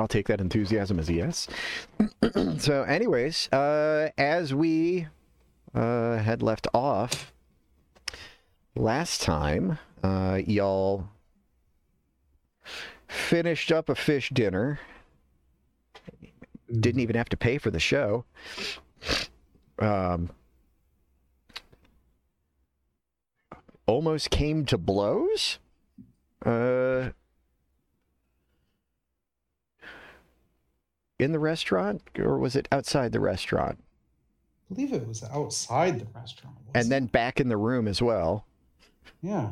[0.00, 1.46] I'll take that enthusiasm as a yes.
[2.58, 5.08] so, anyways, uh, as we
[5.74, 7.34] uh, had left off
[8.74, 11.08] last time, uh, y'all
[13.08, 14.80] finished up a fish dinner.
[16.72, 18.24] Didn't even have to pay for the show.
[19.78, 20.30] Um,
[23.84, 25.58] almost came to blows.
[26.42, 27.10] Uh,
[31.20, 33.78] in the restaurant, or was it outside the restaurant?
[34.70, 36.56] I believe it was outside the restaurant.
[36.68, 38.44] And wasn't then back in the room as well.
[39.22, 39.50] yeah,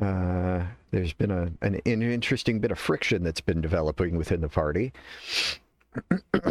[0.00, 4.48] Uh, there's been a an, an interesting bit of friction that's been developing within the
[4.48, 4.92] party.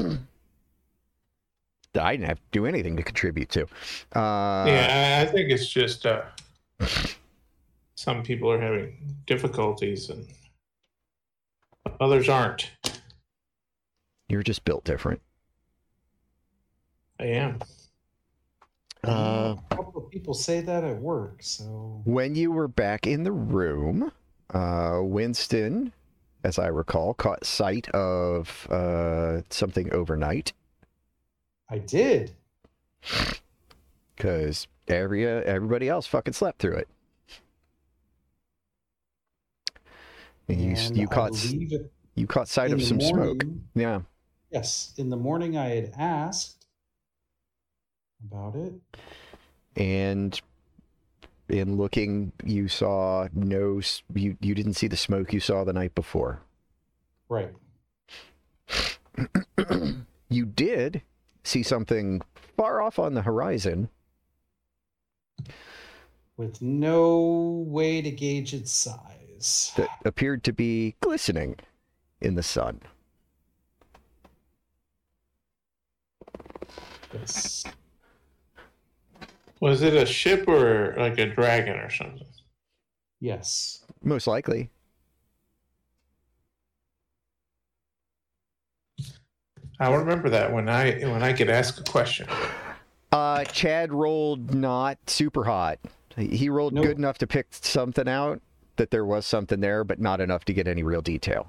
[1.98, 3.64] I didn't have to do anything to contribute to.
[4.14, 6.24] Uh, yeah, I I think it's just uh,
[7.96, 10.26] some people are having difficulties and
[12.02, 12.72] others aren't.
[14.28, 15.22] You're just built different.
[17.20, 17.60] I am.
[19.08, 21.38] Uh, a couple of people say that at work.
[21.42, 24.12] So when you were back in the room,
[24.52, 25.94] uh, Winston,
[26.44, 30.54] as I recall, caught sight of uh, something overnight
[31.70, 32.32] I did.
[34.16, 36.88] because every uh, everybody else fucking slept through it.
[40.48, 43.44] And you And you I caught it- you caught sight of some smoke.
[43.76, 44.02] Yeah.
[44.56, 46.66] Yes, in the morning I had asked
[48.26, 48.74] about it.
[49.76, 50.40] and
[51.50, 53.82] in looking you saw no,
[54.14, 56.40] you, you didn't see the smoke you saw the night before
[57.28, 57.52] Right.
[60.30, 61.02] you did
[61.44, 62.22] see something
[62.56, 63.90] far off on the horizon
[66.38, 69.74] With no way to gauge its size.
[69.76, 71.58] that appeared to be glistening
[72.22, 72.80] in the sun
[77.20, 77.64] Yes.
[79.62, 82.28] Was it a ship or like a dragon or something?
[83.20, 83.84] Yes.
[84.04, 84.70] most likely
[89.80, 92.28] I'll remember that when I when I could ask a question.
[93.12, 95.80] uh chad rolled not super hot
[96.16, 96.86] he he rolled Nope.
[96.86, 98.42] good enough to pick something out
[98.76, 101.48] that there was something there but not enough to get any real detail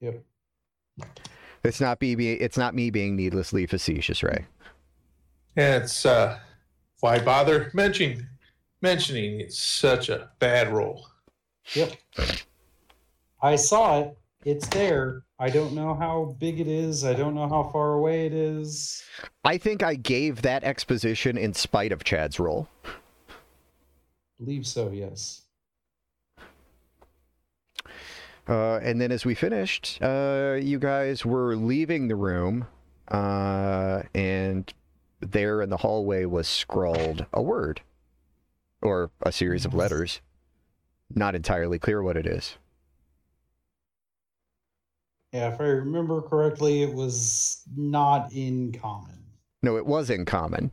[0.00, 0.22] Yep.
[1.62, 4.46] it's not me be it's not me being needlessly facetious ray
[5.56, 6.38] Yeah, it's uh,
[7.00, 8.26] why bother mentioning
[8.82, 11.06] mentioning it's such a bad roll.
[11.74, 11.92] Yep.
[13.42, 14.18] I saw it.
[14.44, 15.22] It's there.
[15.38, 17.04] I don't know how big it is.
[17.04, 19.02] I don't know how far away it is.
[19.44, 22.68] I think I gave that exposition in spite of Chad's roll.
[24.38, 25.42] believe so, yes.
[28.46, 32.66] Uh, and then as we finished, uh, you guys were leaving the room,
[33.08, 34.72] uh, and
[35.20, 37.80] there in the hallway was scrawled a word
[38.82, 39.80] or a series of mm-hmm.
[39.80, 40.20] letters.
[41.14, 42.56] Not entirely clear what it is.
[45.32, 49.18] Yeah, if I remember correctly, it was not in common.
[49.62, 50.72] No, it was in common.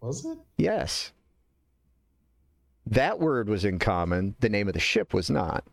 [0.00, 0.38] Was it?
[0.56, 1.12] Yes.
[2.86, 4.36] That word was in common.
[4.40, 5.64] The name of the ship was not.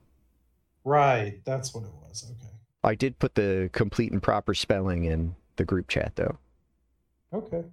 [0.83, 1.39] Right.
[1.45, 2.25] That's what it was.
[2.29, 2.51] Okay.
[2.83, 6.37] I did put the complete and proper spelling in the group chat, though.
[7.35, 7.63] Okay.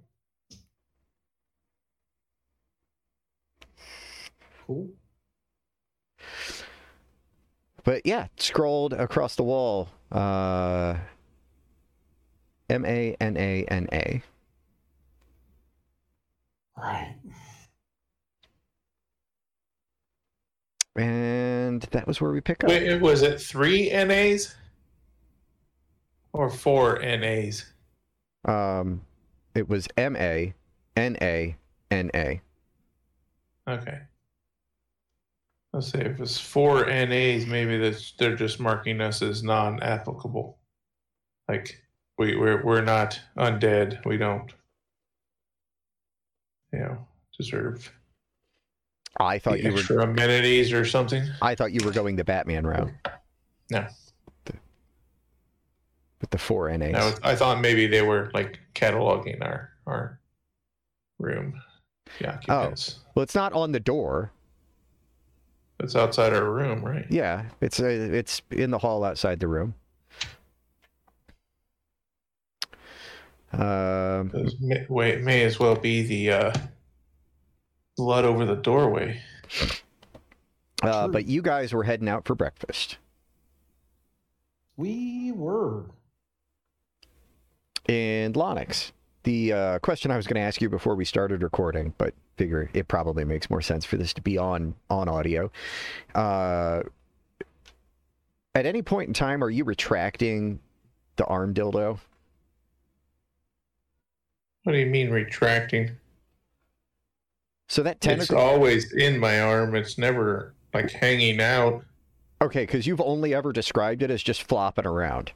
[4.67, 4.89] Cool.
[7.85, 9.87] But yeah, scrolled across the wall.
[10.11, 10.97] Uh,
[12.69, 14.21] M A N A N A.
[16.77, 17.15] Right.
[20.97, 22.69] And that was where we pick up.
[22.69, 24.55] Wait, was it three NAs
[26.33, 27.65] or four NAs?
[28.45, 29.01] Um,
[29.55, 30.53] it was M A
[30.95, 31.55] N A
[31.91, 32.41] N A.
[33.67, 33.99] Okay.
[35.71, 40.57] Let's say if it's four NAs, maybe that's, they're just marking us as non-applicable.
[41.49, 41.81] Like
[42.17, 44.05] we we're we're not undead.
[44.05, 44.53] We don't,
[46.71, 47.07] you know,
[47.37, 47.91] deserve
[49.19, 50.01] I thought you were.
[50.01, 51.23] amenities or something.
[51.41, 52.91] I thought you were going the Batman route.
[53.69, 53.85] No.
[56.23, 56.95] With the four NAs.
[56.95, 60.21] I, was- I thought maybe they were like cataloging our our
[61.19, 61.61] room.
[62.21, 62.37] Yeah.
[62.47, 62.99] occupants.
[63.13, 64.31] Well, it's not on the door.
[65.81, 67.05] It's outside our room, right?
[67.09, 69.73] Yeah, it's uh, it's in the hall outside the room.
[73.51, 76.53] Um, It may, wait, may as well be the uh,
[77.97, 79.19] blood over the doorway.
[80.83, 82.97] uh, but you guys were heading out for breakfast.
[84.77, 85.83] We were.
[87.87, 88.91] And Lonix,
[89.23, 92.69] the uh, question I was going to ask you before we started recording, but figure
[92.73, 95.51] it probably makes more sense for this to be on on audio.
[96.15, 96.83] Uh,
[98.55, 100.59] at any point in time, are you retracting
[101.15, 101.99] the arm dildo?
[104.63, 105.91] What do you mean retracting?
[107.67, 109.75] So that It's always in my arm.
[109.75, 111.83] It's never like hanging out.
[112.41, 115.31] Okay, because you've only ever described it as just flopping around.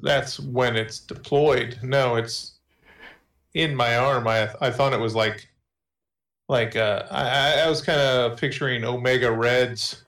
[0.00, 1.78] That's when it's deployed.
[1.82, 2.52] No, it's
[3.54, 4.26] in my arm.
[4.26, 5.48] I I thought it was like
[6.48, 10.04] like uh I I- was kind of picturing Omega Red's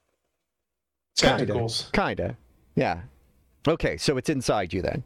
[1.19, 1.39] Kinda.
[1.47, 1.91] tentacles.
[1.93, 2.37] Kinda.
[2.75, 3.03] Yeah.
[3.69, 5.05] Okay, so it's inside you then.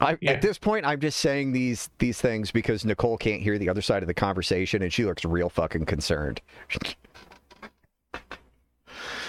[0.00, 0.32] I, Yeah.
[0.32, 3.82] At this point, I'm just saying these these things because Nicole can't hear the other
[3.82, 6.40] side of the conversation, and she looks real fucking concerned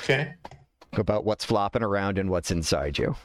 [0.03, 0.33] Okay.
[0.93, 3.15] about what's flopping around and what's inside you.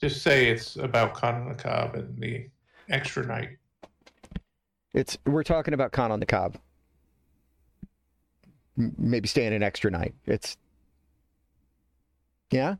[0.00, 2.48] Just say it's about Con on the Cob and the
[2.88, 3.50] extra night.
[4.92, 6.56] It's we're talking about Con on the Cob.
[8.78, 10.14] M- Maybe staying an extra night.
[10.26, 10.56] It's
[12.50, 12.76] yeah.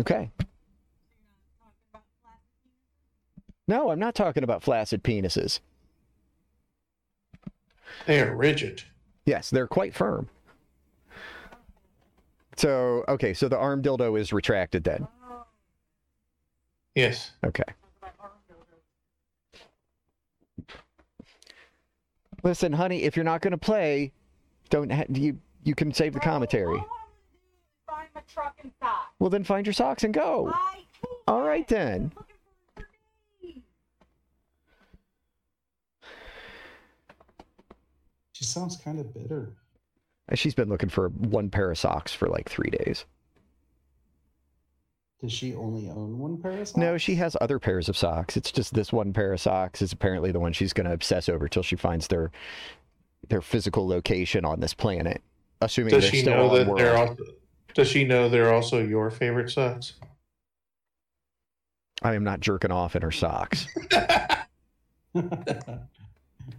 [0.00, 0.30] Okay.
[3.66, 5.60] No, I'm not talking about flaccid penises.
[8.06, 8.82] They are rigid.
[9.24, 10.28] Yes, they're quite firm.
[12.56, 15.06] So, okay, so the arm dildo is retracted then.
[16.94, 17.32] Yes.
[17.44, 17.64] Okay.
[22.42, 24.12] Listen, honey, if you're not going to play,
[24.68, 26.78] don't ha- you you can save the commentary.
[27.88, 29.12] Find my truck and socks.
[29.18, 30.52] Well, then find your socks and go.
[31.26, 32.12] All right then.
[32.14, 32.34] Looking
[32.76, 32.84] for
[33.42, 33.62] me.
[38.32, 39.54] She sounds kind of bitter.
[40.32, 43.04] She's been looking for one pair of socks for like 3 days.
[45.20, 46.76] Does she only own one pair of socks?
[46.76, 48.36] No, she has other pairs of socks.
[48.36, 51.28] It's just this one pair of socks is apparently the one she's going to obsess
[51.28, 52.30] over till she finds their
[53.28, 55.22] their physical location on this planet.
[55.62, 56.78] Assuming Does they're she still know on that world.
[56.78, 57.16] they're also
[57.74, 59.94] Does she know they're also your favorite socks?
[62.02, 63.66] I am not jerking off in her socks.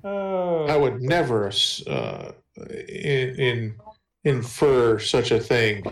[0.03, 1.51] oh, I would never
[1.87, 2.31] uh,
[2.69, 3.75] in, in
[4.23, 5.83] infer such a thing.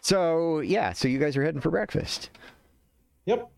[0.00, 2.28] So yeah, so you guys are heading for breakfast.
[3.24, 3.50] yep.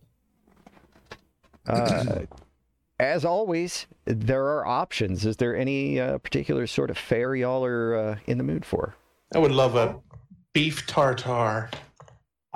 [1.67, 2.21] Uh,
[3.01, 5.27] as always, there are options.
[5.27, 8.95] Is there any uh, particular sort of fare y'all are uh, in the mood for?
[9.35, 9.97] I would love a
[10.53, 11.69] beef tartare.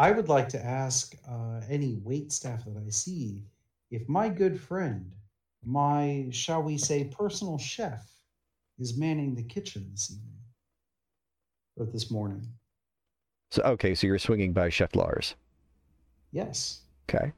[0.00, 3.42] I would like to ask uh, any wait staff that I see
[3.90, 5.12] if my good friend,
[5.62, 8.10] my, shall we say, personal chef,
[8.78, 10.40] is manning the kitchen this evening
[11.76, 12.48] or this morning.
[13.50, 15.34] So okay, so you're swinging by Chef Lars.
[16.32, 16.80] Yes.
[17.06, 17.32] Okay.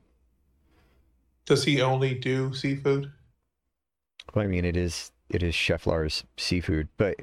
[1.47, 3.11] Does he only do seafood?
[4.35, 7.17] Well, I mean, it is it is Chef Lars seafood, but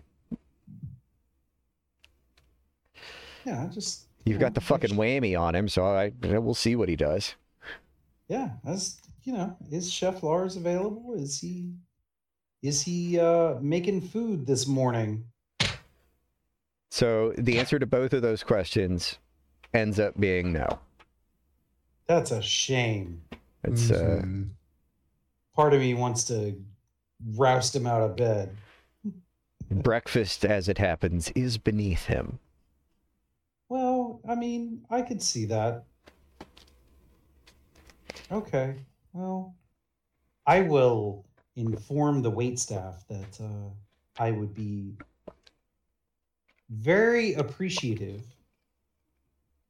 [3.45, 4.08] Yeah, just.
[4.25, 7.35] You've got the fucking whammy on him, so I we'll see what he does.
[8.27, 11.13] Yeah, as you know, is Chef Lars available?
[11.15, 11.73] Is he
[12.61, 15.25] is he uh making food this morning?
[16.91, 19.17] So the answer to both of those questions
[19.73, 20.79] ends up being no.
[22.07, 23.21] That's a shame.
[23.63, 24.49] It's uh, Mhm.
[25.55, 26.55] Part of me wants to
[27.35, 28.55] roust him out of bed.
[29.69, 32.39] breakfast, as it happens, is beneath him.
[34.27, 35.83] I mean, I could see that.
[38.31, 38.75] Okay.
[39.13, 39.55] Well,
[40.45, 43.69] I will inform the wait staff that uh,
[44.17, 44.93] I would be
[46.69, 48.21] very appreciative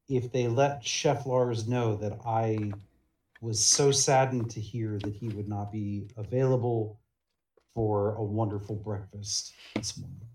[0.07, 2.73] if they let Chef Lars know that I
[3.41, 6.99] was so saddened to hear that he would not be available
[7.73, 10.28] for a wonderful breakfast this morning.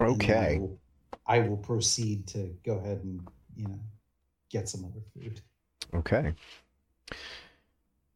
[0.00, 0.58] And I Okay.
[0.58, 0.78] will,
[1.26, 3.20] I will proceed to go ahead and
[3.56, 3.78] you know
[4.50, 5.40] get some other food.
[5.94, 6.32] Okay.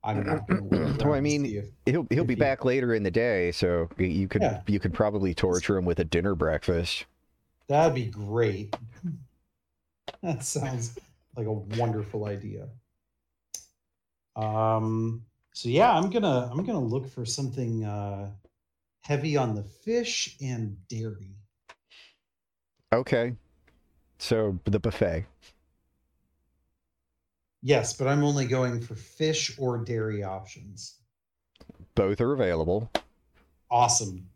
[0.03, 1.05] I'm not going to.
[1.05, 4.29] Well, I mean, if- He'll he'll be he- back later in the day, so you
[4.29, 4.63] could Yeah.
[4.67, 7.05] you could probably torture him with a dinner breakfast.
[7.69, 8.75] that'd be great.
[10.23, 10.99] that sounds
[11.37, 12.69] like a wonderful idea.
[14.37, 15.25] Um.
[15.53, 18.31] So yeah, I'm gonna I'm gonna look for something uh,
[19.01, 21.35] heavy on the fish and dairy.
[22.93, 23.35] Okay.
[24.19, 25.27] So the buffet.
[27.63, 30.97] Yes, but I'm only going for fish or dairy options.
[31.95, 32.91] Both are available.
[33.71, 34.27] Awesome.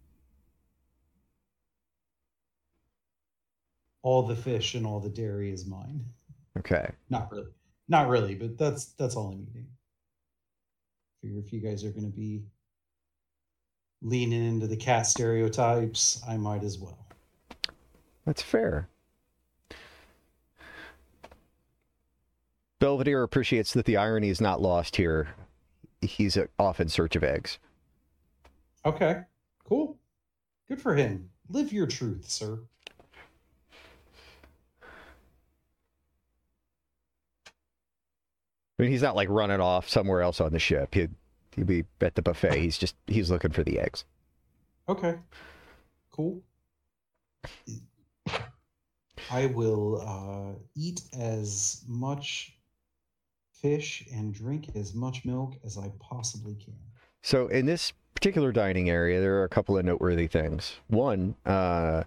[4.02, 6.04] All the fish and all the dairy is mine.
[6.58, 6.87] Okay.
[7.08, 7.50] Not really.
[7.88, 9.66] Not really, but that's that's all I'm eating.
[11.23, 12.44] Figure if you guys are gonna be
[14.02, 17.03] leaning into the cat stereotypes, I might as well.
[18.25, 18.88] That's fair.
[22.78, 25.28] Belvedere appreciates that the irony is not lost here.
[26.00, 27.59] He's off in search of eggs.
[28.85, 29.23] Okay.
[29.66, 29.97] Cool.
[30.69, 31.31] Good for him.
[31.49, 32.59] Live your truth, sir.
[38.78, 40.95] I mean, he's not like running off somewhere else on the ship.
[40.95, 41.14] He'd,
[41.54, 42.59] he'd be at the buffet.
[42.59, 44.04] He's just he's looking for the eggs.
[44.88, 45.14] Okay.
[46.11, 46.43] Cool.
[49.31, 52.57] I will uh, eat as much
[53.52, 56.76] fish and drink as much milk as I possibly can.
[57.23, 60.76] So in this particular dining area, there are a couple of noteworthy things.
[60.88, 62.04] One, uh,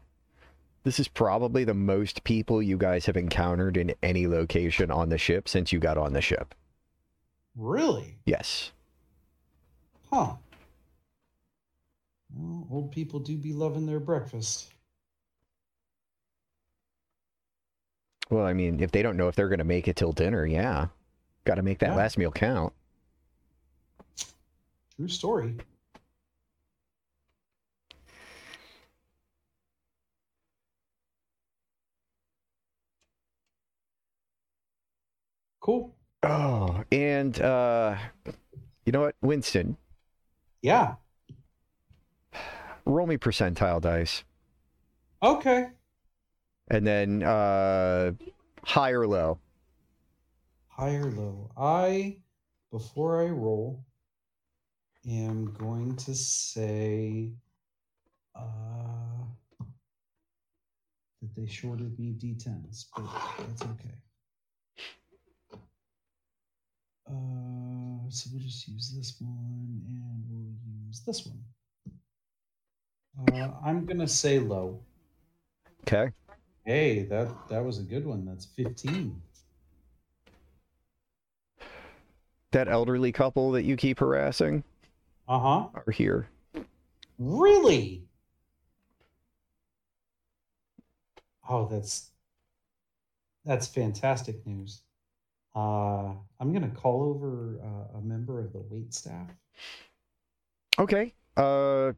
[0.83, 5.17] this is probably the most people you guys have encountered in any location on the
[5.17, 6.53] ship since you got on the ship.
[7.55, 8.19] Really?
[8.25, 8.71] Yes.
[10.11, 10.35] Huh.
[12.33, 14.71] Well, old people do be loving their breakfast.
[18.29, 20.45] Well, I mean, if they don't know if they're going to make it till dinner,
[20.45, 20.87] yeah.
[21.45, 21.95] Got to make that Yeah.
[21.95, 22.73] last meal count.
[24.97, 25.55] True story.
[35.59, 35.93] Cool.
[36.23, 37.95] Oh, and uh,
[38.85, 39.77] you know what, Winston,
[40.61, 40.95] Yeah.
[42.85, 44.23] roll me percentile dice,
[45.21, 45.69] Okay.
[46.69, 48.11] And then uh,
[48.63, 49.39] high or low.
[50.67, 51.49] High or low?
[51.57, 52.17] I,
[52.71, 53.83] before I roll,
[55.07, 57.31] am going to say
[58.35, 59.23] uh,
[61.21, 63.05] that they shorted me d10s, but
[63.39, 63.95] that's okay.
[67.09, 70.53] Uh, so we'll just use this one and we'll
[70.85, 71.41] use this one.
[73.31, 74.79] Uh, I'm gonna say low.
[75.81, 76.11] Okay.
[76.67, 78.25] Hey, that that was a good one.
[78.25, 79.21] That's 15.
[82.51, 84.65] That elderly couple that you keep harassing
[85.29, 85.69] Uh huh.
[85.73, 86.29] are here.
[87.19, 88.03] Really?
[91.49, 92.11] Oh, that's
[93.45, 94.81] that's fantastic news.
[95.55, 99.29] Uh, I'm gonna call over uh, a member of the wait staff.
[100.79, 101.13] Okay.
[101.35, 101.93] Uh,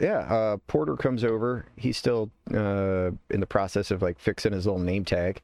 [0.00, 0.18] yeah.
[0.20, 1.66] Uh, Porter comes over.
[1.76, 5.40] He's still uh in the process of like fixing his little name tag.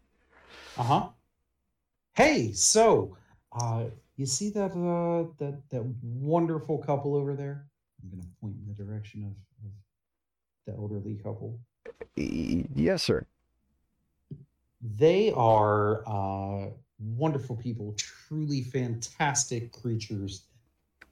[0.79, 1.09] Uh huh.
[2.15, 3.17] Hey, so
[3.53, 3.85] uh,
[4.17, 7.67] you see that uh, that that wonderful couple over there?
[8.03, 9.73] I'm gonna point in the direction of, of
[10.67, 11.59] the elderly couple.
[12.17, 13.27] Yes, sir.
[14.81, 20.45] They are uh, wonderful people, truly fantastic creatures.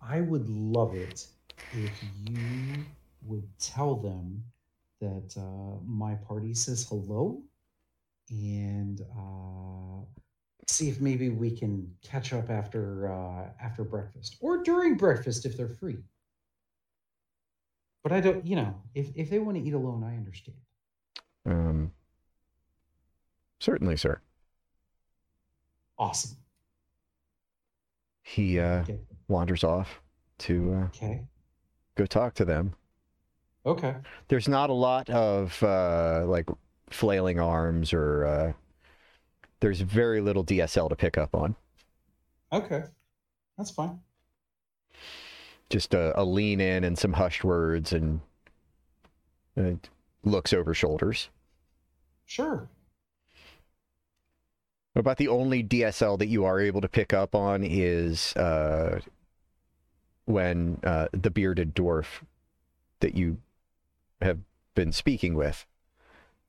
[0.01, 1.27] I would love it
[1.73, 1.93] if
[2.27, 2.85] you
[3.25, 4.43] would tell them
[5.01, 7.43] that uh, my party says hello
[8.31, 10.05] and uh,
[10.67, 15.57] see if maybe we can catch up after uh, after breakfast or during breakfast if
[15.57, 15.99] they're free.
[18.03, 20.59] But I don't, you know, if, if they want to eat alone, I understand.
[21.47, 21.93] Um,
[23.61, 24.21] certainly, sir.
[25.99, 26.37] Awesome.
[28.23, 28.99] He uh, Okay.
[29.29, 30.01] wanders off
[30.39, 31.27] to uh, Okay.
[31.95, 32.75] go talk to them.
[33.67, 33.95] Okay.
[34.29, 36.49] There's not a lot of uh, like
[36.91, 38.53] flailing arms or uh,
[39.61, 41.57] there's very little DSL to pick up on.
[42.53, 42.85] Okay.
[43.57, 44.01] That's fine.
[45.71, 48.21] Just a, a lean in and some hushed words and,
[49.57, 49.89] and
[50.23, 51.31] looks over shoulders.
[52.27, 52.69] Sure.
[54.95, 59.01] About the only DSL that you are able to pick up on is uh,
[60.27, 62.07] when uh, the bearded dwarf
[63.01, 63.39] that you
[64.21, 64.39] have
[64.75, 65.67] been speaking with,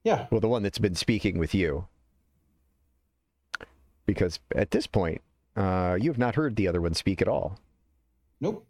[0.04, 0.28] Yeah.
[0.32, 1.88] well, the one that's been speaking with you,
[4.06, 5.22] because at this point,
[5.56, 7.60] uh, you have not heard the other one speak at all.
[8.42, 8.66] Nope.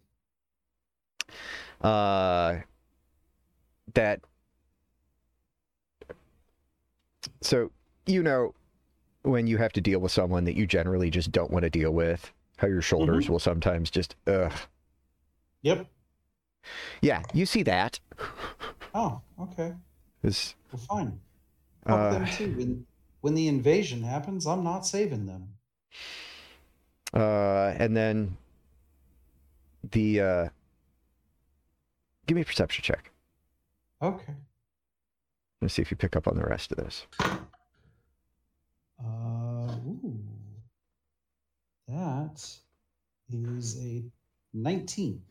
[1.82, 2.58] uh,
[3.94, 4.22] that
[7.42, 7.72] so
[8.06, 8.54] you know
[9.24, 11.92] when you have to deal with someone that you generally just don't want to deal
[11.92, 14.54] with how your shoulders will sometimes just ugh
[15.64, 15.88] Yep.
[17.02, 18.00] yeah you see that
[18.96, 19.74] Oh, okay.
[20.24, 21.20] is Well, fine.
[21.86, 22.56] Fuck uh, them too.
[22.58, 22.86] When
[23.20, 25.50] when the invasion happens, I'm not saving them.
[27.14, 28.38] Uh, and then
[29.92, 30.48] the uh,
[32.26, 33.12] give me a perception check.
[34.02, 34.34] Okay.
[35.62, 37.06] Let's see if you pick up on the rest of this.
[37.20, 37.38] Uh,
[39.04, 40.20] ooh.
[41.90, 42.42] That
[43.30, 44.04] is a
[44.54, 45.22] 19.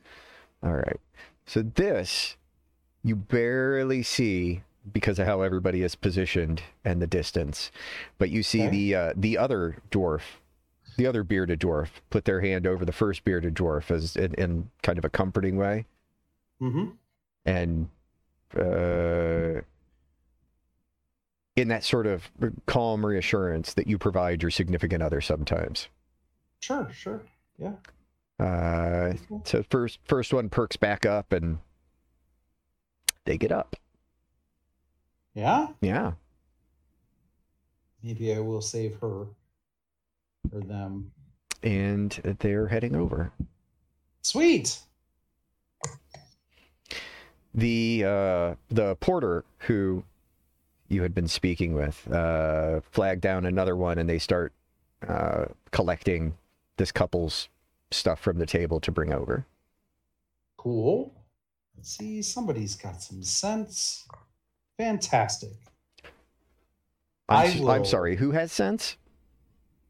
[0.63, 1.01] All right.
[1.47, 2.37] So this
[3.05, 7.71] you barely see because of how everybody is positioned and the distance,
[8.19, 8.71] but you see Okay.
[8.71, 10.23] the uh, the other dwarf,
[10.97, 14.71] the other bearded dwarf, put their hand over the first bearded dwarf as in, in
[14.83, 15.87] kind of a comforting way,
[16.61, 16.87] Mm-hmm.
[17.47, 17.89] and
[18.59, 19.61] uh,
[21.57, 22.31] in that sort of
[22.67, 25.89] calm reassurance that you provide your significant other sometimes.
[26.61, 27.23] Sure, sure.
[27.59, 27.75] Yeah.
[28.39, 31.59] Uh, so first first one perks back up and
[33.25, 33.77] they get up.
[35.35, 35.69] Yeah?
[35.81, 36.13] Yeah.
[38.03, 39.27] Maybe I will save her
[40.53, 41.11] or them.
[41.63, 43.33] and they're heading over.
[44.23, 44.79] Sweet.
[47.55, 50.03] The uh, the porter who
[50.89, 54.53] you had been speaking with uh, flagged down another one, and they start
[55.09, 56.35] uh, collecting
[56.77, 57.49] this couple's
[57.91, 59.47] stuff from the table to bring over.
[60.57, 61.15] Cool.
[61.77, 62.23] Let's see.
[62.23, 64.07] Somebody's got some sense.
[64.79, 65.53] Fantastic.
[67.29, 68.17] I'm, I s- I'm sorry.
[68.17, 68.97] Who has sense?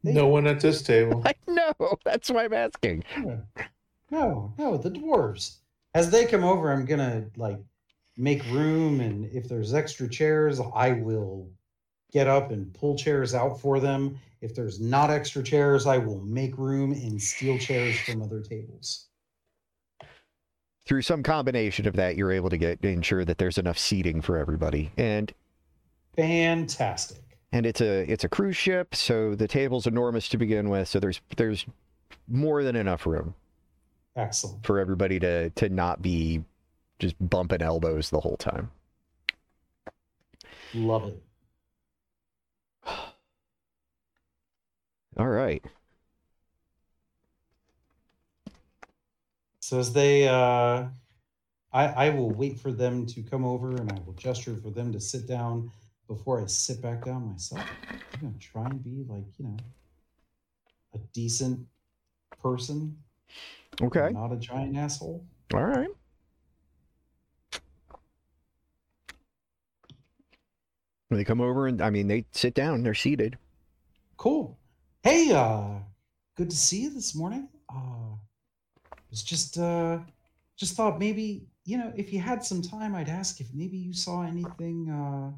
[0.03, 1.21] They- No one at this table.
[1.25, 1.73] I know.
[2.03, 3.03] That's why I'm asking.
[4.11, 5.57] No, no, the dwarves.
[5.93, 7.57] As they come over, I'm gonna like
[8.17, 11.49] make room, and if there's extra chairs, I will
[12.11, 14.19] get up and pull chairs out for them.
[14.41, 19.07] If there's not extra chairs, I will make room and steal chairs from other tables.
[20.85, 24.37] Through some combination of that, you're able to get ensure that there's enough seating for
[24.37, 25.33] everybody, and
[26.15, 27.23] Fantastic.
[27.51, 30.87] and it's a it's a cruise ship, so the table's enormous to begin with.
[30.87, 31.65] So there's there's
[32.27, 33.33] more than enough room.
[34.15, 34.65] Excellent.
[34.65, 36.43] for everybody to to not be
[36.99, 38.71] just bumping elbows the whole time.
[40.73, 41.23] Love it.
[45.17, 45.63] All right.
[49.65, 50.85] So as they, uh,
[51.73, 54.93] I, I will wait for them to come over and I will gesture for them
[54.93, 55.71] to sit down
[56.07, 57.67] before I sit back down myself.
[57.89, 59.57] I'm going to try and be like, you know,
[60.93, 61.65] a decent
[62.39, 62.95] person.
[63.81, 64.09] Okay.
[64.11, 65.25] Not a giant asshole.
[65.55, 65.89] All right.
[71.07, 73.35] When they come over and I mean they sit down, they're seated.
[74.17, 74.59] Cool.
[75.01, 75.79] Hey, uh,
[76.35, 77.49] good to see you this morning.
[77.67, 78.17] Uh,
[79.15, 79.97] was just, uh,
[80.57, 83.93] just thought maybe, you know, if you had some time, I'd ask if maybe you
[83.93, 85.31] saw anything, uh,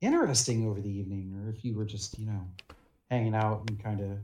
[0.00, 2.42] interesting over the evening or if you were just, you know,
[3.08, 4.18] hanging out and kind of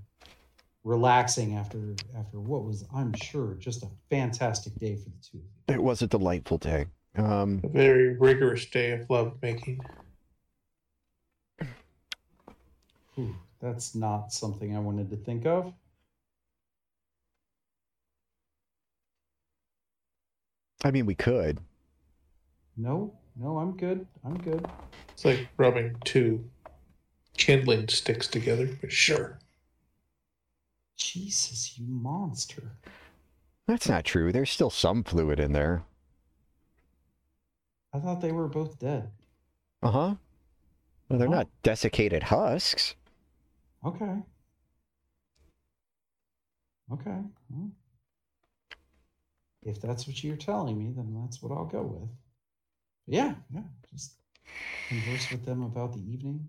[0.83, 5.45] relaxing after, after what was, I'm sure, just a fantastic day for the two of
[5.45, 5.75] you.
[5.77, 6.87] It was a delightful day.
[7.14, 9.81] Um A very rigorous day of love making.
[13.14, 15.73] Whew, that's not something I wanted to think of.
[20.85, 21.59] I mean we could.
[22.77, 24.07] No, no, I'm good.
[24.25, 24.66] I'm good.
[25.12, 26.45] It's like rubbing two
[27.37, 29.38] kindling sticks together, but sure.
[30.97, 32.73] Jesus, you monster.
[33.66, 34.33] That's not true.
[34.33, 35.85] There's still some fluid in there.
[37.92, 39.11] I thought they were both dead.
[39.83, 40.14] Uh-huh.
[41.09, 41.33] Well, they're Oh.
[41.33, 42.95] not desiccated husks.
[43.85, 44.23] Okay.
[46.92, 47.18] Okay.
[47.51, 47.71] well,
[49.64, 52.09] if that's what you're telling me, then that's what I'll go with.
[53.07, 53.62] Yeah, yeah.
[53.92, 54.14] Just
[54.88, 56.48] converse with them about the evening.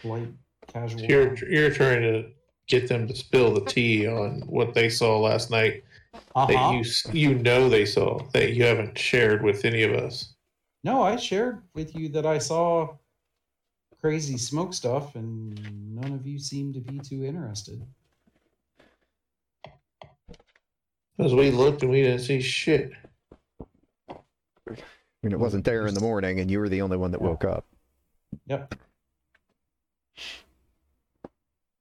[0.00, 0.28] Polite,
[0.66, 1.02] casual.
[1.02, 2.30] You're you're trying to
[2.66, 6.72] get them to spill the tea on what they saw last night that uh-huh.
[6.72, 10.34] you you know they saw that you haven't shared with any of us.
[10.84, 12.96] No, I shared with you that I saw
[14.00, 15.58] crazy smoke stuff, and
[15.94, 17.82] none of you seemed to be too interested.
[21.18, 22.92] As we looked and we didn't see shit.
[24.08, 24.14] I
[25.22, 27.44] mean, it wasn't there in the morning, and you were the only one that woke
[27.44, 27.64] up.
[28.46, 28.74] Yep.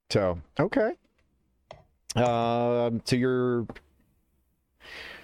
[0.09, 0.93] So okay.
[2.15, 3.01] Um.
[3.05, 3.67] So you're.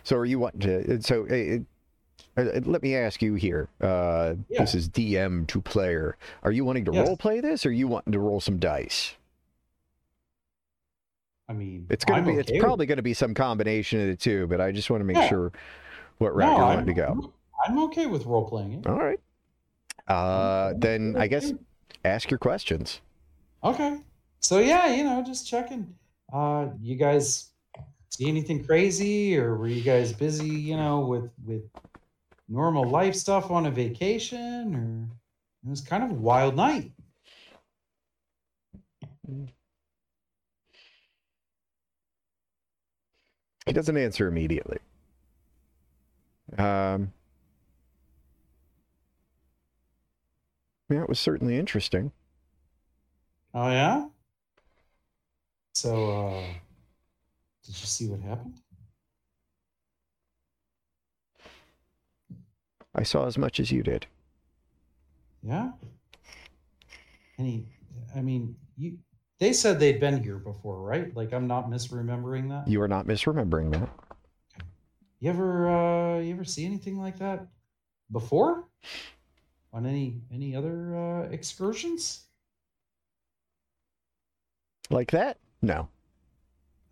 [0.03, 1.01] So are you wanting to?
[1.01, 3.69] So uh, uh, let me ask you here.
[3.81, 4.61] Uh, Yeah.
[4.61, 6.17] This is DM to player.
[6.43, 7.07] Are you wanting to Yes.
[7.07, 9.15] role play this, or are you wanting to roll some dice?
[11.49, 12.31] I mean, It's gonna I'm be.
[12.33, 15.05] okay it's probably gonna be some combination of the two, but I just want to
[15.05, 15.27] make Yeah.
[15.27, 15.51] sure
[16.19, 17.33] what route No, you're I'm, to go.
[17.65, 18.87] I'm okay with role playing it.
[18.87, 19.19] All right.
[20.07, 21.53] Uh, then I guess
[22.05, 23.01] ask your questions.
[23.63, 23.99] Okay.
[24.39, 25.95] So yeah, you know, just checking
[26.31, 27.49] Uh, you guys
[28.09, 30.49] see anything crazy, or were you guys busy?
[30.49, 31.63] You know, with with
[32.49, 35.07] normal life stuff on a vacation, or
[35.65, 36.91] it was kind of a wild night.
[43.65, 44.77] He doesn't answer immediately.
[46.57, 47.13] Um,
[50.89, 52.11] yeah, it was certainly interesting.
[53.53, 54.07] Oh yeah.
[55.73, 56.43] So, uh,
[57.65, 58.59] did you see what happened?
[62.95, 64.05] I saw as much as you did.
[65.41, 65.71] Yeah.
[67.39, 67.65] Any,
[68.15, 68.99] I mean, you.
[69.43, 71.13] They said they'd been here before, right?
[71.17, 72.65] Like I'm not misremembering that.
[72.65, 73.89] You are not misremembering that.
[75.19, 77.45] You ever, uh, you ever see anything like that
[78.09, 78.69] before?
[79.73, 82.21] On any any other uh, excursions?
[84.89, 85.39] Like that?
[85.61, 85.89] No.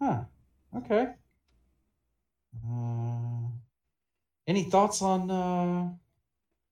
[0.01, 0.23] Huh.
[0.75, 1.07] Okay.
[2.67, 3.47] Uh,
[4.45, 5.89] any thoughts on uh,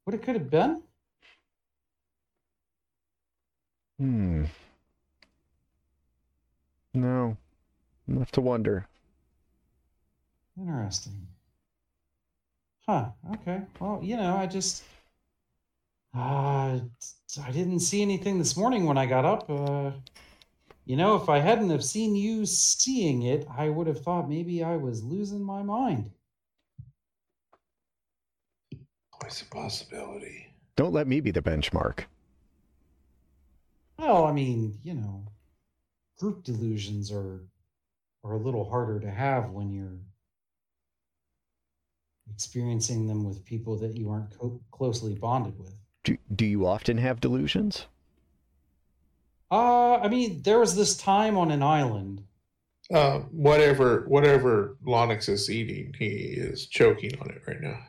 [0.04, 0.82] what it could have been?
[3.98, 4.44] Hmm.
[7.00, 7.38] No.
[8.08, 8.88] Enough to wonder.
[10.60, 11.28] Interesting.
[12.86, 13.12] Huh.
[13.36, 13.62] Okay.
[13.80, 14.84] Well, you know, I just
[16.14, 19.50] uh I didn't see anything this morning when I got up.
[19.50, 19.92] Uh
[20.86, 24.64] you know, if I hadn't have seen you seeing it, I would have thought maybe
[24.64, 26.12] I was losing my mind.
[29.14, 30.48] Always a possibility.
[30.76, 32.06] Don't let me be the benchmark.
[33.98, 35.26] Well, I mean, you know,
[36.20, 37.46] group delusions are
[38.24, 39.98] are a little harder to have when you're
[42.30, 45.74] experiencing them with people that you aren't co- closely bonded with.
[46.04, 47.86] Do, do you often have delusions?
[49.50, 52.24] Uh, I mean, there was this time on an island.
[52.94, 57.80] Uh, whatever, whatever Lonix is eating, he is choking on it right now.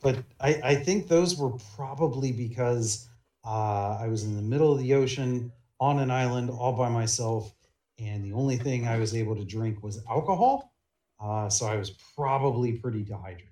[0.00, 3.06] But I, I think those were probably because
[3.44, 5.52] uh, I was in the middle of the ocean
[5.82, 7.52] on an island all by myself,
[7.98, 10.72] and the only thing I was able to drink was alcohol.
[11.18, 13.48] Uh, so I was probably pretty dehydrated.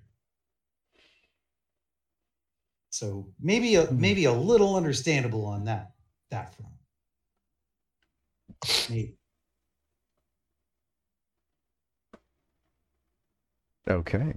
[2.89, 3.99] So maybe a, Hmm.
[3.99, 5.91] maybe a little understandable on that
[6.29, 6.73] that front.
[8.89, 9.17] Maybe.
[13.89, 14.35] Okay.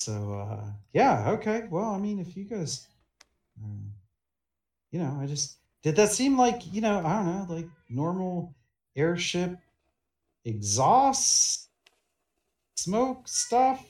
[0.00, 1.64] So uh, yeah, okay.
[1.70, 2.86] Well, I mean, if you guys,
[3.62, 3.92] um,
[4.90, 8.54] you know, I just did that seem like you know, I don't know, like normal
[8.96, 9.58] airship
[10.44, 11.68] exhaust
[12.76, 13.84] smoke stuff.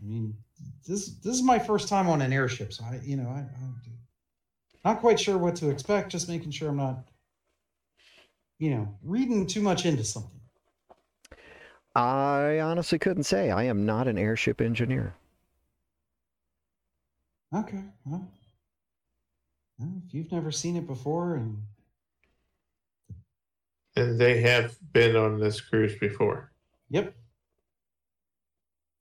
[0.00, 0.36] I mean,
[0.86, 3.74] this this is my first time on an airship, so I, you know, I, I'm
[4.84, 6.12] not quite sure what to expect.
[6.12, 7.08] Just making sure I'm not,
[8.60, 10.41] you know, reading too much into something.
[11.94, 13.50] I honestly couldn't say.
[13.50, 15.14] I am not an airship engineer.
[17.54, 17.84] Okay.
[18.04, 18.28] Well,
[19.78, 21.62] well, if you've never seen it before, and
[23.96, 26.52] And they have been on this cruise before.
[26.90, 27.14] yep,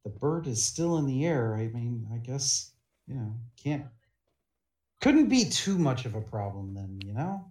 [0.04, 1.56] the bird is still in the air.
[1.56, 2.72] I mean, I guess
[3.08, 3.86] you know can't
[5.02, 7.00] couldn't be too much of a problem then.
[7.06, 7.46] You know.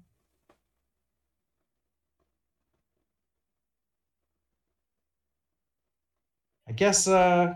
[6.71, 7.09] I guess.
[7.09, 7.55] uh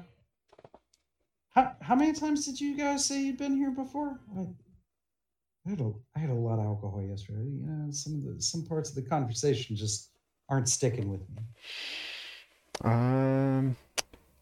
[1.50, 4.18] How how many times did you guys say you'd been here before?
[4.36, 4.40] I,
[5.66, 7.44] I had a I had a lot of alcohol yesterday.
[7.44, 10.10] You know, some of the some parts of the conversation just
[10.48, 11.42] aren't sticking with me.
[12.82, 13.76] Um,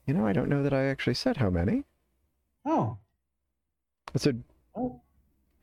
[0.06, 1.84] you know, I don't know that I actually said how many.
[2.64, 2.96] Oh,
[4.14, 4.42] I said
[4.74, 5.02] oh,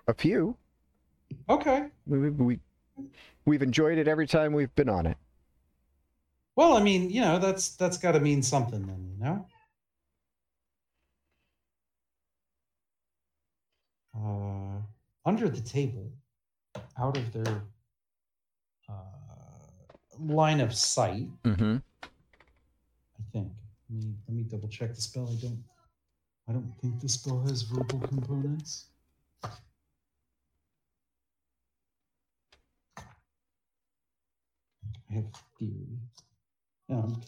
[0.08, 0.56] a few.
[1.50, 1.88] okay.
[2.06, 2.60] We, we, we,
[3.46, 5.18] we've enjoyed it every time we've been on it.
[6.60, 9.48] Well, I mean, you know, that's that's got to mean something then, you know.
[14.14, 14.82] Uh,
[15.26, 16.12] under the table,
[16.98, 17.62] out of their
[18.90, 18.94] uh,
[20.20, 21.78] line of sight, Mm-hmm.
[22.04, 23.54] I think.
[23.90, 25.30] Let me let me double check the spell.
[25.32, 25.64] I don't
[26.50, 28.88] I don't think the spell has verbal components.
[35.10, 36.00] I have theory.
[36.90, 37.22] Um,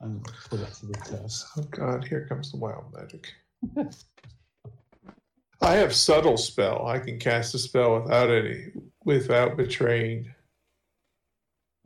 [0.00, 1.46] I'm put it to the test.
[1.56, 3.28] Oh God, here comes the wild magic.
[5.60, 6.86] I have subtle spell.
[6.86, 8.66] I can cast a spell without any,
[9.04, 10.32] without betraying.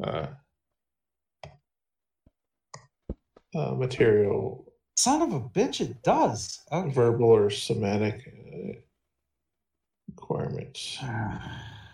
[0.02, 0.26] Uh,
[3.54, 6.60] uh, material, Son of a bitch, it does.
[6.70, 6.90] Okay.
[6.90, 8.32] verbal or somatic.
[8.52, 8.74] Uh,
[10.08, 10.98] requirements.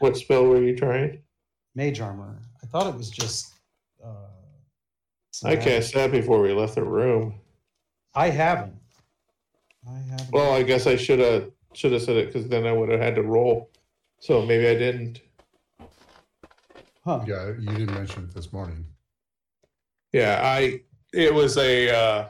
[0.01, 1.23] What spell were you trying?
[1.75, 2.39] Mage armor.
[2.63, 3.55] I thought it was just.
[4.05, 4.29] Uh,
[5.39, 7.35] some I cast that before we left the room.
[8.15, 8.75] I haven't.
[9.89, 10.33] I haven't.
[10.33, 12.99] Well, I guess I should have should have said it because then I would have
[13.01, 13.71] had to roll.
[14.19, 15.21] So maybe I didn't.
[17.05, 17.21] huh.
[17.25, 18.85] Yeah, you didn't mention it this morning.
[20.13, 20.81] Yeah, I.
[21.13, 21.89] It was a.
[21.91, 22.27] Uh,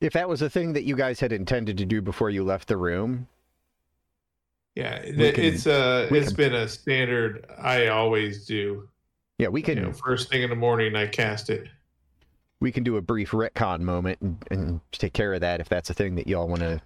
[0.00, 2.66] If that was a thing that you guys had intended to do before you left
[2.66, 3.28] the room,
[4.74, 7.46] yeah, We can- it's uh we it's can- been a standard.
[7.56, 8.88] I always do.
[9.42, 11.68] Yeah, we can You know, first thing in the morning, I cast it.
[12.60, 15.90] we can do a brief retcon moment and, and take care of that if that's
[15.90, 16.80] a thing that y'all want to.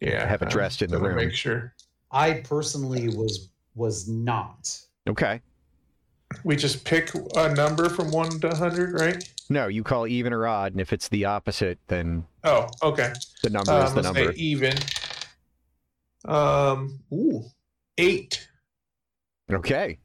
[0.00, 1.16] Yeah, Have I addressed in the wanna room.
[1.26, 1.74] Make sure
[2.12, 4.78] I personally was was not.
[5.08, 5.40] Okay.
[6.44, 9.28] we just pick a number from one to hundred, right?
[9.50, 13.12] No, you call even or odd, and if it's the opposite, then Oh, okay.
[13.42, 14.32] the number Um, is the let's number.
[14.32, 14.74] say even.
[16.26, 17.44] Um, ooh,
[17.96, 18.46] eight.
[19.50, 19.98] Okay.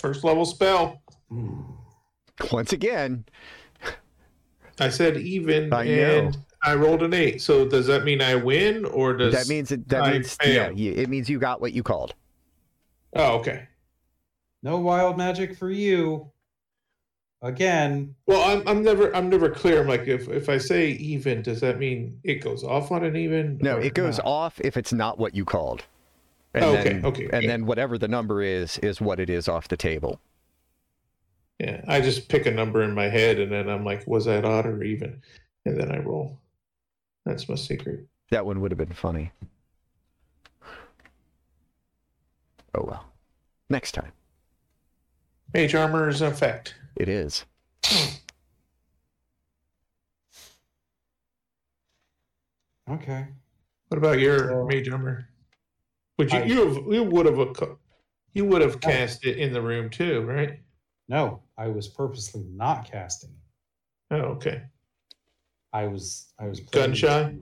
[0.00, 1.02] First level spell.
[2.50, 3.24] Once again,
[4.78, 7.42] I said even, I and I rolled an eight.
[7.42, 10.54] So does that mean I win, or does that means it, that I means fail?
[10.54, 12.14] yeah, you- it means you got what you called.
[13.14, 13.68] Oh, okay.
[14.62, 16.30] No wild magic for you.
[17.42, 19.80] Again, Well, I'm I'm never I'm never clear.
[19.80, 23.16] I'm like, if if I say even, does that mean it goes off on an
[23.16, 23.58] even?
[23.62, 24.26] No, it goes not?
[24.26, 25.84] off if it's not what you called.
[26.54, 29.48] And Oh, okay, then, okay, And then whatever the number is is what it is
[29.48, 30.20] off the table.
[31.60, 34.44] Yeah, I just pick a number in my head, and then I'm like, was that
[34.44, 35.20] odd or even?
[35.66, 36.38] And then I roll.
[37.26, 38.06] That's my secret.
[38.30, 39.30] That one would have been funny.
[42.74, 43.04] Oh well.
[43.68, 44.12] Next time.
[45.54, 46.74] Mage armor is an effect.
[46.96, 47.44] It is.
[52.90, 53.26] okay.
[53.88, 55.28] What about your So- mage armor?
[56.20, 57.78] Would you I- you have, you would have
[58.34, 60.60] you would have cast it in the room too, right?
[61.08, 63.34] No, I was purposely not casting.
[64.10, 64.64] Oh, okay.
[65.72, 67.36] I was I was Gun shy.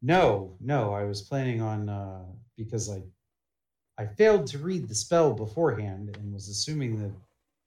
[0.00, 2.24] No, no, I was planning on uh
[2.56, 3.02] because I
[3.98, 7.12] I failed to read the spell beforehand and was assuming that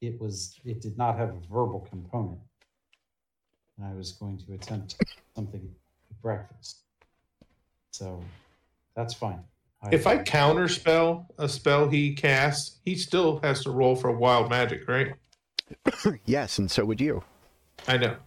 [0.02, 2.42] it was it did not have a verbal component.
[3.78, 4.96] And I was going to attempt
[5.36, 5.76] something
[6.10, 6.80] at breakfast.
[7.92, 8.24] So
[8.96, 9.44] that's fine.
[9.92, 14.50] If I counter spell a spell he casts, he still has to roll for wild
[14.50, 15.14] magic, right?
[16.26, 17.24] yes, and so would you.
[17.88, 18.18] I know.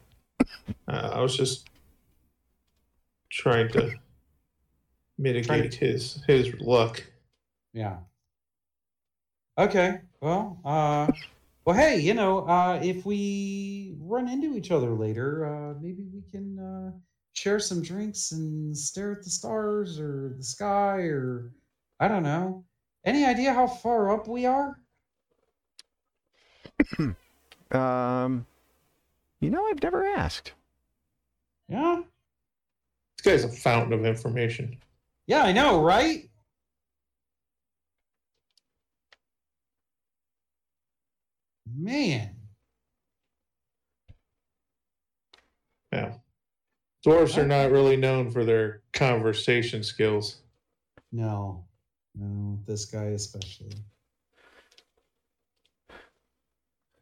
[0.87, 1.69] Uh, I was just
[3.31, 3.95] trying to
[5.19, 7.05] mitigate his his luck.
[7.73, 7.99] Yeah.
[9.59, 10.01] Okay.
[10.21, 11.13] Well, uh
[11.65, 16.23] well hey, you know, uh if we run into each other later, uh maybe we
[16.31, 16.93] can uh
[17.39, 21.53] share some drinks and stare at the stars or the sky or
[22.01, 22.65] I don't know.
[23.05, 24.81] Any idea how far up we are?
[27.71, 28.47] Um
[29.41, 30.55] you know, I've never asked.
[31.69, 32.01] Yeah?
[33.23, 34.79] This guy's a fountain of information.
[35.27, 36.31] Yeah, I know, right?
[41.67, 42.35] Man.
[45.93, 46.15] Yeah.
[47.05, 50.39] Dwarfs are not really known for their conversation skills.
[51.13, 51.65] No.
[52.15, 53.73] No, this guy especially.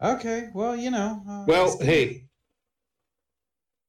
[0.03, 1.23] Okay, well, you know.
[1.29, 2.25] Uh, Well, hey,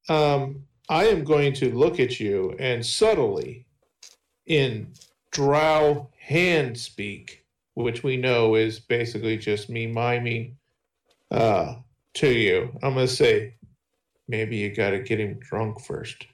[0.07, 3.65] um, I am going to look at you and subtly,
[4.45, 4.93] in
[5.31, 7.43] drow hand speak,
[7.73, 10.57] which we know is basically just me miming
[11.29, 11.75] uh,
[12.13, 13.55] to you, I'm going to say,
[14.27, 16.27] maybe you got to get him drunk first.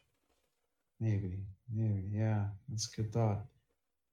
[1.00, 1.40] Maybe,
[1.74, 3.46] maybe, yeah, that's a good thought.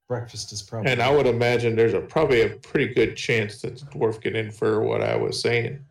[0.09, 0.91] Breakfast is probably.
[0.91, 4.35] And I would imagine there's a probably a pretty good chance that the dwarf can
[4.35, 5.85] infer what I was saying,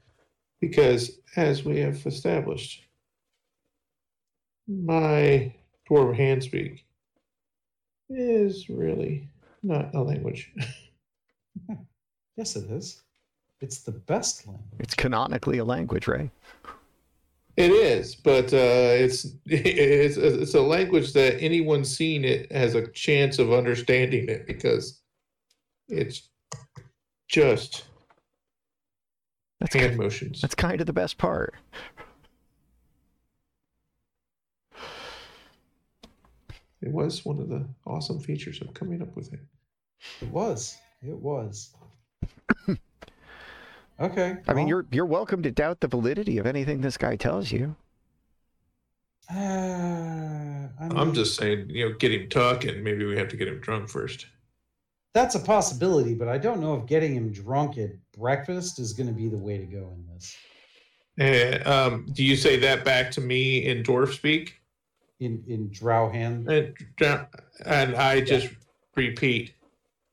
[0.60, 2.84] because as we have established,
[4.68, 5.54] my
[5.90, 6.86] dwarf hand speak
[8.10, 9.30] is really
[9.64, 10.52] not a language.
[12.40, 13.02] Yes, it is.
[13.60, 14.80] It's the best language.
[14.80, 16.30] It's canonically a language, right?
[17.60, 22.88] It is, but uh, it's it's it's a language that anyone seeing it has a
[22.92, 25.02] chance of understanding it because
[25.90, 26.30] it's
[27.28, 27.84] just
[29.60, 30.40] That's hand kind, motions.
[30.40, 31.54] that's kind of the best part.
[36.82, 39.42] It was one of the awesome features of coming up with it.
[40.22, 40.78] It was.
[41.02, 41.76] It was.
[44.00, 44.38] Okay.
[44.48, 47.76] I mean, you're you're welcome to doubt the validity of anything this guy tells you.
[49.32, 52.84] Uh, I I'm just saying, you know, get him talking.
[52.84, 54.26] Maybe we have to get him drunk first.
[55.14, 59.08] That's a possibility, but I don't know if getting him drunk at breakfast is going
[59.08, 60.36] to be the way to go in this.
[61.18, 64.56] And um, do you say that back to me in dwarf speak?
[65.20, 67.28] In in Drowhand, And,
[67.66, 68.50] and I just
[68.96, 69.54] repeat,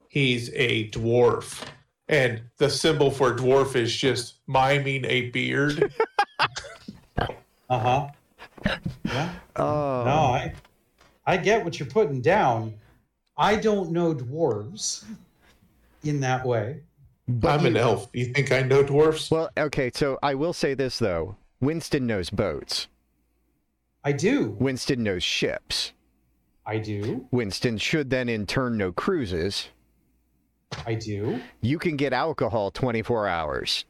[0.08, 1.64] he's a dwarf.
[2.08, 5.92] And the symbol for dwarf is just miming a beard.
[7.18, 7.26] uh
[7.68, 8.08] huh.
[9.04, 9.32] Yeah.
[9.56, 10.54] Oh, No, I
[11.26, 12.74] I get what you're putting down.
[13.36, 15.04] I don't know dwarves
[16.04, 16.80] in that way.
[17.28, 18.08] but I'm an you- elf.
[18.12, 19.30] You think I know dwarves?
[19.30, 21.36] Well, okay, so I will say this though.
[21.60, 22.86] Winston knows boats.
[24.04, 24.56] I do.
[24.60, 25.92] Winston knows ships.
[26.64, 27.26] I do.
[27.32, 29.68] Winston should then in turn know cruises.
[30.84, 31.40] I do.
[31.60, 33.84] You can get alcohol 24 hours.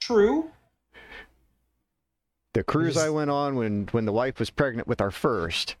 [0.00, 0.50] True.
[2.54, 5.76] The cruise I went on when when the wife was pregnant with our first,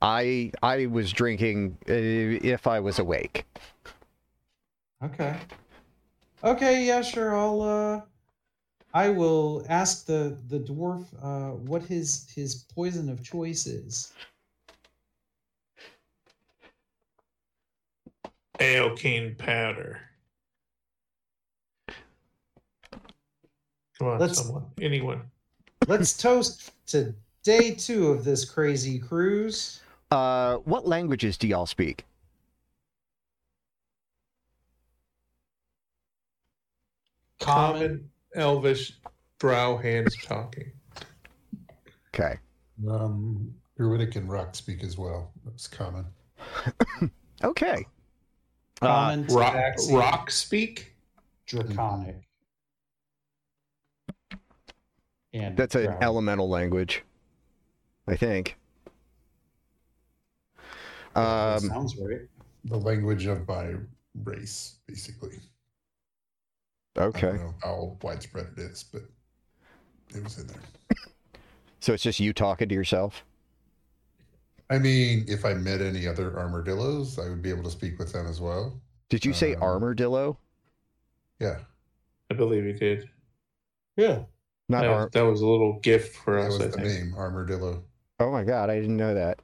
[0.00, 3.44] I I was drinking uh, if I was awake.
[5.02, 5.36] Okay.
[6.44, 7.34] Okay, yeah, sure.
[7.34, 8.00] I'll uh
[8.94, 14.12] I will ask the the dwarf uh what his his poison of choice is.
[18.60, 20.00] Alkane powder.
[23.98, 24.66] Come on, Let's- someone.
[24.80, 25.22] Anyone.
[25.88, 29.80] Let's toast to day 2 of this crazy cruise.
[30.10, 32.04] Uh, what languages do y'all speak?
[37.40, 38.98] Common, Elvish,
[39.38, 40.70] drow hands talking.
[42.14, 42.38] Okay.
[42.88, 45.32] Um, Druidic and Rock speak as well.
[45.44, 46.06] That's common.
[47.44, 47.84] Okay.
[48.82, 50.94] Uh, Rock, tabaxi, rock speak?
[51.46, 52.16] draconic.
[55.34, 55.98] And that's an drow.
[56.00, 57.04] elemental language,
[58.06, 58.56] I think.
[61.14, 62.20] Um, sounds right.
[62.64, 63.74] The language of my
[64.24, 65.38] race, basically.
[66.98, 67.28] Okay.
[67.28, 69.02] I don't know how widespread it is, but
[70.14, 70.60] it was in there.
[71.80, 73.24] So it's just you talking to yourself?
[74.72, 78.10] I mean, if I met any other armadillos, I would be able to speak with
[78.10, 78.80] them as well.
[79.10, 80.38] Did you say Um, armadillo?
[81.38, 81.58] Yeah,
[82.30, 83.10] I believe he did.
[83.96, 84.24] Yeah.
[84.70, 86.86] Not That, ar- that was a little gift for that us, was I the think.
[86.86, 87.84] name, armadillo.
[88.18, 89.40] Oh my god, I didn't know that.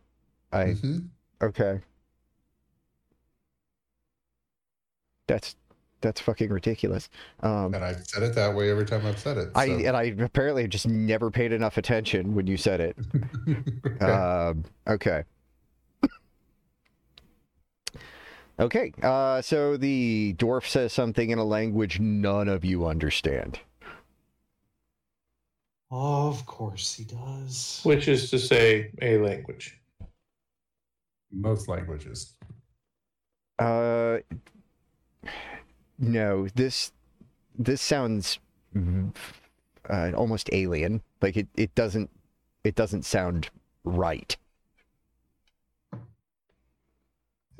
[0.50, 1.08] I Mhm.
[1.42, 1.82] okay.
[5.26, 5.56] That's
[6.00, 7.08] that's fucking ridiculous.
[7.42, 9.50] Um And I've said it that way every time I've said it.
[9.54, 12.96] I and I apparently just never paid enough attention when you said it.
[14.00, 14.04] Okay.
[14.04, 15.24] Um, okay.
[18.60, 18.92] Okay.
[19.02, 23.60] Uh, so the dwarf says something in a language none of you understand.
[25.90, 27.80] Of course he does.
[27.84, 29.80] Which is to say, a language.
[31.32, 32.34] Most languages.
[33.58, 34.18] Uh,
[35.98, 36.48] no.
[36.54, 36.92] This
[37.58, 38.38] this sounds
[39.88, 41.02] uh, almost alien.
[41.20, 42.10] Like it, it doesn't
[42.64, 43.50] it doesn't sound
[43.84, 44.36] right.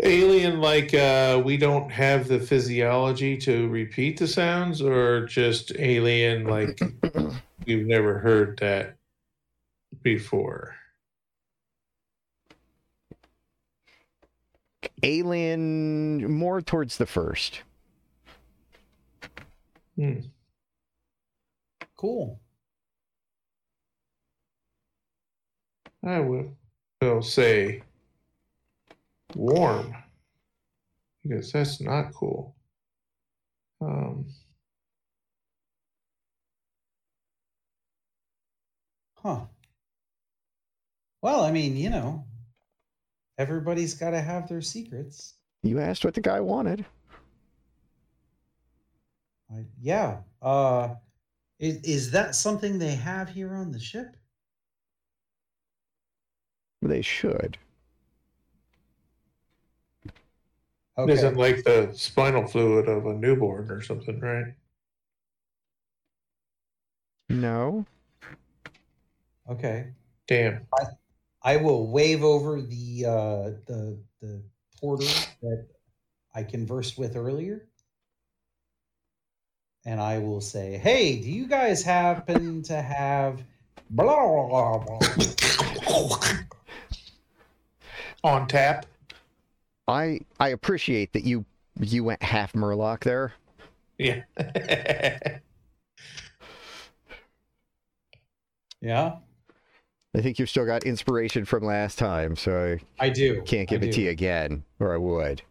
[0.01, 6.45] Alien, like uh, we don't have the physiology to repeat the sounds, or just alien,
[6.45, 6.81] like
[7.67, 8.95] we've never heard that
[10.03, 10.77] before.
[15.03, 17.63] Alien, more towards the first.
[19.99, 20.21] Hmm.
[21.97, 22.41] Cool.
[26.07, 26.57] I will,
[27.03, 27.83] will say
[29.35, 29.95] warm
[31.25, 32.55] because that's not cool.
[33.81, 34.27] Um,
[39.23, 39.47] Huh.
[41.23, 42.25] Well, I mean, you know,
[43.37, 45.35] everybody's got to have their secrets.
[45.63, 46.87] You asked what the guy wanted.
[49.51, 50.19] I, yeah.
[50.43, 50.95] Uh,
[51.59, 54.17] is, is that something they have here on the ship?
[56.83, 57.59] They should.
[60.97, 61.13] Okay.
[61.13, 64.55] isn't like the spinal fluid of a newborn or something, right?
[67.29, 67.87] No.
[69.49, 69.93] Okay.
[70.27, 70.67] Damn.
[71.43, 74.43] I will wave over the uh, the the
[74.81, 75.07] porter
[75.43, 75.67] that
[76.35, 77.69] I conversed with earlier,
[79.89, 83.43] and I will say, "Hey, do you guys happen to have
[83.89, 84.05] blah
[84.47, 84.99] blah blah?"
[85.81, 86.21] blah?
[88.25, 88.85] On tap.
[89.89, 91.47] I I appreciate that you
[91.81, 93.33] you went half Murloc there.
[93.97, 94.23] Yeah.
[98.81, 99.17] Yeah,
[100.15, 103.43] I think you've still got inspiration from last time, so I I do.
[103.43, 105.43] can't give I it to you again, or I would.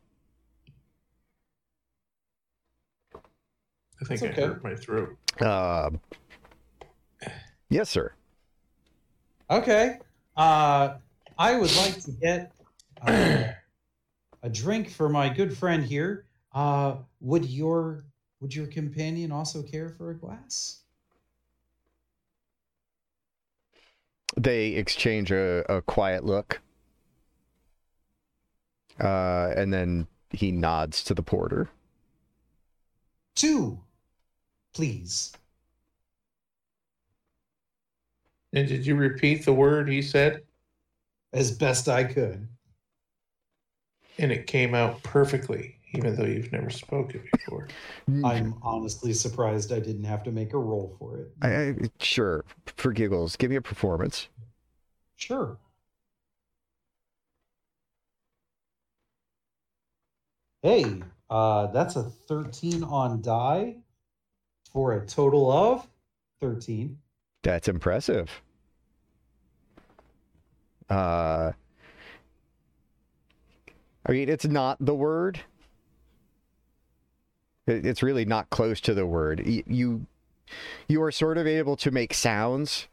[4.02, 4.42] I think It's I okay.
[4.48, 5.18] hurt my throat.
[5.42, 6.00] Um,
[7.70, 8.14] yes, sir.
[9.50, 9.98] Okay.
[10.36, 10.96] Uh,
[11.38, 12.52] I would like to get
[13.02, 13.44] uh,
[14.44, 16.26] a drink for my good friend here.
[16.54, 18.06] Uh, would your
[18.40, 20.82] would your companion also care for a glass?
[24.36, 26.62] They exchange a, a quiet look.
[29.00, 31.70] Uh, and then he nods to the porter.
[33.36, 33.80] Two,
[34.78, 35.32] please.
[38.54, 40.44] And did you repeat the word he said?
[41.34, 42.48] As best I could.
[44.20, 47.68] And it came out perfectly, even though you've never spoken before.
[48.24, 51.34] I'm honestly surprised I didn't have to make a roll for it.
[51.42, 54.30] I, I, sure, for giggles, give me a performance.
[55.16, 55.58] Sure.
[60.62, 61.02] Hey,
[61.32, 63.78] uh, that's a 13 on die
[64.68, 65.88] for a total of
[66.42, 66.98] 13.
[67.44, 68.42] That's impressive.
[70.90, 71.52] Uh,
[74.06, 75.42] I mean, it's not the word.
[77.66, 79.46] It's really not close to the word.
[79.46, 80.06] You,
[80.88, 82.88] you are sort of able to make sounds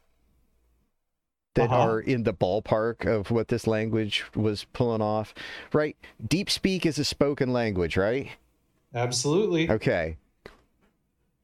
[1.53, 1.79] that Uh-huh.
[1.91, 5.33] are in the ballpark of what this language was pulling off,
[5.71, 5.95] right?
[6.27, 8.31] Deep Speech is a spoken language, right?
[8.93, 9.69] Absolutely.
[9.71, 10.17] Okay.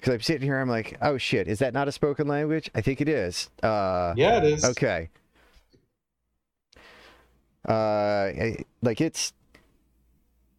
[0.02, 2.72] Because I'm sitting here, I'm like, oh shit, is that not a spoken language?
[2.74, 3.52] I think it is.
[3.62, 4.66] Uh, Yeah, it is.
[4.66, 5.10] Okay.
[7.70, 9.34] Uh, I- like it's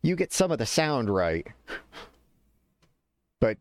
[0.02, 1.44] you get some of the sound right,
[3.40, 3.58] but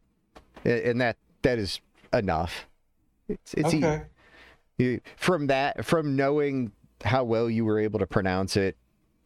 [0.64, 1.80] and that that is
[2.14, 2.68] enough.
[3.28, 4.04] It's it's Okay.
[4.78, 6.72] you, from that from knowing
[7.04, 8.78] how well you were able to pronounce it.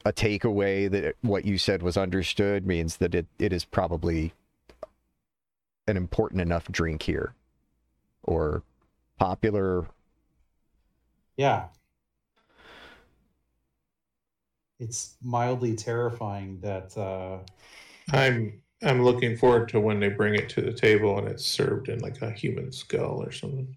[0.08, 4.34] A takeaway that what you said was understood means that it, it is probably
[5.88, 7.36] an important enough drink here,
[8.24, 8.64] or
[9.18, 9.88] popular
[11.38, 11.68] Yeah.
[14.80, 17.40] It's mildly terrifying that uh
[18.12, 21.90] I'm I'm looking forward to when they bring it to the table and it's served
[21.90, 23.76] in like a human skull or something.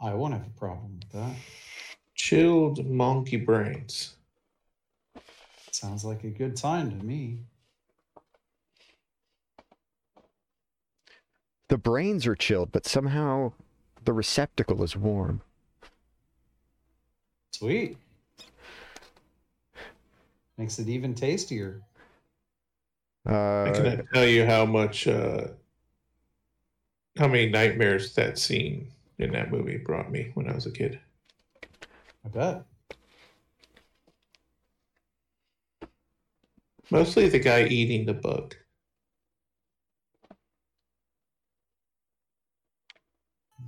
[0.00, 1.36] I won't have a problem with that.
[2.14, 4.16] Chilled monkey brains.
[5.70, 7.40] Sounds like a good time to me.
[11.72, 13.54] The brains are chilled, but somehow
[14.04, 15.40] the receptacle is warm.
[17.52, 17.96] Sweet.
[20.58, 21.80] Makes it even tastier.
[23.24, 25.48] I Uh, cannot tell you how much uh
[27.16, 31.00] how many nightmares that scene in that movie brought me when I was a kid.
[32.22, 32.66] I bet.
[36.90, 38.56] Mostly the guy eating the bug.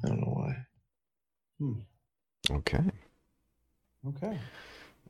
[0.03, 0.57] I don't know why.
[1.59, 2.55] Hmm.
[2.57, 2.81] okay.
[4.09, 4.39] Okay.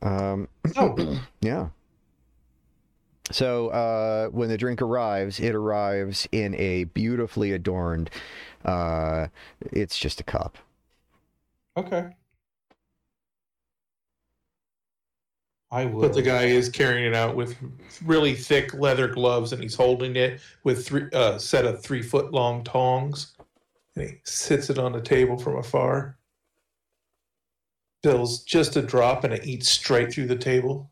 [0.01, 0.95] Um, So
[1.41, 1.69] yeah.
[3.31, 8.09] So uh, when the drink arrives, it arrives in a beautifully adorned.
[8.63, 9.27] Uh,
[9.71, 10.57] it's just a cup.
[11.77, 12.09] okay.
[15.71, 17.57] I will But the guy is carrying it out with
[18.05, 22.31] really thick leather gloves, and he's holding it with three uh, set of three foot
[22.31, 23.34] long tongs,
[23.95, 26.17] and he sits it on the table from afar.
[28.03, 30.91] Fills just a drop, and it eats straight through the table.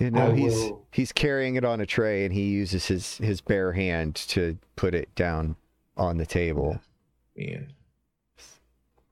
[0.00, 3.72] You know, he's he's carrying it on a tray, and he uses his his bare
[3.72, 5.56] hand to put it down
[5.96, 6.80] on the table.
[7.36, 7.72] Man,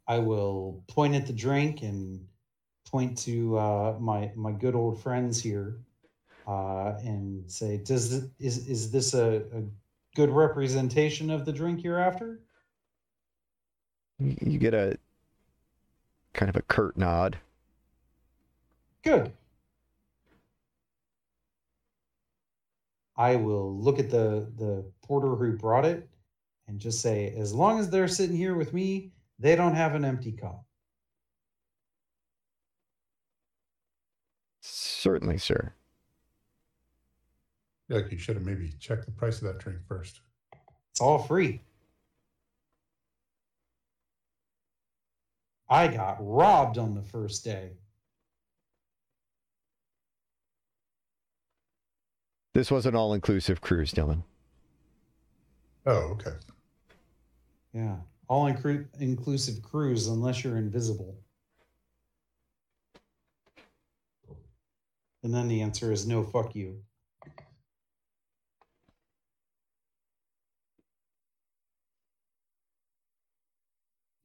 [0.07, 2.26] I will point at the drink and
[2.91, 5.79] point to uh, my my good old friends here,
[6.49, 9.62] uh, and say, "Does is is this a, a
[10.16, 12.40] good representation of the drink you're after?"
[14.18, 14.99] You you get a
[16.32, 17.38] kind of a curt nod.
[19.03, 19.32] Good.
[23.16, 26.09] I will look at the the porter who brought it
[26.66, 30.05] and just say, as long as they're sitting here with me, they don't have an
[30.05, 30.64] empty cup.
[34.61, 35.72] Certainly, sir.
[37.89, 40.20] Like you should have maybe checked the price of that drink first.
[40.91, 41.61] It's all free.
[45.70, 47.72] I got robbed on the first day.
[52.55, 54.22] This was an all-inclusive cruise, Dylan.
[55.86, 56.32] Oh, okay.
[57.72, 57.97] Yeah.
[58.28, 61.16] All inclu- inclusive cruise unless you're invisible.
[65.22, 66.82] And then the answer is no, fuck you.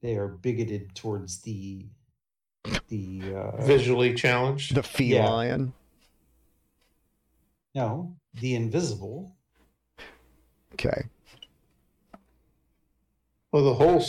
[0.04, 1.86] They are bigoted towards the
[2.88, 4.74] the uh, Visually challenged.
[4.74, 5.72] The feline.
[7.74, 9.34] no the invisible.
[10.74, 11.04] Okay.
[13.50, 14.04] Well, the whole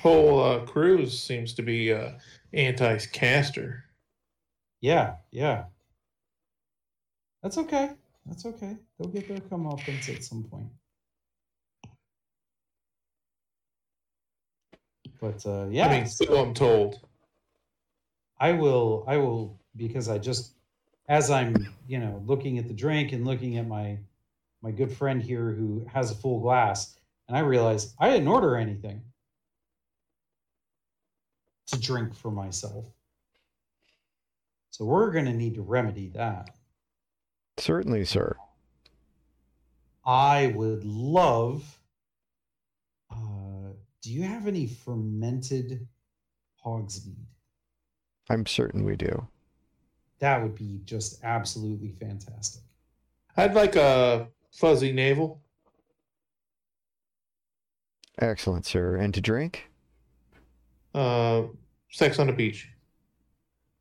[0.00, 2.12] whole uh, cruise seems to be uh,
[2.54, 3.84] anti-caster.
[4.80, 5.64] Yeah, yeah.
[7.42, 7.90] That's okay.
[8.24, 8.78] That's okay.
[8.98, 10.68] They'll get their comeuppance at some point.
[15.20, 17.00] But uh, yeah, I mean, so I'm told.
[18.38, 19.04] I will.
[19.06, 20.54] I will because I just,
[21.08, 21.54] as I'm,
[21.86, 23.98] you know, looking at the drink and looking at my
[24.62, 26.96] my good friend here who has a full glass,
[27.28, 29.02] and I realize I didn't order anything
[31.66, 32.86] to drink for myself.
[34.70, 36.50] So we're going to need to remedy that.
[37.58, 38.36] Certainly, sir.
[40.04, 41.79] I would love.
[44.02, 45.86] Do you have any fermented
[46.64, 47.26] hogsmeade?
[48.30, 49.26] I'm certain we do.
[50.20, 52.62] That would be just absolutely fantastic.
[53.36, 55.42] I'd like a fuzzy navel.
[58.18, 58.96] Excellent, sir.
[58.96, 59.70] And to drink?
[60.94, 61.44] Uh,
[61.90, 62.68] sex on the beach.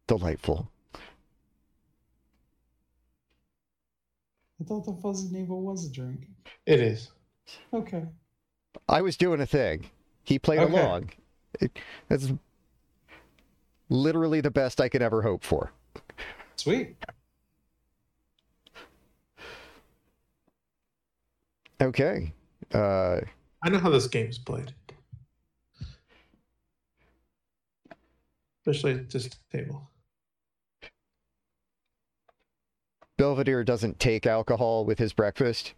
[0.08, 0.70] Delightful.
[4.60, 6.28] I thought the fuzzy navel was a drink.
[6.66, 7.12] It is.
[7.74, 8.06] Okay.
[8.88, 9.90] I was doing a thing.
[10.30, 10.72] He played Okay.
[10.72, 11.10] along.
[11.60, 12.32] It, that's
[13.90, 15.72] literally the best I could ever hope for.
[16.56, 16.96] Sweet.
[21.82, 22.32] Okay.
[22.72, 23.22] Uh,
[23.64, 24.72] I know how this game is played.
[28.62, 29.90] Especially at this table.
[33.18, 35.74] Belvedere doesn't take alcohol with his breakfast.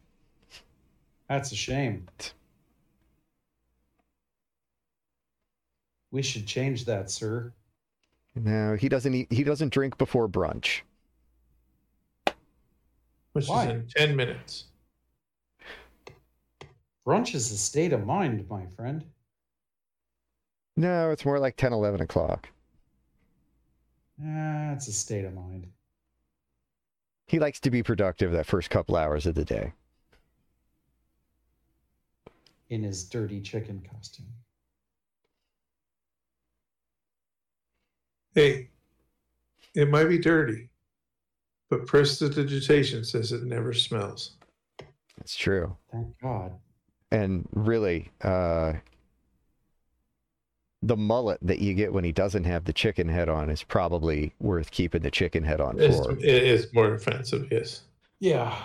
[1.29, 2.09] That's a shame.
[6.11, 7.53] We should change that, sir.
[8.35, 9.31] No, he doesn't eat.
[9.31, 10.81] He doesn't drink before brunch.
[13.33, 13.65] Which Why?
[13.65, 14.65] is in 10 minutes.
[17.05, 19.03] Brunch is a state of mind, my friend.
[20.77, 22.47] No, it's more like 10, 11 o'clock.
[24.23, 25.67] Ah, it's a state of mind.
[27.27, 29.73] He likes to be productive that first couple hours of the day.
[32.69, 34.27] In his dirty chicken costume.
[38.33, 38.69] Hey,
[39.75, 40.69] it might be dirty,
[41.69, 44.37] but prestidigitation says it never smells.
[45.17, 45.75] That's true.
[45.91, 46.53] Thank God.
[47.11, 48.73] And really, uh,
[50.81, 54.33] the mullet that you get when he doesn't have the chicken head on is probably
[54.39, 56.13] worth keeping the chicken head on It's, for.
[56.13, 57.81] it is more offensive, yes.
[58.19, 58.55] Yeah.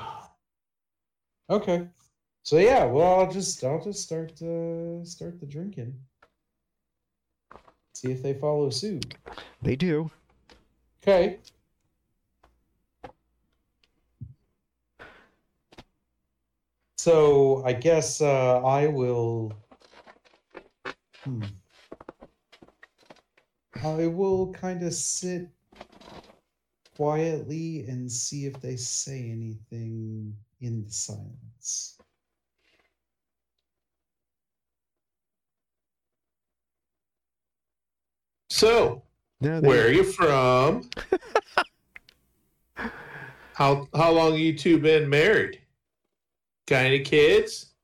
[1.51, 1.89] Okay.
[2.43, 5.95] So yeah, well, I'll just I'll just start uh, start the drinking.
[7.97, 9.15] See if they follow suit.
[9.63, 10.11] They do.
[11.03, 11.39] Okay.
[16.99, 19.55] So I guess uh, I will.
[21.25, 21.45] Hmm.
[23.83, 25.49] I will kind of sit
[26.99, 31.97] quietly and see if they say anything in the silence.
[38.57, 39.03] So,
[39.43, 40.89] No, where are you from?
[43.53, 45.61] how how long you two been married?
[46.67, 47.75] Got any kids?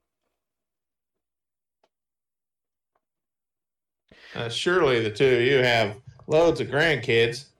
[4.35, 7.51] Uh, surely the two of you have loads of grandkids.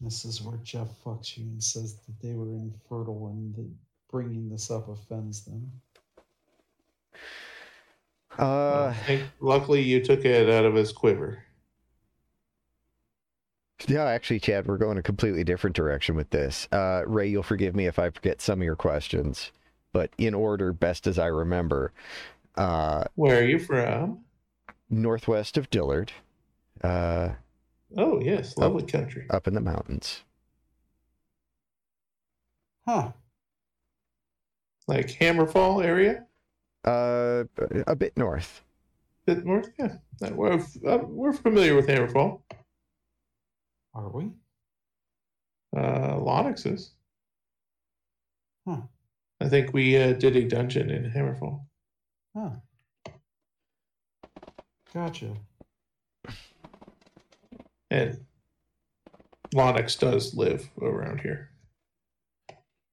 [0.00, 3.70] This is where Jeff fucks you and says that they were infertile and that
[4.10, 5.70] bringing this up offends them.
[8.38, 11.42] Uh, I luckily you took it out of his quiver.
[13.88, 16.68] yeah, actually, Chad, we're going a completely different direction with this.
[16.72, 19.52] Uh, Ray, you'll forgive me if I forget some of your questions,
[19.92, 21.92] but in order, best as I remember,
[22.56, 24.20] uh, Where are you from?
[24.90, 26.12] northwest of Dillard,
[26.82, 27.30] uh,
[27.96, 29.26] Oh yes, lovely country.
[29.30, 30.22] up in the mountains.
[32.86, 33.12] Huh.
[34.88, 36.26] Like Hammerfall area,
[36.86, 37.44] Uh,
[37.86, 38.62] a bit north.
[39.26, 39.68] bit north.
[39.78, 39.96] Yeah,
[40.30, 42.42] we're, uh, we're familiar with Hammerfall.
[43.92, 44.30] Are we?
[45.76, 46.92] Uh, Lonix is.
[48.66, 48.82] Huh.
[49.40, 51.60] I think we uh, did a dungeon in Hammerfall.
[52.36, 52.50] Huh.
[54.94, 55.34] Gotcha.
[57.90, 58.24] And
[59.54, 61.50] Lonix does live around here.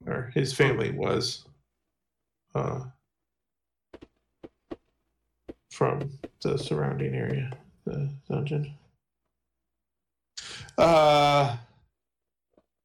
[0.06, 1.46] Or his family was
[2.56, 2.82] uh,
[5.74, 6.12] from
[6.44, 7.52] the surrounding area,
[7.86, 8.76] the dungeon.
[10.78, 11.58] Uh,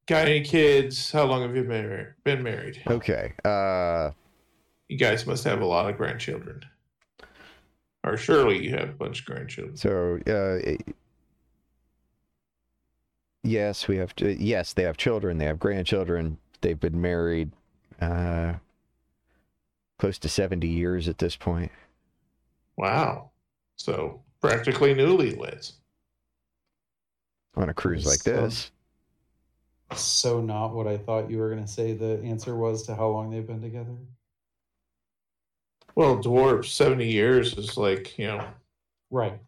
[0.07, 1.11] got any kids?
[1.12, 2.14] How long have you been married?
[2.24, 2.82] Been married?
[2.86, 3.34] Okay.
[3.45, 4.11] Uh,
[4.89, 6.62] You guys must have a lot of grandchildren.
[8.05, 9.76] Or surely you have a bunch of grandchildren.
[9.76, 10.95] so uh, it-
[13.43, 14.14] yes, we have.
[14.16, 15.36] To, yes, they have children.
[15.39, 16.39] They have grandchildren.
[16.62, 17.51] They've been married
[18.01, 18.55] uh,
[19.99, 21.70] close to seventy years at this point.
[22.78, 23.30] Wow.
[23.76, 25.72] So practically newlyweds.
[27.56, 28.70] On a cruise like So- this.
[29.94, 33.08] So not what I thought you were going to say the answer was to how
[33.08, 33.96] long they've been together.
[35.94, 38.46] Well, dwarves, 70 years is like, you know,
[39.10, 39.40] Right.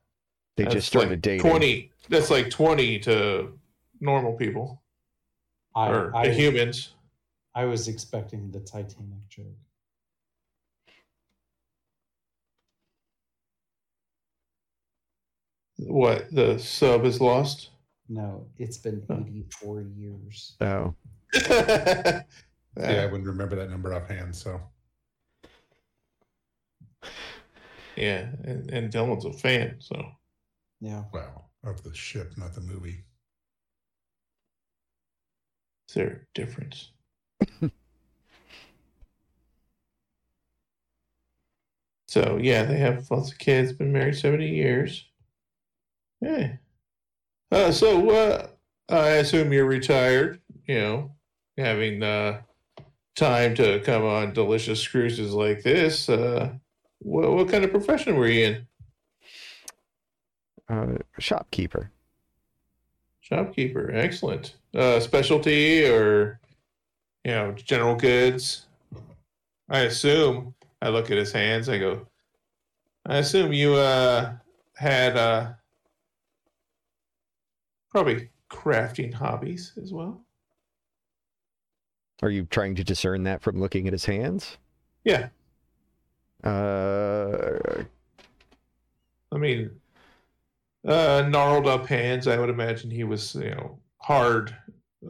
[0.57, 1.41] They just started like dating.
[1.49, 1.93] 20.
[2.09, 3.59] That's like 20 to
[4.01, 4.83] normal people
[5.75, 6.95] I, or I, humans.
[7.55, 9.47] I was expecting the Titanic joke.
[15.87, 16.31] What?
[16.35, 17.71] The sub is lost?
[18.09, 19.19] No, it's been Huh.
[19.27, 20.57] 84 years.
[20.61, 20.95] Oh,
[22.77, 24.35] Yeah, I wouldn't remember that number offhand.
[24.35, 24.61] So
[27.97, 28.31] Yeah.
[28.45, 29.77] And, and Dylan's a fan.
[29.81, 30.13] So
[30.81, 31.05] Yeah.
[31.13, 33.05] wow, of the ship, not the movie.
[35.89, 36.93] is there a difference?
[42.07, 45.10] so, yeah, they have lots of kids, been married 70 years.
[46.21, 46.53] Yeah.
[47.51, 48.47] Uh, so, uh,
[48.89, 51.13] I assume you're retired, you know,
[51.57, 52.43] having uh,
[53.17, 56.09] time to come on delicious cruises like this.
[56.09, 56.53] Uh,
[56.99, 58.67] what, what kind of profession were you in?
[60.71, 61.91] uh, shopkeeper.
[63.21, 64.57] Shopkeeper, excellent.
[64.75, 66.41] Uh, specialty or,
[67.25, 68.67] you know, general goods.
[69.69, 70.55] I assume.
[70.83, 71.69] I look at his hands.
[71.69, 72.07] I go.
[73.07, 74.33] I assume you uh
[74.77, 75.53] had uh
[77.91, 80.21] probably crafting hobbies as well.
[82.23, 84.59] Are you trying to discern that from looking at his hands?
[85.05, 85.29] Yeah,
[86.45, 87.85] Uh,
[89.33, 89.71] I mean,
[90.87, 92.27] uh, gnarled up hands.
[92.27, 94.55] I would imagine he was, you know, hard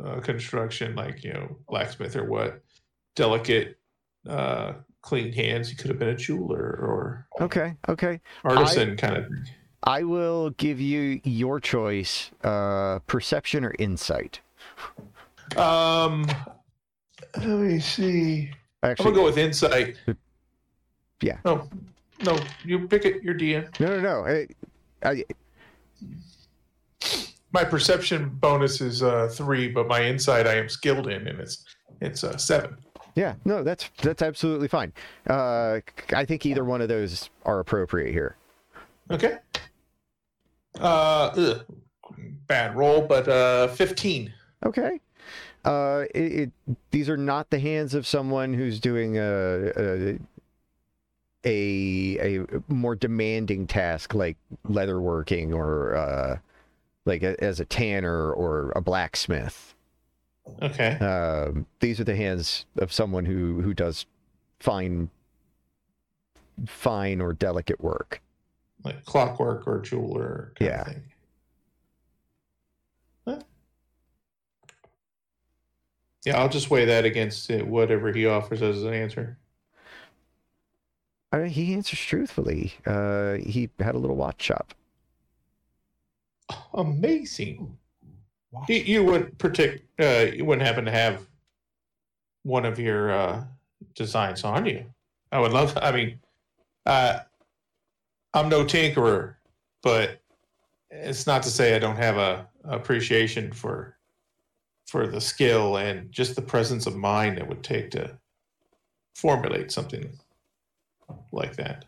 [0.05, 2.63] uh, construction, like you know, blacksmith or what.
[3.17, 3.79] Delicate,
[4.29, 5.69] uh, clean hands.
[5.69, 8.21] He could have been a jeweler or okay, okay.
[8.45, 9.45] artisan kind of thing.
[9.83, 14.41] I will give you your choice: uh, perception or insight.
[15.57, 16.27] Um,
[17.37, 18.51] let me see.
[18.83, 19.97] I'm gonna go with insight.
[21.23, 21.39] Yeah.
[21.45, 21.69] No,
[22.25, 23.23] no, you pick it.
[23.23, 23.79] Your DM.
[23.81, 24.27] no, no, no.
[24.27, 24.47] I,
[25.03, 25.25] I,
[27.53, 31.65] My perception bonus is uh three, but my insight I am skilled in, and it's
[32.01, 32.77] it's uh, seven.
[33.15, 34.93] yeah, no, that's that's absolutely fine.
[35.29, 35.81] Uh,
[36.15, 38.37] I think either one of those are appropriate here.
[39.11, 39.39] Okay.
[40.79, 41.67] Uh, ugh,
[42.47, 44.33] bad roll, but uh, fifteen.
[44.65, 45.01] Okay.
[45.65, 46.51] Uh, it, it,
[46.91, 50.19] these are not the hands of someone who's doing a, a
[51.45, 54.37] a a more demanding task like
[54.69, 56.39] leatherworking or uh,
[57.05, 59.75] like a, as a tanner or a blacksmith.
[60.63, 60.97] Okay.
[60.99, 64.07] Um, these are the hands of someone who who does
[64.61, 65.11] fine
[66.67, 68.21] fine or delicate work.
[68.85, 70.53] Like clockwork or jeweler.
[70.59, 70.81] Kind Yeah.
[70.81, 71.03] Of thing.
[73.27, 73.41] Huh.
[76.25, 79.39] Yeah, I'll just weigh that against it, whatever he offers as an answer.
[81.33, 82.75] I mean, he answers truthfully.
[82.87, 84.75] Uh, he had a little watch shop.
[86.75, 87.77] Amazing.
[88.51, 88.69] Watch.
[88.69, 91.27] You, you wouldn't partic- uh, you wouldn't happen to have
[92.43, 93.45] one of your uh,
[93.95, 94.85] designs on you.
[95.31, 95.79] I would love.
[95.81, 96.19] I mean,
[96.87, 97.21] uh,
[98.35, 99.35] I'm no tinkerer,
[99.83, 100.21] but
[100.91, 103.97] it's not to say I don't have a appreciation for
[104.87, 108.19] for the skill and just the presence of mind it would take to
[109.15, 110.11] formulate something
[111.33, 111.85] like that.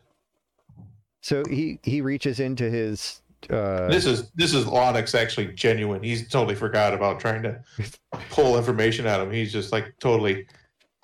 [1.20, 3.20] So he he reaches into his.
[3.50, 6.02] Uh, this is this is Onyx actually genuine.
[6.02, 7.62] He's totally forgot about trying to
[8.30, 9.34] pull information out of him.
[9.34, 10.46] He's just like totally,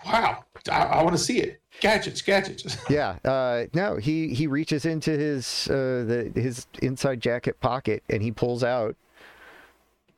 [0.07, 1.61] wow, I, I want to see it.
[1.81, 2.77] Gadgets, gadgets.
[2.91, 3.19] yeah.
[3.25, 8.33] Uh, no, he he reaches into his uh, the his inside jacket pocket and he
[8.33, 8.97] pulls out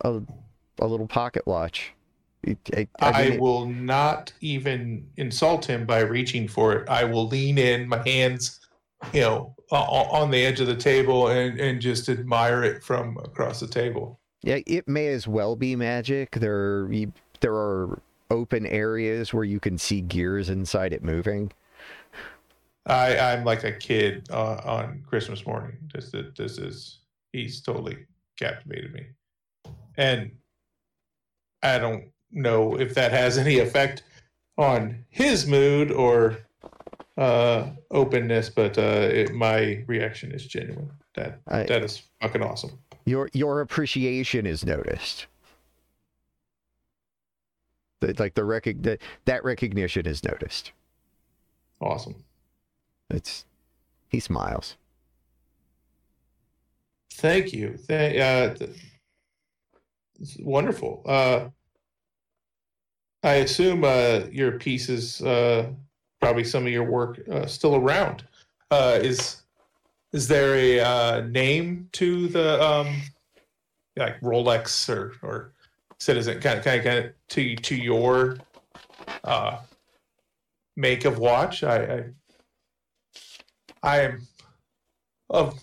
[0.03, 0.23] a
[0.79, 1.93] a little pocket watch.
[2.47, 6.89] I, I, I, mean, it- will not even insult him by reaching for it.
[6.89, 8.61] I will lean in, my hands,
[9.13, 13.61] you know, on the edge of the table, and and just admire it from across
[13.61, 14.19] the table.
[14.43, 16.33] Yeah, it may as well be magic.
[16.33, 16.89] There,
[17.41, 18.01] there are
[18.31, 21.53] open areas where you can see gears inside it moving.
[22.87, 25.77] I I'm like a kid uh, on Christmas morning.
[25.93, 27.01] This this is
[27.33, 28.07] he's totally
[28.39, 29.07] captivated me,
[29.97, 30.31] and
[31.63, 34.03] I don't know if that has any effect
[34.57, 36.39] on his mood or
[37.19, 40.91] uh openness, but uh it, my reaction is genuine.
[41.15, 42.79] That I- that is fucking awesome.
[43.05, 45.27] Your your appreciation is noticed.
[48.01, 50.73] Like the rec- the, that recognition is noticed.
[51.81, 52.17] Awesome.
[53.11, 53.45] It's
[54.09, 54.77] he smiles.
[57.13, 57.77] Thank you.
[57.77, 58.71] Thank, uh, th-
[60.19, 61.03] it's wonderful.
[61.07, 61.49] Uh,
[63.23, 65.71] I assume uh, your pieces, uh,
[66.21, 68.25] probably some of your work, uh, still around.
[68.71, 69.43] Uh, is
[70.13, 73.03] is there a uh, name to the um,
[73.97, 75.53] like Rolex or or
[76.01, 78.39] Citizen kind of kind of, kind of to to your
[79.25, 79.59] uh,
[80.77, 81.63] make of watch?
[81.63, 82.05] I I,
[83.83, 84.27] I am
[85.29, 85.61] of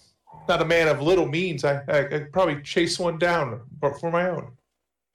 [0.48, 1.66] not a man of little means.
[1.66, 4.52] I, I I'd probably chase one down for, for my own.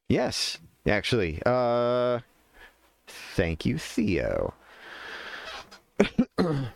[0.08, 1.40] Yes, actually.
[1.46, 2.20] Uh,
[3.06, 4.52] thank you, Theo.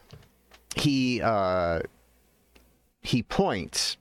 [0.77, 1.81] he uh,
[3.03, 3.97] he points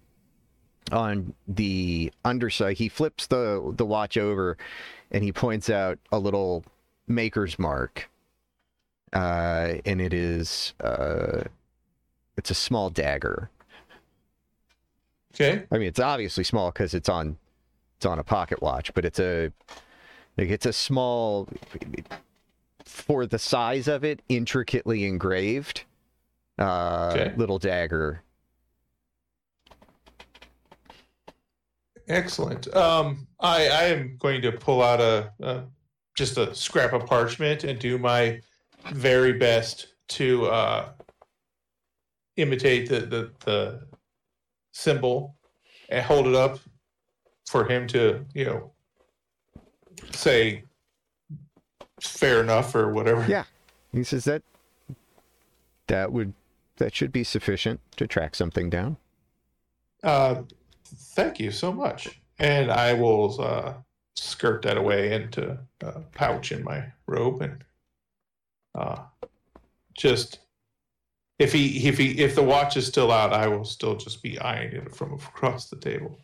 [0.91, 2.77] on the underside.
[2.77, 4.57] He flips the the watch over,
[5.11, 6.63] and he points out a little
[7.07, 8.09] maker's mark.
[9.13, 11.43] Uh, and it is uh,
[12.37, 13.49] it's a small dagger.
[15.33, 15.63] Okay.
[15.71, 17.37] I mean, it's obviously small because it's on
[17.97, 19.51] it's on a pocket watch, but it's a
[20.37, 21.47] like it's a small
[22.83, 25.83] for the size of it, intricately engraved
[26.59, 27.33] uh, Okay.
[27.35, 28.21] little dagger.
[32.07, 32.73] Excellent.
[32.75, 35.63] Um, I I am going to pull out a, a
[36.15, 38.41] just a scrap of parchment and do my
[38.91, 40.89] very best to uh,
[42.37, 43.87] imitate the, the the
[44.71, 45.35] symbol
[45.89, 46.59] and hold it up
[47.47, 48.71] for him to you know
[50.11, 50.63] say
[51.99, 53.25] fair enough or whatever.
[53.27, 53.45] Yeah.
[53.91, 54.43] He says that
[55.87, 56.33] that would
[56.77, 58.97] that should be sufficient to track something down.
[60.03, 60.43] Uh,
[60.85, 62.21] thank you so much.
[62.39, 63.73] And I will uh,
[64.15, 67.63] skirt that away into a pouch in my robe and
[68.73, 69.03] uh,
[69.93, 70.39] just
[71.39, 74.39] if he if he if the watch is still out, I will still just be
[74.39, 76.19] eyeing it from across the table.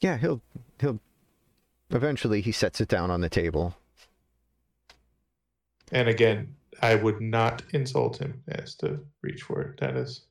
[0.00, 0.42] Yeah, he'll
[0.80, 1.00] he'll
[1.90, 3.76] eventually he sets it down on the table.
[5.92, 9.78] And again, I would not insult him as to reach for it.
[9.78, 10.22] That is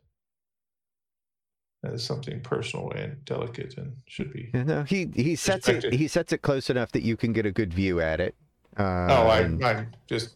[1.83, 4.49] that is something personal and delicate and should be.
[4.53, 7.45] Yeah, no, he he sets it he sets it close enough that you can get
[7.45, 8.35] a good view at it.
[8.77, 10.35] Uh, Oh, I, and- I'm just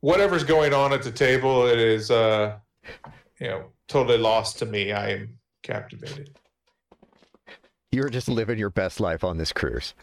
[0.00, 1.66] whatever's going on at the table.
[1.66, 2.56] It is, uh,
[3.40, 4.92] you know, totally lost to me.
[4.92, 6.30] I am captivated.
[7.92, 9.94] you're just living your best life on this cruise.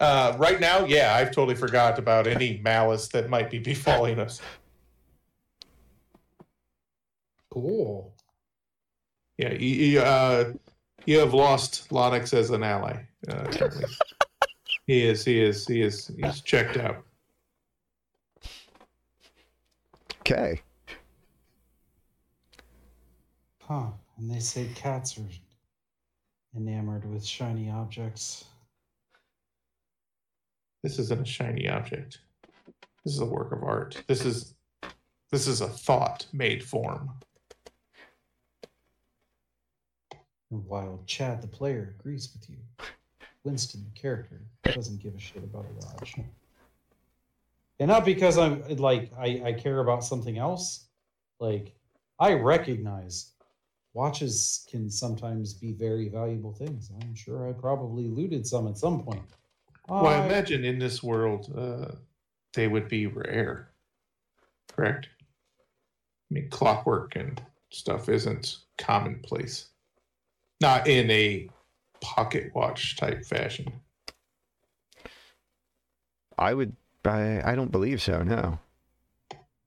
[0.00, 4.40] Uh, right now, yeah, I've totally forgot about any malice that might be befalling us.
[7.50, 8.14] Cool.
[9.38, 10.52] Yeah, you, you, uh,
[11.06, 13.00] you have lost Lonix as an ally.
[13.28, 13.46] Uh,
[14.86, 15.24] he is.
[15.24, 15.66] He is.
[15.66, 16.10] He is.
[16.20, 17.04] He's checked out.
[20.20, 20.60] Okay.
[23.62, 23.86] Huh.
[24.18, 25.22] And they say cats are
[26.56, 28.44] enamored with shiny objects.
[30.82, 32.18] This isn't a shiny object.
[33.04, 34.02] This is a work of art.
[34.08, 34.54] This is.
[35.30, 37.10] This is a thought made form.
[40.50, 42.56] And while Chad, the player, agrees with you,
[43.44, 46.14] Winston, the character, doesn't give a shit about a watch.
[47.80, 50.86] And not because I'm like I, I care about something else.
[51.38, 51.74] Like
[52.18, 53.32] I recognize
[53.94, 56.90] watches can sometimes be very valuable things.
[57.00, 59.22] I'm sure I probably looted some at some point.
[59.88, 61.94] Well, I I- imagine in this world, uh,
[62.54, 63.70] they would be rare.
[64.68, 65.08] Correct?
[66.30, 67.40] I mean, clockwork and
[67.70, 69.68] stuff isn't commonplace.
[70.60, 71.48] Not in a
[72.00, 73.72] pocket watch type fashion.
[76.36, 78.58] I would I I don't believe so, no.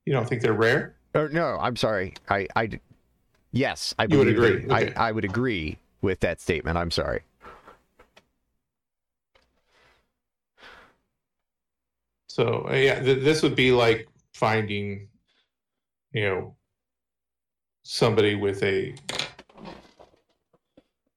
[0.05, 0.95] You don't think they're rare?
[1.13, 2.13] Or no, I'm sorry.
[2.29, 2.79] I, I
[3.51, 4.93] yes, I You would agree, okay.
[4.97, 6.77] I I would agree with that statement.
[6.77, 7.21] I'm sorry.
[12.27, 15.09] So uh, yeah, th- this would be like finding,
[16.13, 16.55] you know,
[17.83, 18.95] somebody with a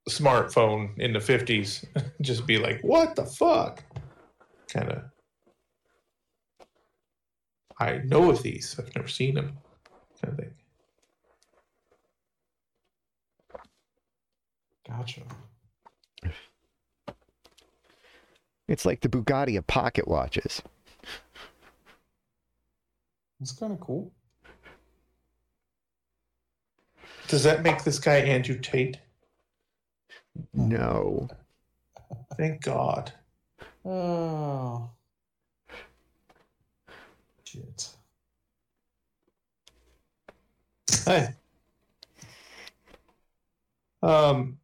[0.08, 1.84] smartphone in the fifties.
[2.20, 3.82] Just be like, what the fuck?
[4.68, 5.02] Kind of.
[7.78, 8.76] I know of these.
[8.78, 9.58] I've never seen them.
[10.22, 10.54] Kind of thing.
[14.86, 15.22] Gotcha.
[18.68, 20.62] It's like the Bugatti of pocket watches.
[23.40, 24.12] it's kind of cool.
[27.28, 28.98] Does that make this guy Andrew Tate?
[30.52, 31.28] No.
[32.36, 33.12] Thank God.
[33.84, 34.90] Oh.
[37.44, 37.88] Shit.
[41.04, 41.28] Hey.
[44.02, 44.58] Um,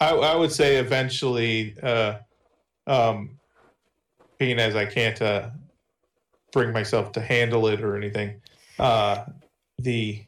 [0.00, 2.18] I, I would say eventually, uh,
[2.86, 3.38] um,
[4.38, 5.50] being as I can't uh,
[6.52, 8.40] bring myself to handle it or anything,
[8.78, 9.24] uh,
[9.78, 10.24] the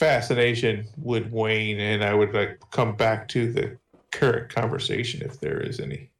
[0.00, 3.76] fascination would wane, and I would like come back to the
[4.10, 6.10] current conversation if there is any.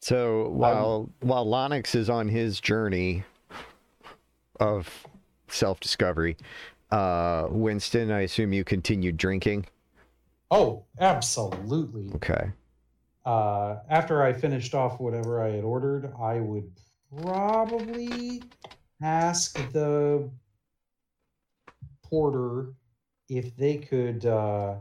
[0.00, 3.22] So while while Lonix is on his journey
[4.58, 5.06] of
[5.48, 6.38] self-discovery,
[6.90, 9.66] uh, Winston, I assume you continued drinking.
[10.50, 12.10] Oh, absolutely.
[12.14, 12.50] Okay.
[13.26, 16.70] Uh, after I finished off whatever I had ordered, I would
[17.22, 18.42] probably
[19.02, 20.30] ask the
[22.08, 22.72] porter
[23.28, 24.74] if they could uh,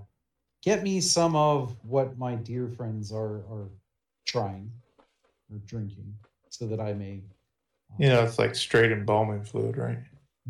[0.61, 3.69] get me some of what my dear friends are are
[4.25, 4.71] trying
[5.51, 6.13] or drinking,
[6.49, 7.21] so that I may
[7.91, 9.99] uh, You know, it's like straight embalming fluid, right?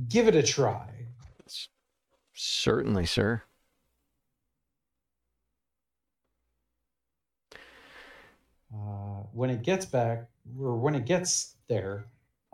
[0.10, 0.88] give it a try.
[2.34, 3.42] Certainly, sir.
[8.74, 10.26] uh, when it gets back
[10.60, 12.06] or when it gets there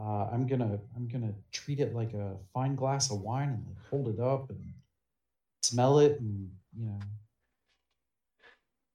[0.04, 3.78] uh, i'm gonna i'm gonna treat it like a fine glass of wine and like
[3.90, 4.60] hold it up and
[5.62, 7.00] smell it and you know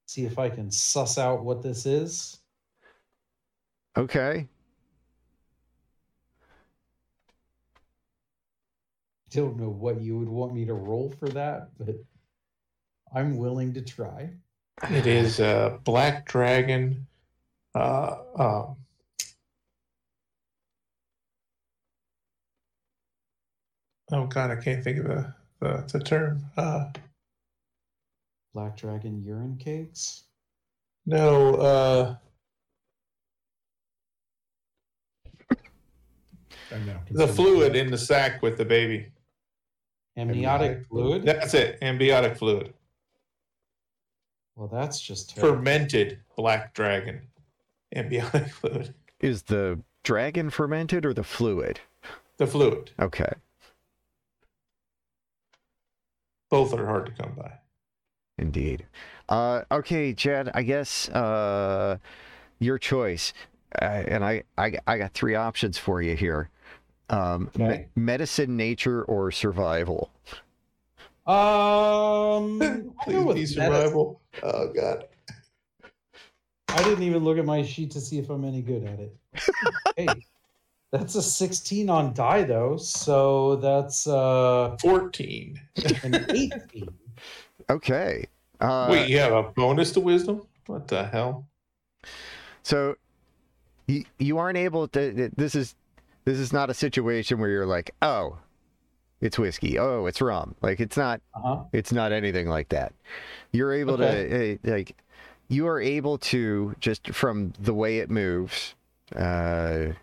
[0.05, 2.37] see if i can suss out what this is
[3.97, 4.47] Okay.
[9.27, 11.95] I don't know what you would want me to roll for that but
[13.13, 14.29] i'm willing to try
[14.89, 17.05] It is a black dragon.
[17.75, 18.77] Uh, um,
[24.11, 26.43] oh God, I can't think of the the, the term.
[26.57, 26.85] Uh,
[28.53, 30.23] black dragon urine cakes
[31.09, 32.15] no, uh,
[36.71, 36.99] I know.
[37.09, 39.07] the fluid in the sack with the baby.
[40.17, 40.37] amniotic
[40.69, 41.79] Amniotic fluid That's it.
[41.81, 42.75] Amniotic fluid.
[44.55, 45.57] well that's just terrible.
[45.57, 47.21] Fermented black dragon.
[47.95, 48.93] Amniotic fluid.
[49.19, 51.79] Is the dragon fermented or the fluid?
[52.37, 52.91] The fluid.
[52.99, 53.33] Okay.
[56.49, 57.51] Both are hard to come by.
[58.37, 58.85] Indeed.
[59.27, 60.49] Uh, okay, Jed.
[60.53, 61.97] I guess uh,
[62.59, 63.33] your choice.
[63.79, 66.49] Uh, and I, I, I got three options for you here.
[67.09, 70.11] Um, me- medicine, nature, or survival.
[71.27, 72.59] um
[73.03, 73.47] Please with be medicine.
[73.47, 74.21] survival.
[74.41, 75.05] Oh God.
[76.69, 79.15] I didn't even look at my sheet to see if I'm any good at it.
[79.97, 80.07] hey,
[80.91, 85.59] that's a 16 on die though, so that's uh 14.
[86.03, 86.89] an 18.
[87.69, 88.25] Okay.
[88.59, 90.41] Uh, Wait, you have a bonus to wisdom?
[90.65, 91.47] What the hell?
[92.63, 92.95] So
[93.87, 95.31] you, you aren't able to.
[95.35, 95.75] This is
[96.25, 98.37] this is not a situation where you're like, oh,
[99.21, 99.79] it's whiskey.
[99.79, 100.55] Oh, it's rum.
[100.61, 101.21] Like it's not.
[101.35, 101.63] Uh-huh.
[101.73, 102.93] It's not anything like that.
[103.51, 104.95] You're able to uh, like.
[105.47, 108.75] You are able to just from the way it moves.
[109.15, 109.93] Uh,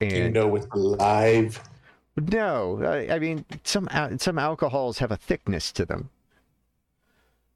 [0.00, 1.62] and you know it's live.
[2.16, 3.88] no, I, I mean some
[4.18, 6.10] some alcohols have a thickness to them.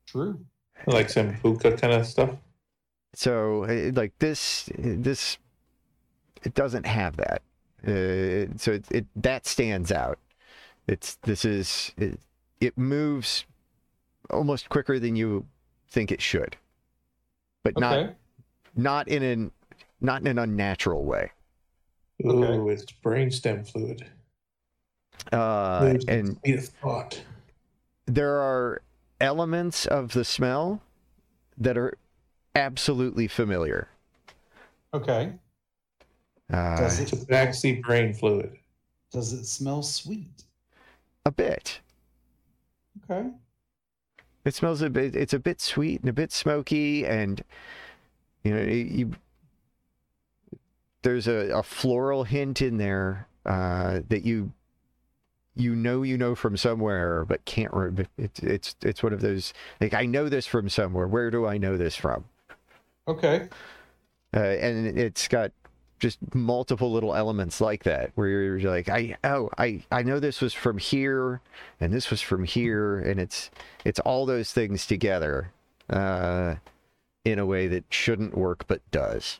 [0.06, 0.38] True.
[0.86, 2.30] Like some hookah kind of stuff.
[3.14, 5.38] So uh, like this this
[6.42, 7.42] it doesn't have that.
[7.86, 10.18] Uh, so it, it that stands out.
[10.86, 12.18] It's this is it,
[12.60, 13.44] it moves
[14.30, 15.46] almost quicker than you
[15.88, 16.56] think it should,
[17.62, 18.14] but not
[18.74, 19.52] not in an
[20.00, 21.30] not in an unnatural way.
[22.24, 22.72] Ooh, Okay.
[22.72, 24.06] it's brainstem fluid.
[25.32, 27.22] Uh, and the speed of thought.
[28.06, 28.82] there are
[29.20, 30.82] elements of the smell
[31.56, 31.96] that are
[32.54, 33.88] absolutely familiar.
[34.94, 35.32] Okay.
[36.52, 38.58] Uh, Does it It's a backseat brain fluid.
[39.12, 40.44] does it smell sweet?
[41.24, 41.80] a bit.
[43.08, 43.30] Okay.
[44.44, 45.14] It smells a bit.
[45.14, 47.42] It's a bit sweet and a bit smoky, and
[48.42, 49.12] You know, you,
[51.02, 54.52] there's a, a floral hint in there uh, that you
[55.54, 57.72] you know you know from somewhere, but can't.
[57.74, 61.06] Re- it's it's it's one of those like I know this from somewhere.
[61.06, 62.24] Where do I know this from?
[63.08, 63.48] Okay.
[64.34, 65.52] uh, and it's got
[65.98, 70.40] just multiple little elements like that where you're like i oh i i know this
[70.40, 71.40] was from here
[71.80, 73.50] and this was from here and it's
[73.84, 75.52] it's all those things together
[75.90, 76.56] uh
[77.24, 79.38] in a way that shouldn't work but does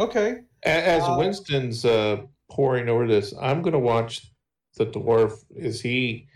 [0.00, 0.40] Okay.
[0.64, 4.32] As Uh, Winston's uh, pouring over this, I'm going to watch
[4.76, 5.44] the dwarf.
[5.54, 6.26] Is he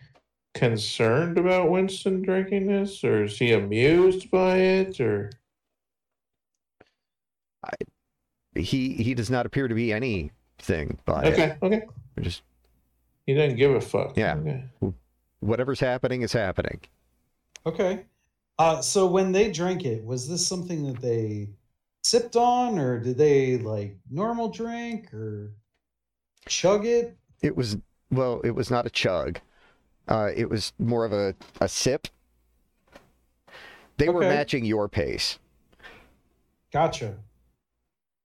[0.54, 5.32] concerned about Winston drinking this, or is he amused by it, or
[8.54, 11.82] he he does not appear to be anything by it okay, okay,
[12.20, 12.42] just
[13.26, 14.16] he doesn't give a fuck.
[14.16, 14.36] Yeah.
[14.36, 14.64] Okay.
[15.40, 16.80] whatever's happening is happening
[17.66, 18.04] Okay.
[18.58, 21.48] Uh, so when they drank it, was this something that they
[22.04, 25.52] sipped on, or did they like normal drink, or
[26.46, 27.16] chug it?
[27.42, 27.76] it was
[28.10, 29.38] well it was not a chug
[30.08, 32.08] uh it was more of a a sip
[33.98, 35.38] they were matching your pace
[36.72, 37.14] Gotcha.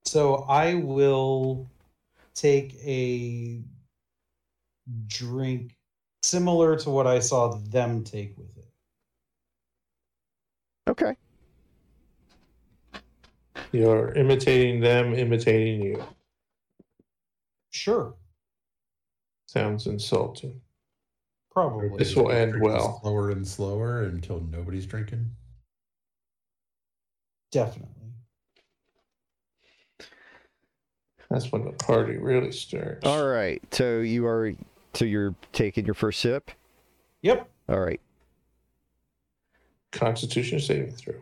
[0.06, 1.70] So I will
[2.34, 3.62] take a
[5.06, 5.76] drink
[6.24, 8.66] similar to what I saw them take with it.
[10.88, 11.14] okay
[13.72, 16.04] You're imitating them, imitating you.
[17.70, 18.14] Sure,
[19.46, 20.60] Sounds insulting.
[21.50, 21.88] probably.
[21.98, 23.00] This will end well.
[23.02, 25.30] Slower and slower until nobody's drinking.
[27.52, 27.94] Definitely.
[31.30, 33.06] That's when the party really starts.
[33.06, 33.62] All right.
[33.72, 34.52] So you are
[34.94, 36.50] so you're taking your first sip.
[37.22, 37.48] Yep.
[37.68, 38.00] All right.
[39.92, 41.14] Constitution saving throw.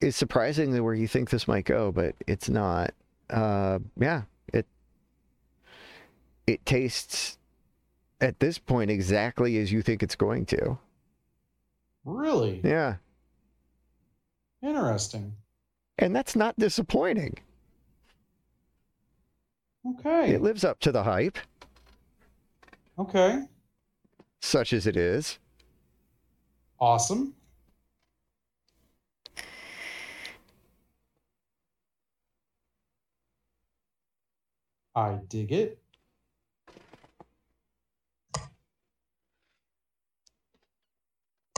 [0.00, 2.92] It's surprisingly where you think this might go, but it's not.
[3.30, 4.22] Uh, yeah.
[4.52, 4.66] It
[6.46, 7.38] it tastes
[8.20, 10.78] at this point exactly as you think it's going to.
[12.04, 12.96] Really Yeah.
[14.62, 15.34] interesting.
[15.98, 17.38] And that's not disappointing.
[19.98, 20.30] Okay.
[20.34, 21.38] It lives up to the hype,
[22.98, 23.44] Okay.
[24.40, 25.38] such as it is.
[26.80, 27.34] Awesome.
[34.96, 35.78] I dig it.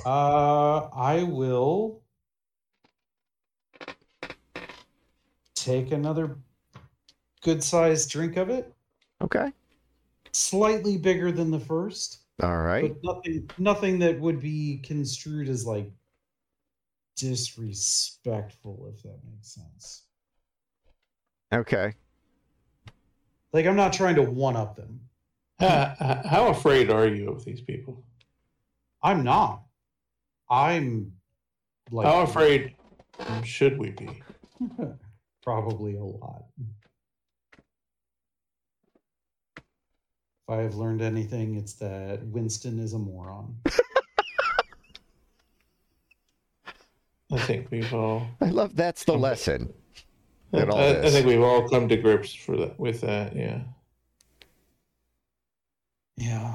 [0.05, 2.03] Uh, I will
[5.55, 6.39] take another
[7.43, 8.75] good sized drink of it.
[9.21, 9.53] Okay.
[10.33, 12.83] Slightly bigger than the first All right.
[12.83, 15.91] but nothing nothing that would be construed as like
[17.17, 20.05] disrespectful if that makes sense
[21.53, 21.95] Okay.
[23.53, 25.01] Like i'm not trying to one up them
[25.59, 28.05] How, how afraid are you of these people?
[29.03, 29.63] i'm not
[30.51, 31.13] i'm
[31.91, 32.75] like How afraid
[33.45, 34.23] should we be?
[35.43, 36.45] probably a lot
[39.57, 43.57] if i have learned anything it's that winston is a moron
[47.31, 48.27] I think we've all.
[48.41, 49.75] I love that's the lesson.
[50.53, 51.13] I, all I this.
[51.13, 53.35] think we've all come to grips for that with that.
[53.37, 53.61] Yeah.
[56.17, 56.55] yeah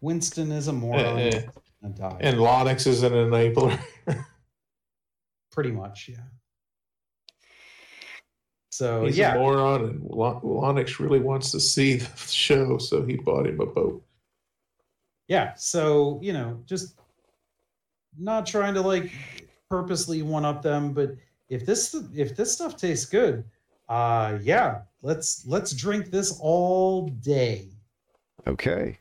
[0.00, 1.42] winston is a moron eh.
[1.82, 2.16] he's.
[2.20, 3.78] And Lonix is an enabler.
[5.50, 6.16] pretty much yeah
[8.70, 13.16] so He's yeah a moron, and Lonix really wants to see the show, so he
[13.16, 14.02] bought him a boat.
[15.28, 16.94] yeah so you know just
[18.18, 19.10] not trying to like
[19.72, 21.14] purposely one up them but
[21.48, 23.42] if this if this stuff tastes good
[23.88, 27.68] uh yeah let's let's drink this all day
[28.46, 28.98] Okay.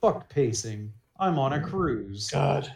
[0.00, 2.72] fuck pacing i'm on a cruise God,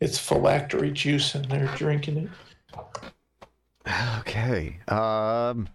[0.00, 3.90] it's phylactery juice, and they're drinking it.
[4.18, 4.78] Okay.
[4.88, 5.68] Um.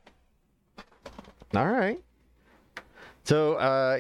[1.55, 1.99] All right.
[3.23, 3.99] So, uh,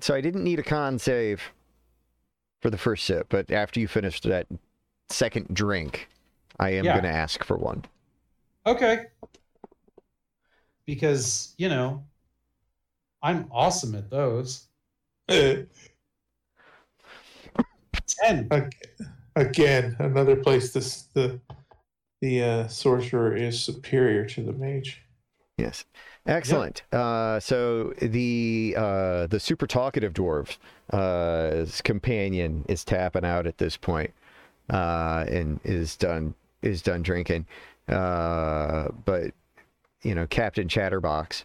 [0.00, 1.42] so I didn't need a con save
[2.60, 4.46] for the first sip, but after you finished that
[5.10, 6.08] second drink,
[6.58, 6.92] I am Yeah.
[7.00, 7.84] going to ask for one.
[8.66, 9.06] okay
[10.86, 12.02] because you know
[13.22, 14.66] i'm awesome at those
[15.28, 15.62] Eh,
[18.24, 18.48] 10
[19.36, 21.40] Again, another place this the
[22.22, 25.02] the uh, sorcerer is superior to the mage.
[25.58, 25.84] Yes.
[26.26, 26.82] Excellent.
[26.92, 30.58] Uh, so the uh, the super talkative dwarf's
[30.92, 34.12] uh, companion is tapping out at this point,
[34.70, 37.46] uh, and is done is done drinking.
[37.88, 39.32] Uh, but
[40.02, 41.44] you know, Captain Chatterbox,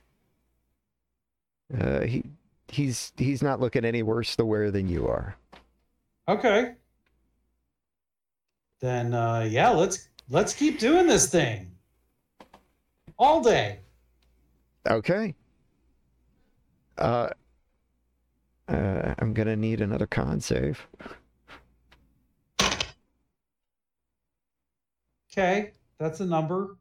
[1.79, 2.23] uh, he
[2.67, 5.35] he's he's not looking any worse the wear than you are.
[6.27, 6.73] Okay.
[8.79, 11.71] Then uh yeah, let's let's keep doing this thing.
[13.17, 13.79] All day.
[14.89, 15.35] Okay.
[16.97, 17.29] Uh,
[18.67, 20.87] uh, I'm gonna need another con save.
[25.33, 26.77] Okay, that's a number.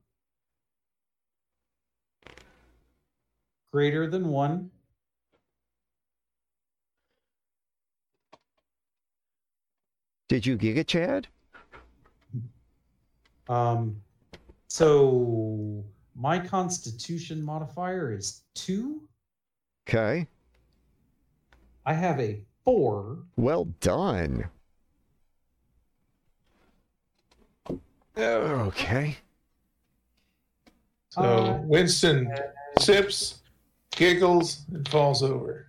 [3.72, 4.70] Greater than one.
[10.28, 11.28] Did you gig it, Chad?
[13.48, 14.01] Um,
[14.68, 15.84] so
[16.16, 19.03] my constitution modifier is two.
[19.88, 20.26] Okay.
[21.86, 23.18] I have a four.
[23.36, 24.48] Well done.
[28.16, 29.16] Okay.
[31.11, 32.32] So Uh, Winston
[32.78, 33.40] sips,
[33.92, 35.66] giggles, and falls over.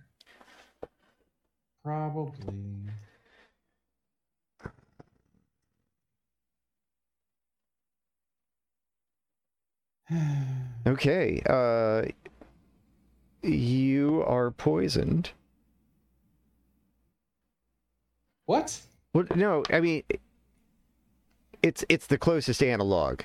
[1.82, 2.54] Probably.
[10.86, 11.40] Okay.
[11.48, 12.02] Uh,
[13.42, 15.30] you are poisoned.
[18.46, 18.78] what?
[19.14, 20.02] Well, no, I mean,
[21.62, 23.20] it's it's the closest analog.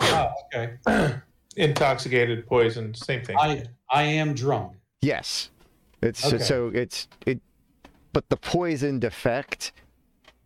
[0.00, 0.74] Oh, okay.
[1.56, 3.36] Intoxicated, poisoned, same thing.
[3.38, 4.72] I I am drunk.
[5.00, 5.50] Yes.
[6.00, 6.42] It's Okay.
[6.42, 7.40] so it's it,
[8.12, 9.72] but the poisoned effect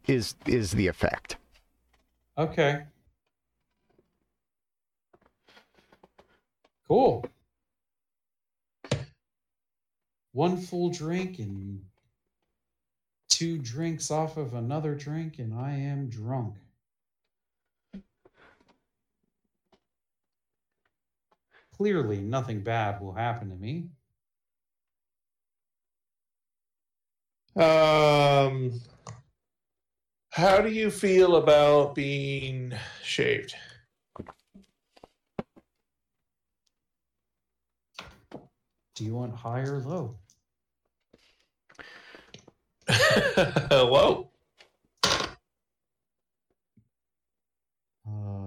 [0.07, 1.37] is is the effect.
[2.39, 2.85] Okay.
[6.87, 7.25] Cool.
[10.33, 11.83] One full drink and
[13.29, 16.55] two drinks off of another drink, and I am drunk.
[21.77, 23.89] Clearly, nothing bad will happen to me.
[27.57, 28.81] Um,
[30.31, 32.73] how do you feel about being
[33.03, 33.55] shaved?
[38.95, 40.17] Do you want high or low?
[42.89, 44.31] Hello.
[48.09, 48.46] Uh,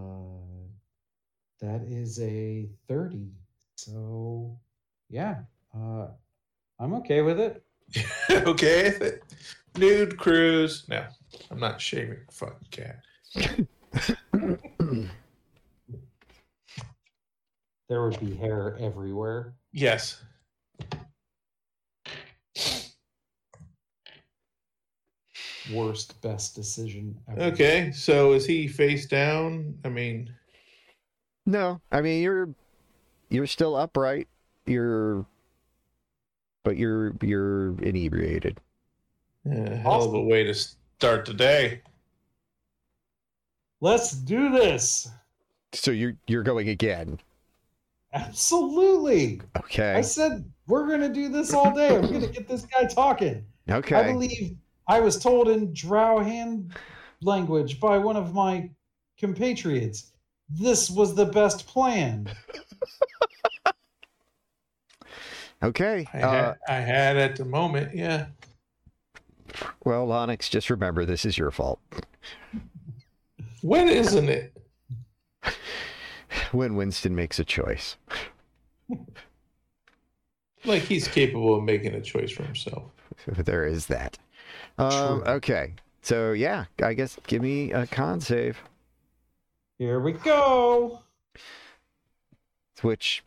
[1.60, 3.32] that is a 30.
[3.76, 4.57] So,
[5.10, 5.39] yeah,
[5.76, 6.07] uh,
[6.80, 7.64] I'm okay with it.
[8.32, 9.20] okay.
[9.78, 10.86] Nude cruise.
[10.88, 11.03] No,
[11.51, 13.01] I'm not shaving fucking cat.
[17.89, 19.55] There would be hair everywhere.
[19.72, 20.22] Yes.
[25.74, 27.41] Worst, best decision ever.
[27.41, 27.91] Okay.
[27.91, 29.76] So is he face down?
[29.84, 30.32] I mean,
[31.50, 32.50] No, I mean you're
[33.30, 34.28] you're still upright.
[34.68, 35.26] You're
[36.64, 38.60] but you're you're inebriated.
[39.52, 41.82] uh, hell of a way to start the day.
[43.82, 45.10] Let's do this.
[45.74, 47.20] So you're you're going again.
[48.14, 49.41] Absolutely.
[49.58, 49.93] Okay.
[49.95, 51.95] I said we're going to do this all day.
[51.95, 53.44] I'm going to get this guy talking.
[53.68, 53.95] Okay.
[53.95, 54.56] I believe
[54.88, 56.76] I was told in Drow hand
[57.24, 58.69] language by one of my
[59.18, 60.11] compatriots
[60.50, 62.30] this was the best plan.
[65.62, 66.08] Okay.
[66.14, 67.94] I Uh, had, I had at the moment.
[67.94, 68.28] Yeah.
[69.84, 71.82] well, Lonix, just remember this is your fault.
[73.62, 74.56] When isn't it?
[76.54, 77.98] When Winston makes a choice.
[80.66, 82.92] Like he's capable of making a choice for himself.
[83.28, 84.18] There is that.
[84.78, 85.74] Um, okay.
[86.02, 88.58] So yeah, I guess give me a con save,
[89.80, 90.99] Here we go.
[92.81, 93.23] which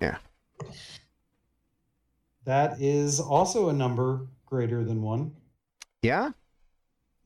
[0.00, 0.18] yeah.
[2.44, 5.32] That is also a number greater than one.
[6.02, 6.30] yeah.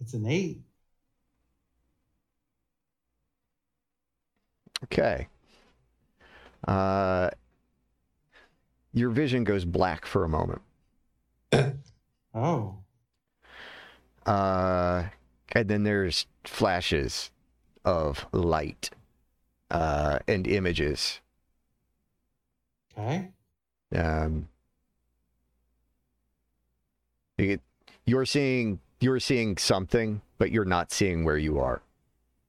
[0.00, 0.60] It's an eight.
[4.84, 5.28] Okay.
[6.68, 7.30] Uh,
[8.92, 10.60] your vision goes black for a moment.
[12.38, 12.76] Oh.
[14.26, 15.04] Uh,
[15.56, 17.30] and then there's flashes
[17.84, 18.90] of light
[19.70, 21.20] uh, and images.
[22.98, 23.30] Okay.
[23.94, 24.48] Um,
[27.38, 27.60] you-
[28.04, 31.82] you're seeing you're seeing something, but you're not seeing where you are.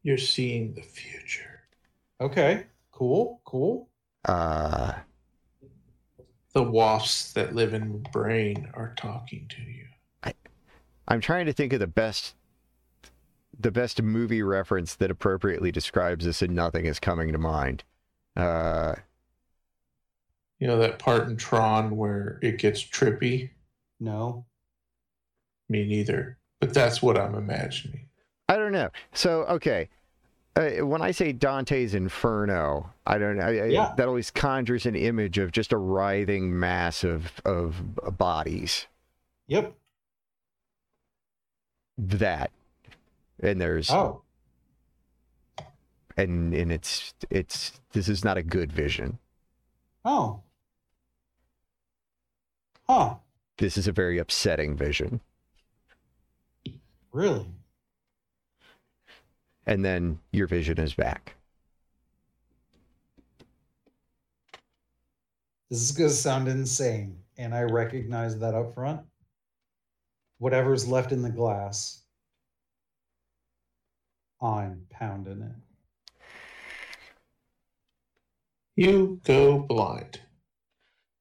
[0.03, 1.61] You're seeing the future.
[2.21, 2.67] Okay.
[2.91, 3.41] Cool.
[3.45, 3.89] Cool.
[4.25, 4.93] Uh,
[6.53, 9.85] The wasps that live in your brain are talking to you.
[10.23, 10.33] I,
[11.07, 12.33] I'm trying to think of the best
[13.59, 17.83] the best movie reference that appropriately describes this, and nothing is coming to mind.
[18.35, 18.95] Uh,
[20.59, 23.51] You know that part in Tron where it gets trippy?
[23.99, 24.45] No.
[25.69, 26.37] Me neither.
[26.59, 28.07] But that's what I'm imagining.
[28.49, 28.89] I don't know.
[29.13, 29.89] So okay,
[30.55, 33.43] uh, when I say Dante's Inferno, I don't know.
[33.45, 33.93] I, I- Yeah.
[33.97, 38.87] that always conjures an image of just a writhing mass of of bodies.
[39.47, 39.73] Yep.
[41.99, 42.51] That,
[43.41, 44.21] and there's Oh.
[46.15, 49.19] and and it's it's this is not a good vision.
[50.05, 50.41] Oh.
[52.87, 53.15] Huh.
[53.57, 55.19] This is a very upsetting vision.
[57.11, 57.45] Really?
[59.65, 61.35] And then your vision is back.
[65.69, 69.01] This is going to sound insane, and I recognize that up front.
[70.37, 72.03] Whatever's left in the glass,
[74.41, 75.55] I'm pounding it.
[78.75, 80.21] You go blind.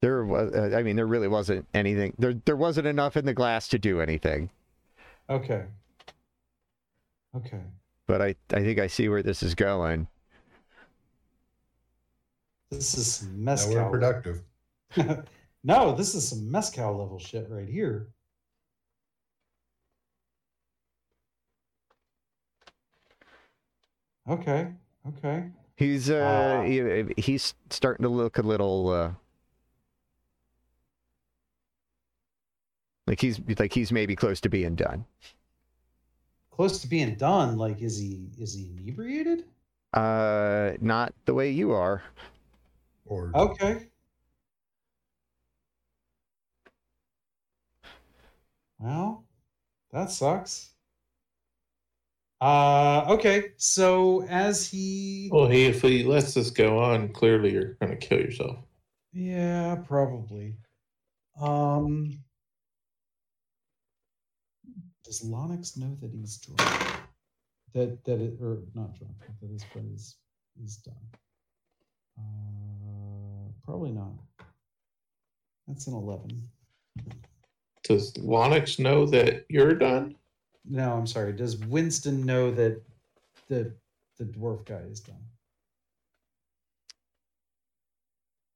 [0.03, 2.15] There was, uh, I mean, there really wasn't anything.
[2.19, 4.51] There, there wasn't enough in the glass to do anything.
[5.31, 5.65] Okay.
[7.35, 7.63] Okay.
[8.07, 10.07] But I, I think I see where this is going.
[12.71, 14.43] This is some Now we're productive.
[15.65, 18.09] no, this is some mezcal level shit right here.
[24.29, 24.73] Okay.
[25.09, 25.51] Okay.
[25.77, 26.65] He's, uh, Ah.
[26.65, 29.15] he- he's starting to look a little, uh,
[33.07, 35.05] like he's, like he's maybe close to being done.
[36.51, 37.57] Close to being done.
[37.59, 39.45] Like, is he is he inebriated?
[39.93, 42.03] Uh, not the way you are.
[43.05, 43.91] Or Okay.
[48.79, 49.27] Well,
[49.91, 50.76] that sucks.
[52.41, 53.53] Uh okay.
[53.57, 57.97] So as he Well, he, if he lets this go on, clearly you're going to
[57.97, 58.59] kill yourself.
[59.13, 60.57] Yeah, probably.
[61.41, 62.13] Um
[65.05, 66.61] Does Lonix know that he's drunk?
[67.73, 70.17] That that it or not drunk, that his friend is
[70.63, 70.95] is done.
[72.19, 74.13] Uh probably not.
[75.67, 76.49] That's an eleven.
[77.83, 80.17] Does Lonix know that you're done?
[80.69, 81.33] No, I'm sorry.
[81.33, 82.83] Does Winston know that
[83.49, 83.73] the
[84.19, 85.17] the dwarf guy is done?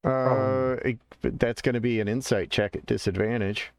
[0.02, 3.70] Uh, it- that's going to be an insight check at disadvantage.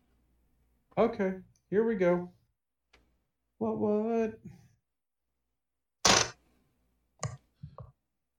[0.95, 1.33] Okay,
[1.71, 2.29] here we go.
[3.57, 4.39] What what?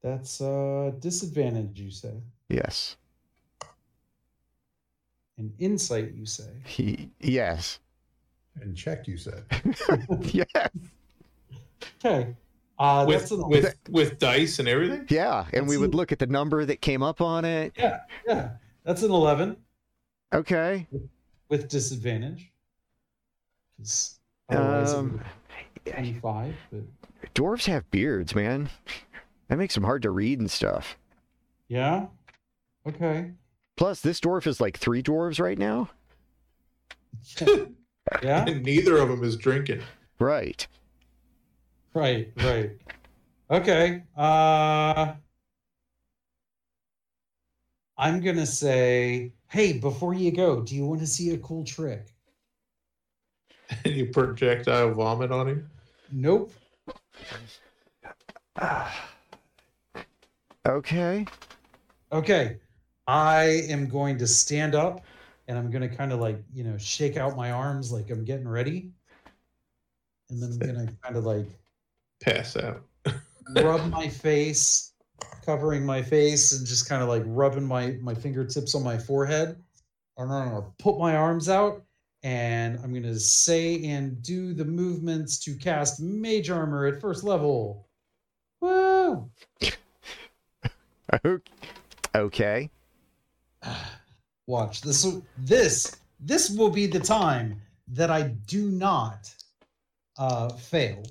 [0.02, 2.14] That's uh disadvantage, you say.
[2.48, 2.97] Yes.
[5.39, 6.51] An insight, you say.
[6.64, 7.81] He, yes.
[8.61, 9.45] And check, you said.
[10.33, 10.47] yes.
[12.05, 12.35] Okay.
[12.79, 15.07] Uh with that's an with with dice and everything?
[15.09, 15.47] Yeah.
[15.53, 15.97] And we That's would it.
[15.97, 17.73] look at the number that came up on it.
[17.77, 18.51] yeah, yeah,
[18.85, 19.57] that's an eleven
[20.33, 20.87] Okay.
[21.49, 22.51] with disadvantage.
[23.79, 24.19] 'Cause
[24.49, 28.69] otherwise Um, would've twenty-five, but dwarves have beards, man.
[29.49, 30.97] That makes them hard to read and stuff.
[31.69, 32.07] yeah.
[32.87, 33.33] Okay.
[33.77, 35.91] Plus, this dwarf is like three dwarves right now.
[38.23, 38.45] Yeah.
[38.47, 39.83] And neither of them is drinking.
[40.19, 40.66] Right.
[41.95, 42.70] Right, right.
[43.51, 44.03] Okay.
[44.16, 45.15] Uh
[47.99, 51.62] I'm going to say, "Hey, before you go, do you want to see a cool
[51.62, 52.15] trick?"
[53.85, 55.70] And you projectile vomit on him?
[56.11, 56.53] Nope.
[60.65, 61.27] Okay.
[62.12, 62.59] Okay.
[63.09, 65.05] I am going to stand up
[65.53, 68.24] and I'm going to kind of like, you know, shake out my arms like I'm
[68.24, 68.91] getting ready.
[70.31, 71.45] And then I'm going to kind of like
[72.23, 72.83] Pass out.
[73.57, 74.95] rub my face,
[75.45, 79.62] covering my face and just kind of like rubbing my my fingertips on my forehead.
[80.16, 81.83] And then I'm gonna put my arms out
[82.23, 87.89] and I'm gonna say and do the movements to cast mage armor at first level.
[88.61, 89.29] Woo!
[92.15, 92.70] Okay.
[94.47, 95.06] Watch this.
[95.39, 99.32] This this will be the time that I do not
[100.19, 101.02] uh, fail.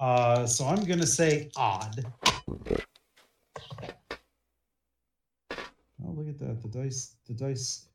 [0.00, 2.04] Uh, so I'm gonna say odd.
[6.04, 6.60] Oh, look at that.
[6.62, 7.16] The dice.
[7.26, 7.88] The dice.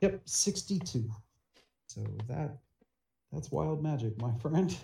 [0.00, 1.08] Yep, 62.
[1.88, 2.58] So that
[3.32, 4.76] that's wild magic, my friend.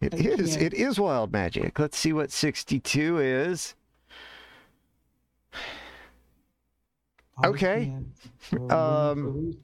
[0.00, 0.56] It I is.
[0.56, 1.78] can't- It is wild magic.
[1.78, 3.74] Let's see what 62 is.
[7.44, 7.92] Okay.
[8.70, 9.56] Um,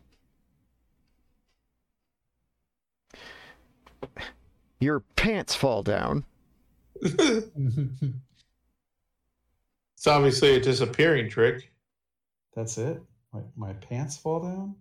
[4.81, 6.25] your pants fall down.
[9.97, 11.71] It's obviously a disappearing trick.
[12.57, 13.01] That's it?
[13.33, 14.75] My, my pants fall down?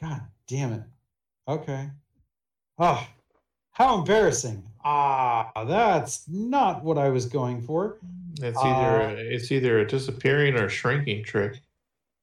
[0.00, 0.82] God damn it.
[1.46, 1.88] Okay.
[2.76, 3.06] Oh,
[3.70, 4.64] how embarrassing.
[4.84, 7.98] Ah, that's not what I was going for.
[8.40, 11.60] It's either Uh, it's either a disappearing or shrinking trick.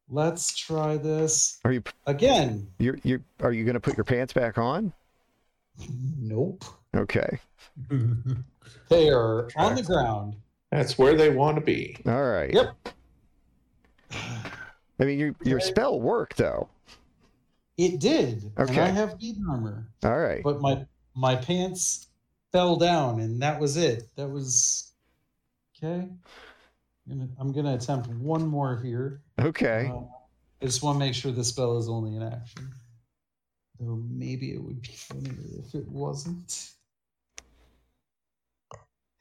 [0.10, 2.68] Let's try this Are you again.
[2.80, 4.92] you you are you gonna put your pants back on?
[6.18, 6.64] Nope.
[6.96, 7.40] Okay.
[8.90, 10.36] They are on the ground.
[10.72, 11.98] That's where they want to be.
[12.06, 12.54] All right.
[12.54, 12.90] Yep.
[15.00, 16.70] I mean your your spell worked though.
[17.78, 18.52] It did.
[18.58, 18.82] And Okay.
[18.82, 19.88] I have heat armor.
[20.04, 20.44] All right.
[20.44, 22.08] But my my pants
[22.52, 24.04] fell down and that was it.
[24.16, 24.92] That was
[25.78, 26.08] okay.
[26.08, 29.22] I'm gonna, I'm gonna attempt one more here.
[29.40, 29.92] Okay.
[29.94, 30.02] Uh,
[30.62, 32.70] I just want to make sure the spell is only in action.
[33.80, 35.34] Though maybe it would be funnier
[35.66, 36.72] if it wasn't.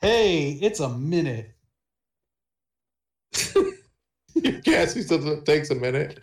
[0.01, 1.55] Hey, it's a minute.
[4.65, 6.21] Cassie says it takes a minute.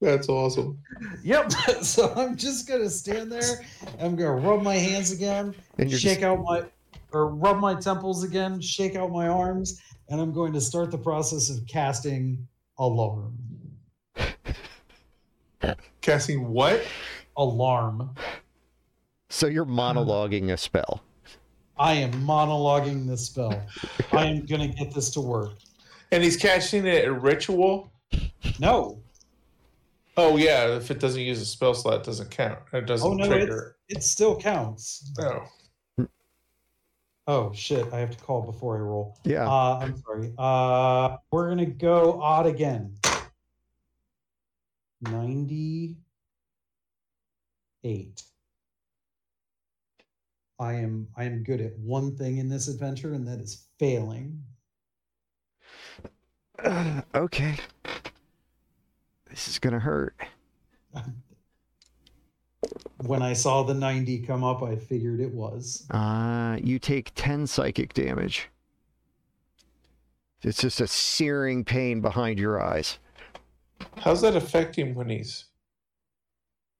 [0.00, 0.78] That's awesome.
[1.24, 1.52] Yep.
[1.82, 3.64] so I'm just gonna stand there.
[3.98, 6.64] I'm gonna rub my hands again, And you're shake just, out my
[7.16, 10.98] or rub my temples again, shake out my arms, and I'm going to start the
[10.98, 12.46] process of casting
[12.78, 13.34] alarm.
[16.02, 16.82] Casting what?
[17.36, 18.14] Alarm.
[19.28, 21.02] so you're monologuing a spell.
[21.78, 23.66] I am monologuing this spell.
[24.12, 25.52] I am gonna get this to work.
[26.12, 27.92] And he's casting it at ritual.
[28.60, 29.02] No,
[30.18, 32.58] Oh yeah, if it doesn't use a spell slot, it doesn't count.
[32.72, 33.76] It doesn't Oh, no, trigger.
[33.88, 35.12] it still counts.
[35.20, 35.40] Oh,
[37.28, 37.92] Oh shit!
[37.92, 39.18] I have to call before I roll.
[39.24, 39.48] Yeah.
[39.48, 40.32] Uh, I'm sorry.
[40.38, 42.94] Uh, we're gonna go odd again.
[45.00, 45.96] Ninety-eight.
[50.58, 54.40] I am I am good at one thing in this adventure, and that is failing.
[56.62, 57.56] Uh, okay.
[59.28, 60.14] This is gonna hurt.
[62.98, 65.86] When I saw the ninety come up, I figured it was.
[65.90, 68.48] Uh, you take 10 psychic damage.
[70.42, 72.98] It's just a searing pain behind your eyes.
[73.98, 75.46] how's that affect him when he's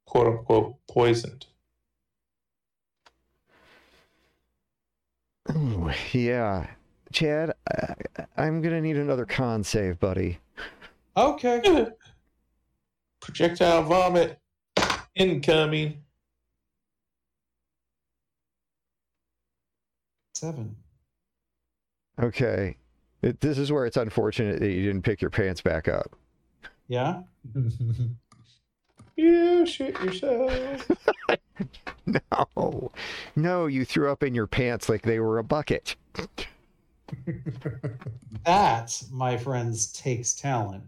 [0.06, 1.46] quote unquote poisoned?
[5.54, 6.66] Ooh, yeah.
[7.12, 7.94] Chad, I,
[8.36, 10.38] I'm gonna need another con save, buddy.
[11.16, 11.88] Okay.
[13.20, 14.38] Projectile vomit
[15.16, 16.02] incoming.
[20.34, 20.76] Seven.
[22.22, 22.76] Okay.
[23.22, 26.14] It, this is where it's unfortunate that you didn't pick your pants back up.
[26.88, 27.22] Yeah.
[29.18, 30.88] You shit yourself.
[32.06, 32.92] No.
[33.34, 35.96] No, you threw up in your pants like they were a bucket.
[38.44, 40.84] That, my friends, takes talent.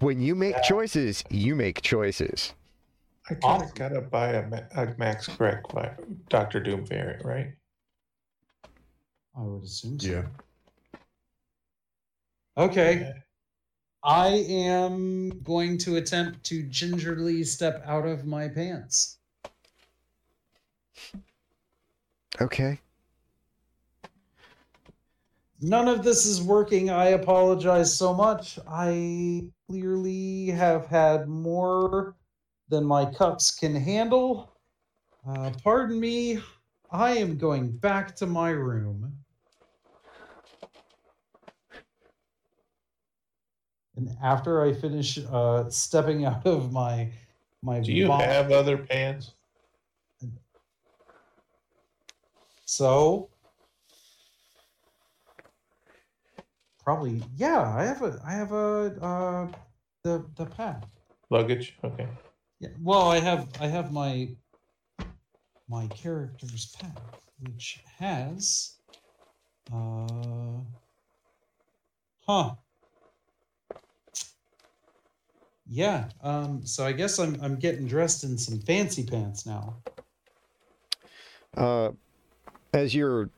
[0.00, 2.54] When you make choices, you make choices.
[3.30, 4.44] I kind of gotta buy a,
[4.74, 5.90] a Max Correct by
[6.28, 7.52] Doctor Doom variant, right?
[9.36, 10.08] I would assume so.
[10.08, 10.22] yeah.
[12.56, 13.12] Okay.
[14.02, 19.18] I am going to attempt to gingerly step out of my pants.
[22.40, 22.80] Okay.
[25.60, 26.90] None of this is working.
[26.90, 28.58] I apologize so much.
[28.68, 32.16] I clearly have had more
[32.68, 34.52] than my cups can handle.
[35.28, 36.40] Uh, pardon me.
[36.90, 39.12] I am going back to my room.
[43.96, 47.10] And after I finish uh, stepping out of my
[47.62, 49.34] my Do you have other pants?
[52.64, 53.27] So
[56.88, 59.48] probably yeah, I have a I have a uh
[60.04, 60.84] the the pack.
[61.28, 61.76] Luggage?
[61.84, 62.08] Okay.
[62.60, 62.70] Yeah.
[62.82, 64.30] Well, I have I have my
[65.68, 66.96] my character's pack,
[67.40, 68.76] which has
[69.70, 70.60] uh
[72.26, 72.54] huh.
[75.66, 79.74] Yeah, um, so I guess I'm I'm getting dressed in some fancy pants now.
[81.54, 81.90] Uh,
[82.72, 83.28] as you're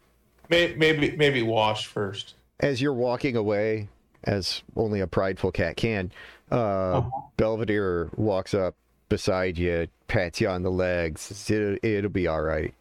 [0.48, 2.35] Maybe maybe, maybe wash first.
[2.61, 3.89] As you're walking away,
[4.24, 6.12] as only a prideful cat can,
[6.53, 7.11] uh, Uh-huh.
[7.37, 8.74] Belvedere walks up
[9.09, 11.51] beside you, pats you on the legs.
[11.51, 12.73] It'll, it'll be all right.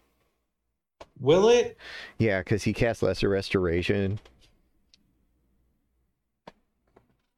[1.19, 1.77] Will it?
[2.17, 4.19] Yeah, because he casts lesser restoration.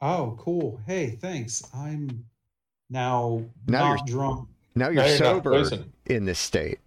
[0.01, 0.79] Oh, cool.
[0.87, 1.63] Hey, thanks.
[1.73, 2.25] I'm
[2.89, 4.49] Now, Now not you're- drunk.
[4.73, 5.63] Now you're Now you're sober
[6.05, 6.79] in this state.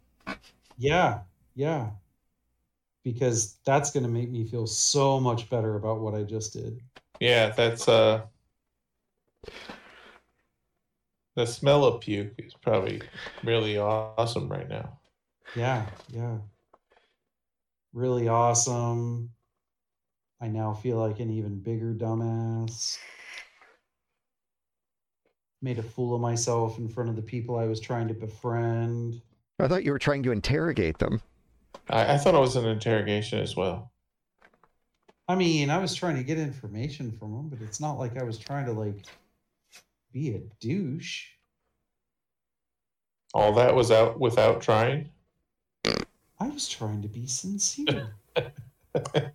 [0.79, 1.21] Yeah,
[1.55, 1.91] yeah.
[3.05, 6.81] Because that's going to make me feel so much better about what I just did.
[7.21, 8.23] Yeah, that's uh
[11.37, 13.03] the smell of puke is probably
[13.43, 14.99] really awesome right now.
[15.57, 16.39] Yeah, yeah.
[17.93, 19.31] Really awesome.
[20.41, 22.99] I now feel like an even bigger dumbass.
[25.63, 29.21] Made a fool of myself in front of the people I was trying to befriend.
[29.59, 31.23] I thought you were trying to interrogate them.
[31.89, 33.93] I, I thought it was an interrogation as well.
[35.29, 38.23] I mean, I was trying to get information from him, but it's not like I
[38.23, 39.05] was trying to like
[40.13, 41.29] be a douche.
[43.33, 45.11] All that was out without trying.
[46.41, 48.15] I was trying to be sincere.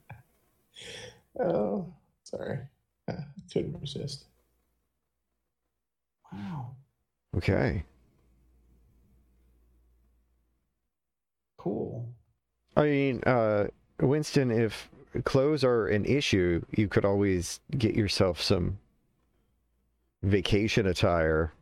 [1.40, 1.86] Oh,
[2.24, 2.60] sorry.
[3.08, 3.14] I
[3.52, 4.26] couldn't resist.
[6.32, 6.76] wow.
[7.38, 7.84] Okay.
[11.58, 12.10] Cool.
[12.80, 13.68] I mean, uh,
[14.00, 14.90] Winston, if
[15.26, 18.78] clothes are an issue, you could always get yourself some
[20.24, 21.54] vacation attire,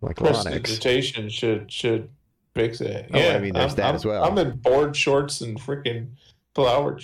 [0.00, 0.44] like Lonix.
[0.44, 2.08] Prestidigitation should should
[2.54, 3.10] fix it.
[3.12, 4.24] Oh, I mean, there's I'm- that I'm- as well.
[4.24, 6.10] I'm in board shorts and freaking
[6.54, 7.00] flower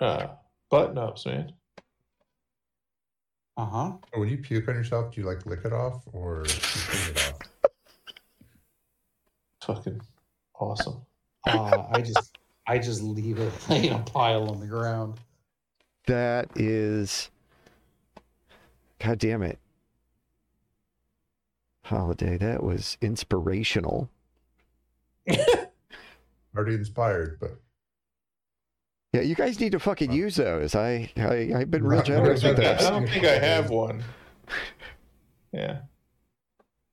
[0.00, 0.28] uh,
[0.70, 1.52] button ups, man.
[3.56, 3.92] Uh huh.
[4.14, 7.72] When you puke on yourself, do you like lick it off or clean it off?
[9.62, 10.00] Fucking
[10.58, 11.02] awesome.
[11.46, 12.31] Uh, I just,
[12.72, 15.20] I just leave it in a pile on the ground.
[16.06, 17.30] That is.
[18.98, 19.58] God damn it.
[21.84, 24.08] Holiday, that was inspirational.
[26.56, 27.60] Already inspired, but
[29.12, 30.16] Yeah, you guys need to fucking Huh.
[30.16, 30.74] use those.
[30.74, 32.80] I, I I've been real generous with right.
[32.80, 34.02] I don't think I have one.
[35.52, 35.80] Yeah.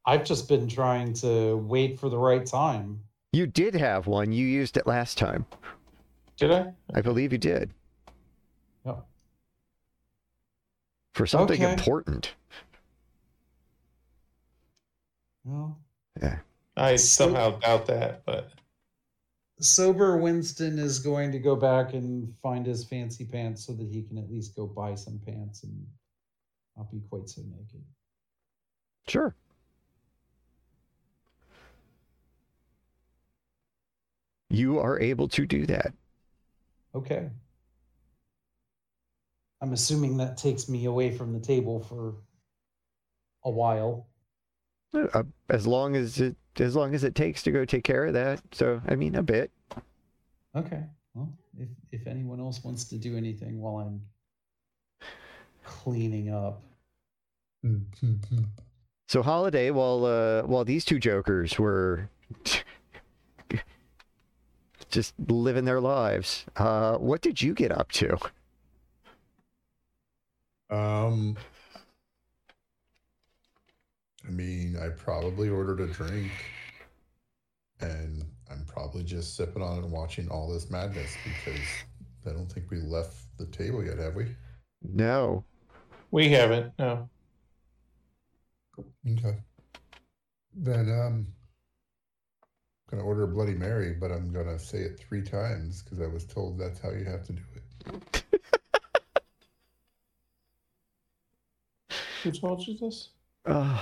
[0.06, 3.00] I've just been trying to wait for the right time.
[3.32, 4.32] You did have one.
[4.32, 5.46] You used it last time.
[6.38, 6.74] Did I?
[6.94, 7.72] I believe you did.
[8.86, 9.06] Yep.
[11.14, 11.72] For something Okay.
[11.74, 12.34] important.
[15.44, 15.78] Well,
[16.76, 18.52] I So- somehow doubt that, but
[19.60, 24.04] sober Winston is going to go back and find his fancy pants so that he
[24.04, 25.88] can at least go buy some pants and
[26.78, 27.84] not be quite so naked.
[29.08, 29.36] Sure.
[34.50, 35.94] You are able to do that.
[36.96, 37.30] Okay.
[39.62, 42.16] I'm assuming that takes me away from the table for
[43.44, 44.08] a while.
[44.94, 48.14] Uh, as long as it as long as it takes to go take care of
[48.14, 48.42] that.
[48.52, 49.52] So I mean a bit.
[50.56, 50.84] Okay.
[51.14, 54.02] Well, if if anyone else wants to do anything while I'm
[55.64, 56.64] cleaning up.
[59.10, 62.12] So holiday while uh while these two jokers were
[64.90, 68.18] just living their lives, uh what did you get up to?
[70.70, 71.36] um,
[74.28, 76.32] I mean, I probably ordered a drink,
[77.82, 81.60] and I'm probably just sipping on it and watching all this madness because
[82.28, 84.28] I don't think we left the table yet, have we?
[84.84, 85.44] No.
[86.12, 86.74] we haven't.
[86.78, 87.10] No.
[89.08, 89.38] Okay.
[90.56, 91.28] Then um,
[92.92, 96.08] I'm gonna order a Bloody Mary, but I'm gonna say it three times because I
[96.08, 98.24] was told that's how you have to do it.
[102.24, 103.10] Who told you this?
[103.46, 103.80] Uh,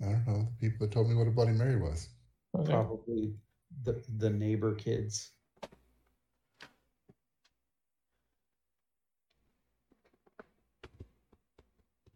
[0.00, 2.08] I don't know the people that told me what a Bloody Mary was.
[2.58, 2.72] Okay.
[2.72, 3.32] Probably
[3.84, 5.30] the the neighbor kids.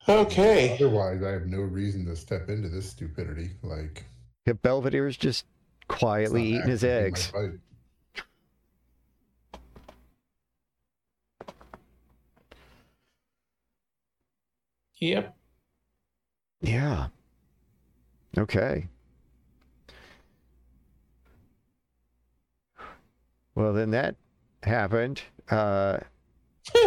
[0.09, 0.75] Okay.
[0.75, 3.53] Otherwise, I have no reason to step into this stupidity.
[3.63, 4.05] Like
[4.47, 5.54] yeah, Belvedere's just it's
[5.89, 7.33] quietly eating his eggs.
[15.01, 15.37] Yep.
[16.61, 17.09] Yeah.
[18.39, 18.89] Okay.
[23.55, 24.17] Well, then that
[24.63, 25.23] happened.
[25.51, 25.99] Uh,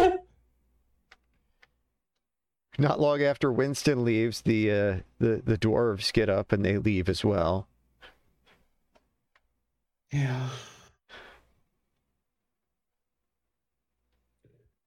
[2.78, 7.08] not long after Winston leaves, the uh, the the dwarves get up and they leave
[7.08, 7.68] as well.
[10.12, 10.48] Yeah.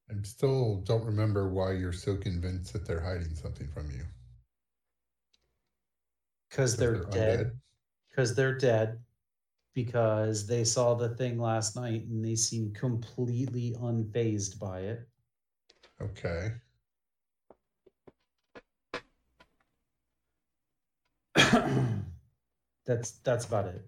[0.09, 4.03] I still don't remember why you're so convinced that they're hiding something from you.
[6.49, 7.51] Because they're dead.
[8.09, 8.99] Because they're dead.
[9.73, 15.07] Because they saw the thing last night and they seem completely unfazed by it.
[16.01, 16.51] Okay.
[22.85, 23.87] that's that's about it.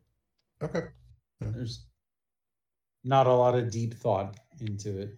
[0.62, 0.84] Okay.
[1.44, 1.53] Mm-hmm.
[1.53, 1.86] There's
[3.03, 5.15] not a lot of deep thought into it.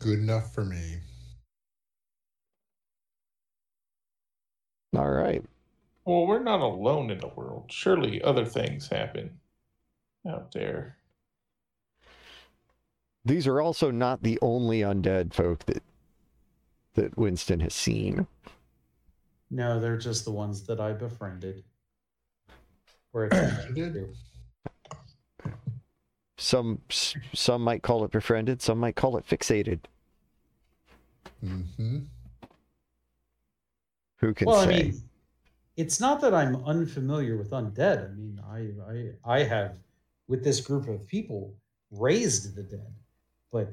[0.00, 0.98] Good enough for me.
[4.96, 5.44] All right.
[6.04, 7.70] Well, we're not alone in the world.
[7.70, 9.40] Surely other things happen
[10.28, 10.99] out there.
[13.24, 15.82] These are also not the only undead folk that
[16.94, 18.26] that Winston has seen.
[19.50, 21.64] No, they're just the ones that I befriended.
[23.12, 24.14] Where it's You?
[26.36, 26.80] Some
[27.34, 29.80] some might call it befriended, some might call it fixated.
[31.44, 31.98] Mm-hmm.
[34.16, 34.50] Who can say?
[34.50, 34.74] well, say?
[34.74, 35.02] I mean,
[35.76, 38.10] it's not that I'm unfamiliar with undead.
[38.10, 39.74] I mean, I, I I have
[40.28, 41.54] with this group of people
[41.90, 42.92] raised the dead,
[43.52, 43.72] but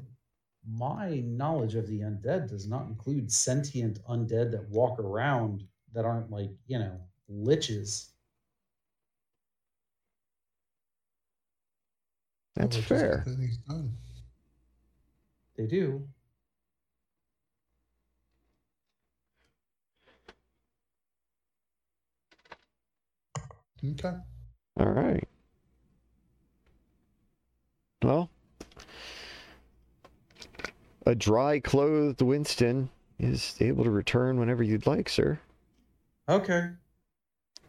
[0.68, 5.64] my knowledge of the undead does not include sentient undead that walk around
[5.94, 7.00] that aren't like you know
[7.32, 8.10] liches.
[12.56, 13.24] That's Which fair.
[13.68, 13.96] done.
[15.58, 16.08] They do.
[23.84, 24.16] Okay.
[24.80, 25.28] All right.
[28.04, 28.30] Well,
[31.08, 35.40] a dry clothed Winston is able to return whenever you'd like, sir.
[36.28, 36.70] Okay.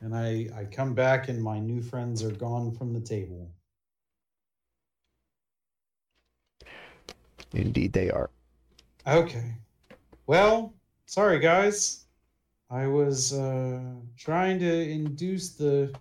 [0.00, 3.48] And I I come back and my new friends are gone from the table.
[7.52, 8.30] Indeed, they are.
[9.06, 9.54] Okay.
[10.26, 10.74] Well,
[11.06, 12.04] sorry guys.
[12.70, 13.80] I was uh,
[14.16, 15.94] trying to induce the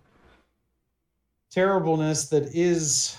[1.49, 3.17] terribleness that is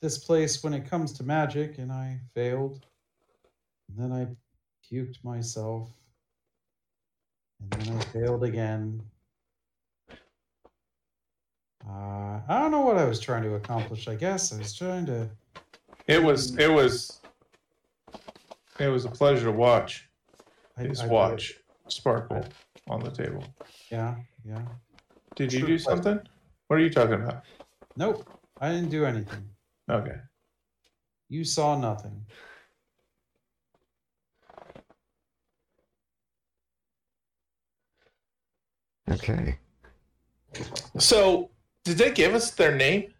[0.00, 2.84] this place when it comes to magic, and I failed.
[3.96, 4.26] And then I
[4.94, 5.88] puked myself.
[7.60, 9.02] And then I failed again.
[11.88, 14.06] Uh, I don't know what I was trying to accomplish.
[14.06, 15.28] I guess I was trying to.
[16.06, 17.20] It was it was
[18.78, 20.08] it was a pleasure to watch
[20.76, 21.54] I, his I- watch
[21.88, 22.44] sparkle
[22.88, 23.44] on the table.
[23.90, 24.62] Yeah, yeah.
[25.36, 26.02] Did you True do pleasure.
[26.02, 26.28] something?
[26.68, 27.42] What are you talking about?
[27.96, 28.28] Nope,
[28.60, 29.48] I didn't do anything.
[29.90, 30.16] Okay.
[31.28, 32.24] You saw nothing.
[39.10, 39.58] Okay.
[40.98, 41.50] So
[41.84, 43.12] did they give us their name?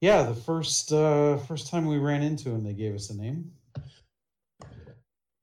[0.00, 3.52] Yeah, the first uh first time we ran into him, they gave us a name.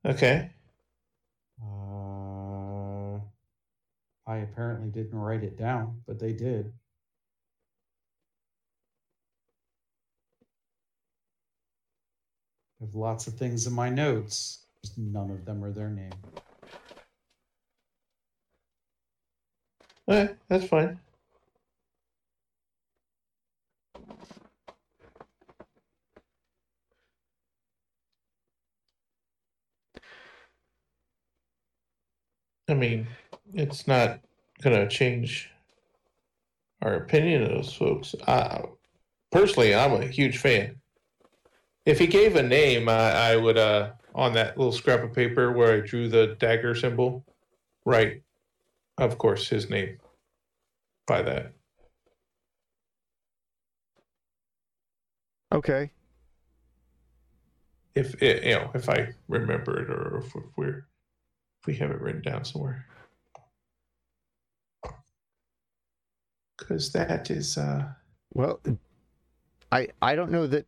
[0.06, 0.52] Okay.
[1.62, 3.20] Uh,
[4.26, 6.72] I apparently didn't write it down, but they did.
[12.80, 14.66] I have lots of things in my notes.
[14.84, 16.12] Just none of them are their name.
[20.08, 21.00] Okay, that's fine.
[32.70, 33.08] I mean,
[33.54, 34.22] it's not
[34.62, 35.52] gonna change
[36.82, 38.16] our opinion of those folks.
[38.26, 38.64] Uh,
[39.32, 40.82] personally, I'm a huge fan.
[41.86, 45.52] If he gave a name, I, I would, uh, on that little scrap of paper
[45.52, 47.24] where I drew the dagger symbol,
[47.86, 48.24] write,
[48.98, 49.98] of course, his name
[51.07, 51.53] by that.
[55.53, 55.91] Okay.
[57.95, 60.88] If it, you know, if I remember it, or if, if we're,
[61.61, 62.86] if we have it written down somewhere,
[66.57, 67.86] because that is, uh,
[68.34, 68.60] Well,
[69.72, 70.65] I I don't know that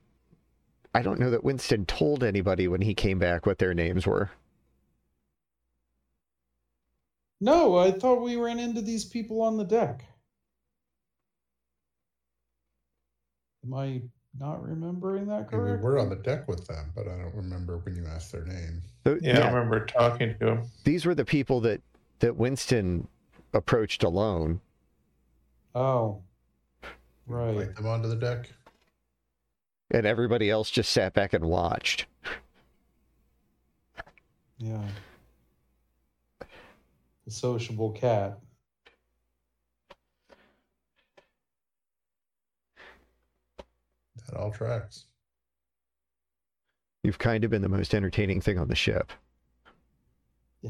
[0.93, 4.31] I don't know that Winston told anybody when he came back what their names were.
[7.41, 10.05] No, I thought we ran into these people on the deck.
[13.65, 14.01] Am I
[14.37, 17.33] not remembering that I mean, we were on the deck with them, but I don't
[17.35, 18.81] remember when you asked their name.
[19.05, 20.63] So, yeah, I remember talking to him.
[20.83, 21.81] these were the people that
[22.19, 23.07] that Winston
[23.53, 24.59] approached alone.
[25.75, 26.21] Oh,
[27.27, 27.49] right.
[27.49, 28.49] Invite them onto the deck.
[29.91, 32.05] and everybody else just sat back and watched.
[34.57, 34.83] Yeah.
[37.29, 38.39] The sociable cat.
[44.25, 45.05] That all tracks.
[47.03, 49.11] You've kind of been the most entertaining thing on the ship.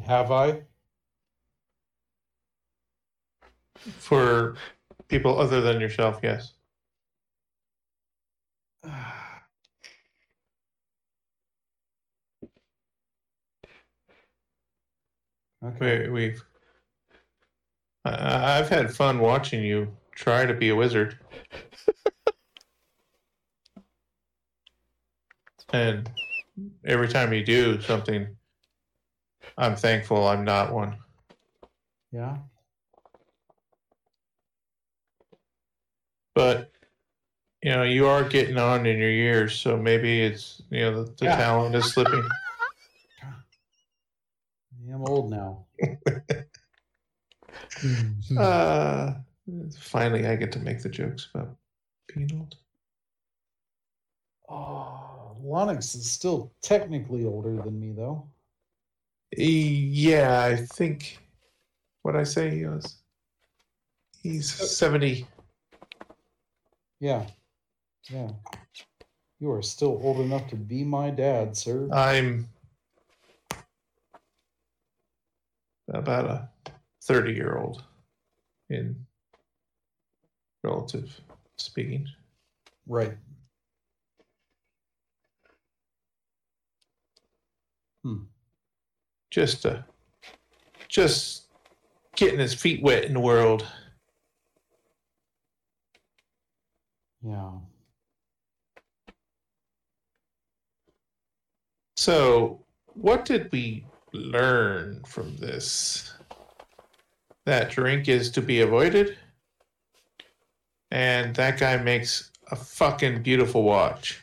[0.05, 0.63] Have I?
[3.77, 4.57] For
[5.07, 6.55] people other than yourself, yes.
[15.63, 16.09] okay.
[16.09, 16.48] We, we've.
[18.05, 21.17] I, I've had fun watching you try to be a wizard.
[25.73, 26.09] and
[26.85, 28.27] every time you do something,
[29.57, 30.97] I'm thankful I'm not one.
[32.11, 32.37] Yeah.
[36.35, 36.71] But
[37.61, 41.11] you know, you are getting on in your years, so maybe it's you know the,
[41.11, 41.35] the Yeah.
[41.35, 42.27] talent is slipping.
[44.91, 45.65] I'm old now.
[48.37, 49.13] Uh,
[49.79, 51.55] finally, I get to make the jokes about
[52.13, 52.55] being old.
[54.49, 58.27] Oh, Lonix is still technically older than me, though.
[59.37, 61.19] Yeah, I think
[62.01, 62.95] what I say he was.
[64.21, 65.27] He's seventy.
[66.99, 67.25] Yeah.
[68.09, 68.31] Yeah.
[69.39, 71.87] You are still old enough to be my dad, sir.
[71.93, 72.49] I'm
[75.87, 76.49] about a
[77.03, 77.83] thirty-year-old
[78.69, 79.05] in
[80.63, 81.19] relative
[81.57, 82.07] speaking.
[82.87, 83.17] right.
[89.31, 89.83] Just uh,
[90.87, 91.43] just
[92.15, 93.67] getting his feet wet in the world.
[97.21, 97.51] Yeah.
[101.95, 106.13] So, what did we learn from this?
[107.49, 109.17] That drink is to be avoided,
[110.91, 114.21] and that guy makes a fucking beautiful watch.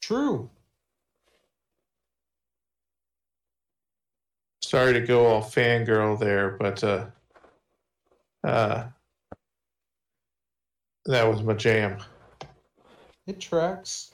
[0.00, 0.48] True.
[4.62, 7.06] Sorry to go all fangirl there, but uh,
[8.44, 8.84] uh,
[11.06, 11.98] that was my jam.
[13.26, 14.12] It tracks.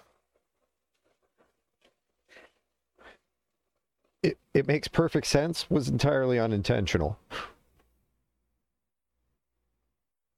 [4.54, 7.18] It, makes perfect sense, was entirely unintentional.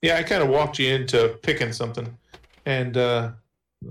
[0.03, 2.17] Yeah, I kind of walked you into picking something,
[2.67, 3.33] and uh,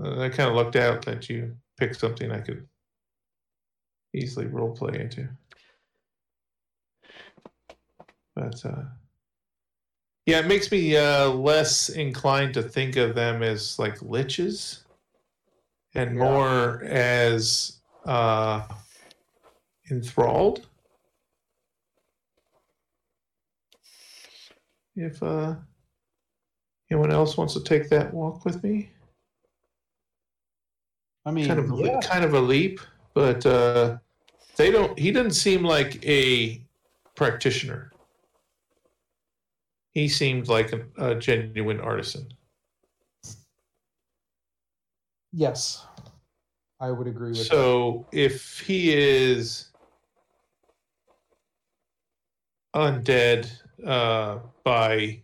[0.00, 2.66] I kind of looked out that you picked something I could
[4.14, 5.28] easily role play into.
[8.34, 8.84] But uh,
[10.26, 14.84] yeah, it makes me uh, less inclined to think of them as like liches,
[15.94, 16.24] and Yeah.
[16.24, 18.66] more as uh,
[19.90, 20.66] enthralled.
[24.96, 25.56] If uh,
[26.90, 28.90] anyone else wants to take that walk with me,
[31.26, 32.00] I mean, kind of a, yeah.
[32.00, 32.80] kind of a leap,
[33.12, 33.98] but uh,
[34.56, 34.96] they don't.
[34.98, 36.64] He doesn't seem like a
[37.16, 37.90] practitioner.
[39.90, 42.28] He seemed like a, a genuine artisan.
[45.32, 45.84] Yes.
[46.80, 47.44] I would agree with that.
[47.46, 49.70] So if he is
[52.74, 53.50] undead
[53.86, 55.22] uh, by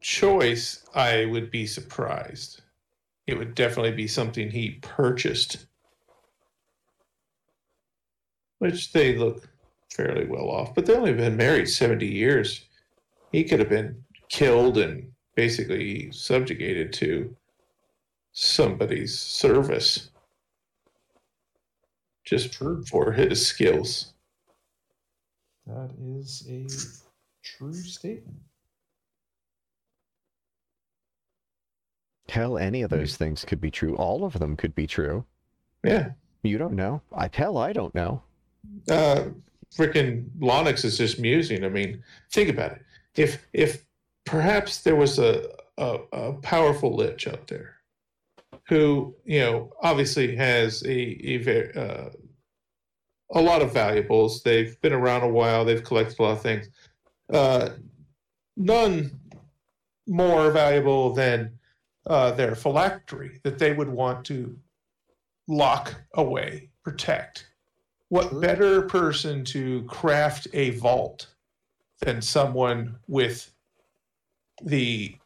[0.00, 2.62] choice, I would be surprised.
[3.26, 5.66] It would definitely be something he purchased,
[8.58, 9.48] which they look
[9.92, 10.74] fairly well off.
[10.74, 12.64] But they only been married seventy years.
[13.32, 17.36] He could have been killed and basically subjugated to
[18.32, 20.10] somebody's service
[22.24, 24.14] just for his skills.
[25.68, 26.66] That is a
[27.44, 28.38] true statement.
[32.30, 33.94] Hell, any of those things could be true.
[33.96, 35.24] All of them could be true.
[35.84, 36.12] Yeah.
[36.42, 37.02] You don't know.
[37.14, 38.22] I hell, I don't know.
[38.90, 39.24] Uh
[39.76, 41.64] freaking Lonix is just musing.
[41.64, 42.82] I mean, think about it.
[43.16, 43.84] If if
[44.24, 47.76] perhaps there was a a, a powerful lich out there
[48.68, 52.10] who, you know, obviously has a a very uh,
[53.32, 54.42] a lot of valuables.
[54.42, 55.64] They've been around a while.
[55.64, 56.68] They've collected a lot of things.
[57.32, 57.70] Uh,
[58.56, 59.18] none
[60.06, 61.58] more valuable than
[62.06, 64.58] uh, their phylactery that they would want to
[65.46, 67.46] lock away, protect.
[68.08, 68.40] What True.
[68.40, 71.26] better person to craft a vault
[72.00, 73.52] than someone with
[74.62, 75.16] the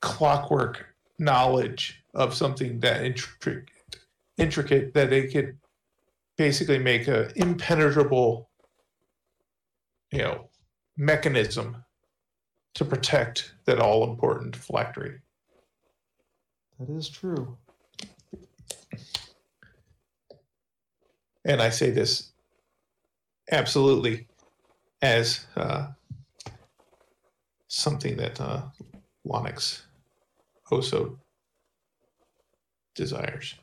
[0.00, 0.86] clockwork
[1.18, 3.68] knowledge of something that intricate,
[4.38, 5.58] intricate that they could
[6.40, 8.48] basically make an impenetrable,
[10.10, 10.48] you know,
[10.96, 11.84] mechanism
[12.74, 15.20] to protect that all important phylactery.
[16.78, 17.58] That is true.
[21.44, 22.32] and I say this
[23.50, 24.26] absolutely
[25.02, 25.88] as uh,
[27.68, 28.62] something that uh,
[29.26, 29.82] Lonix
[30.70, 31.18] Oso
[32.94, 33.56] desires.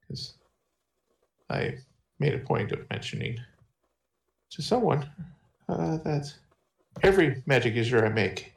[0.00, 0.35] Because
[1.48, 1.76] I
[2.18, 3.38] made a point of mentioning
[4.50, 5.08] to someone
[5.68, 6.32] uh, that
[7.02, 8.54] every magic user I make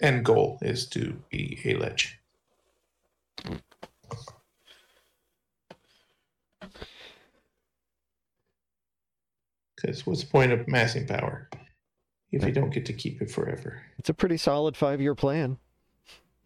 [0.00, 2.18] end goal is to be a lich.
[9.76, 11.48] Because what's the point of massing power
[12.32, 13.82] if you don't get to keep it forever?
[13.98, 15.58] It's a pretty solid five year plan.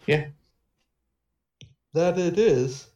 [0.06, 0.26] Yeah.
[1.94, 2.88] That it is.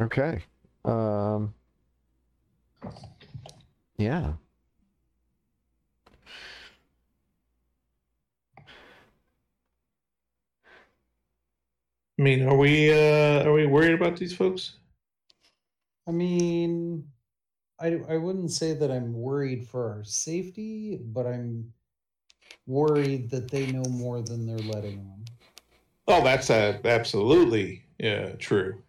[0.00, 0.42] Okay.
[0.84, 1.54] Um.
[3.98, 4.32] Yeah.
[12.18, 14.76] I mean, are we uh, are we worried about these folks?
[16.06, 17.04] I mean,
[17.78, 21.72] I I wouldn't say that I'm worried for our safety, but I'm
[22.66, 25.24] worried that they know more than they're letting on.
[26.08, 28.82] Oh, that's uh, absolutely yeah, true.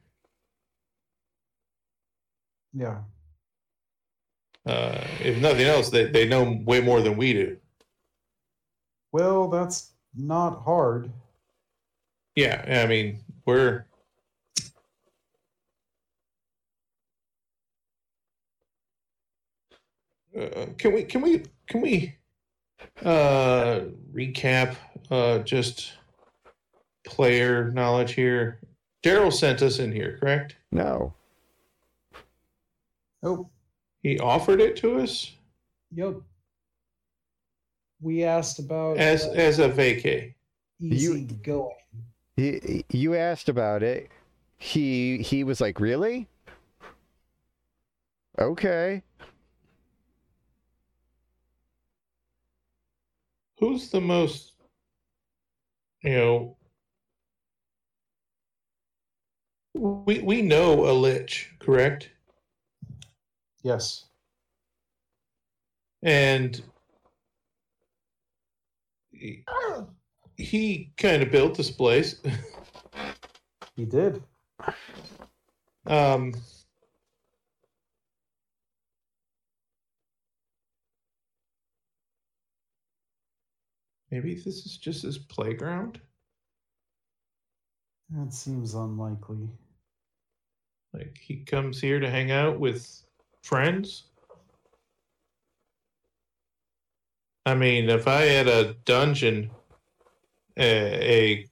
[2.73, 2.99] Yeah.
[4.65, 7.57] Uh, if nothing else, they, they know way more than we do.
[9.11, 11.11] Well, that's not hard.
[12.35, 13.85] Yeah, I mean, we're
[20.38, 22.15] uh, can we can we can we
[23.03, 23.81] uh
[24.14, 24.76] recap
[25.10, 25.93] uh just
[27.06, 28.61] player knowledge here?
[29.03, 30.56] Daryl sent us in here, correct?
[30.72, 31.14] No.
[33.23, 33.49] Oh,
[34.02, 35.31] He offered it to us
[35.93, 36.15] yep.
[38.02, 40.34] We asked about as uh, as a vacay.
[40.80, 41.76] easy going.
[42.35, 44.10] He, you asked about it.
[44.57, 46.27] He he was like, "Really?
[48.39, 49.03] Okay."
[53.60, 54.53] Who's the most
[56.02, 56.57] you know
[59.76, 62.10] we we know a lich, correct?
[63.64, 64.06] Yes.
[66.04, 66.62] and
[69.12, 69.44] he,
[70.38, 72.16] he kind of built this place.
[73.76, 74.22] He did.
[75.88, 76.34] um,
[84.12, 86.00] maybe this is just his playground.
[88.10, 89.48] That seems unlikely.
[90.94, 93.04] Like he comes here to hang out with
[93.44, 94.06] friends.
[97.46, 99.50] I mean, if I had a dungeon,
[100.58, 101.46] a, a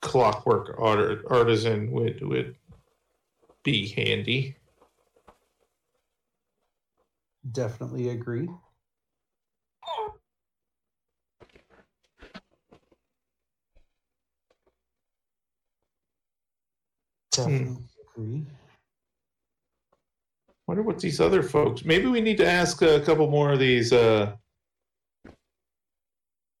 [0.00, 2.56] clockwork art, artisan would would
[3.62, 4.56] be handy.
[7.52, 8.48] Definitely agree.
[17.32, 18.20] Definitely hmm.
[18.20, 18.46] agree.
[20.66, 21.84] Wonder what these other folks.
[21.84, 24.34] Maybe we need to ask a couple more of these uh,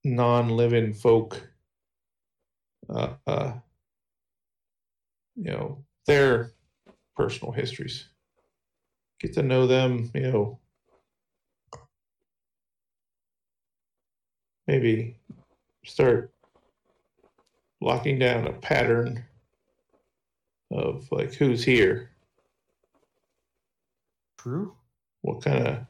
[0.04, 1.42] non-living folk.
[2.88, 3.52] Uh, uh,
[5.34, 6.52] you know their
[7.16, 8.08] personal histories.
[9.20, 10.10] Get to know them.
[10.14, 10.58] You know,
[14.68, 15.16] maybe
[15.84, 16.32] start
[17.80, 19.24] locking down a pattern
[20.70, 22.10] of like who's here
[24.46, 24.76] True.
[25.22, 25.86] what kind of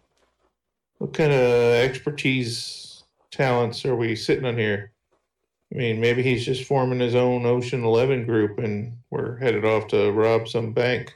[0.97, 4.93] what kind of expertise talents are we sitting on here?
[5.74, 9.89] I mean maybe he's just forming his own ocean 11 group and we're headed off
[9.89, 11.15] to rob some bank.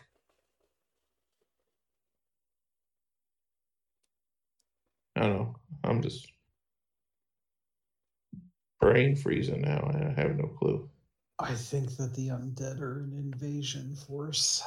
[5.16, 5.56] I don't know.
[5.82, 6.30] I'm just
[8.80, 9.90] brain freezing now.
[9.94, 10.90] I have no clue.
[11.38, 14.62] I think that the undead are an invasion force.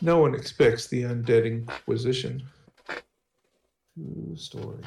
[0.00, 2.42] No one expects the undead inquisition
[3.98, 4.84] True story.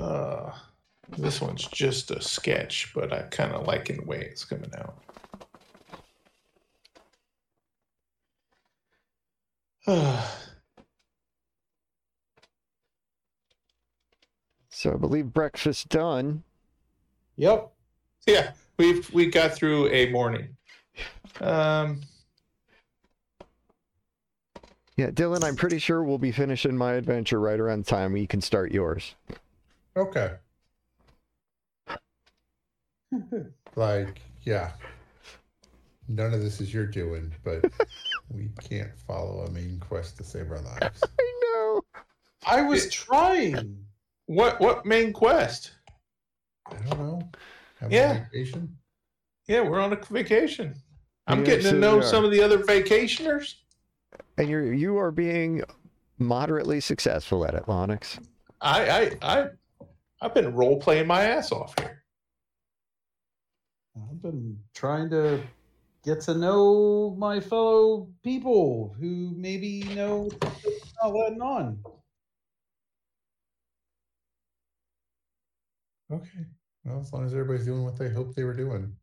[0.00, 0.50] Uh,
[1.16, 4.70] this one's just a sketch, but I kind of like in the way it's coming
[4.76, 4.98] out.
[14.70, 16.44] So I believe breakfast done.
[17.36, 17.72] Yep.
[18.28, 20.48] Yeah, we've we got through a morning.
[21.40, 22.02] Um,
[24.96, 28.26] Yeah, Dylan, I'm pretty sure we'll be finishing my adventure right around the time you
[28.26, 29.14] can start yours.
[29.96, 30.32] Okay.
[33.76, 34.72] Like, yeah.
[36.08, 37.64] none of this is your doing, but
[38.34, 41.02] we can't follow a main quest to save our lives.
[41.20, 41.80] I know.
[42.44, 43.78] I was It- trying.
[44.26, 45.70] What what main quest?
[46.66, 47.30] I don't know.
[47.80, 48.12] Have Yeah.
[48.12, 48.76] a vacation?
[49.46, 50.74] Yeah, we're on a vacation.
[51.26, 53.54] I'm Yeah, getting to so know we some of the other vacationers.
[54.36, 55.62] And you're you are being
[56.18, 58.18] moderately successful at it, Lonix.
[58.60, 59.46] I I I
[60.20, 62.04] I've been role playing my ass off here.
[63.96, 65.42] I've been trying to
[66.04, 70.28] get to know my fellow people who maybe know
[71.02, 71.82] not letting on.
[76.10, 76.46] Okay.
[76.88, 78.96] Well, as long as everybody's doing what they hoped they were doing,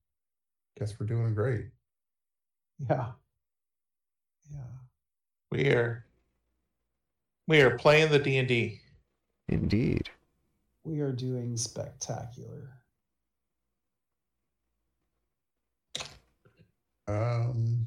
[0.79, 1.67] guess we're doing great.
[2.89, 3.11] Yeah.
[4.51, 4.59] Yeah.
[5.51, 6.05] We are
[7.47, 8.81] we are playing the D and D.
[9.47, 10.09] Indeed.
[10.83, 12.71] We are doing spectacular.
[17.07, 17.85] Um,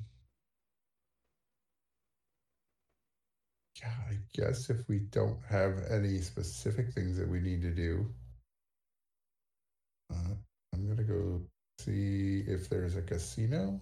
[3.83, 8.07] yeah, I guess if we don't have any specific things that we need to do,
[10.13, 10.35] uh,
[10.75, 11.41] I'm gonna go
[11.79, 13.81] see if there's a casino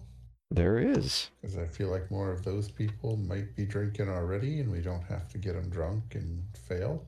[0.51, 1.29] There is.
[1.41, 5.03] because I feel like more of those people might be drinking already, and we don't
[5.03, 7.05] have to get them drunk and fail.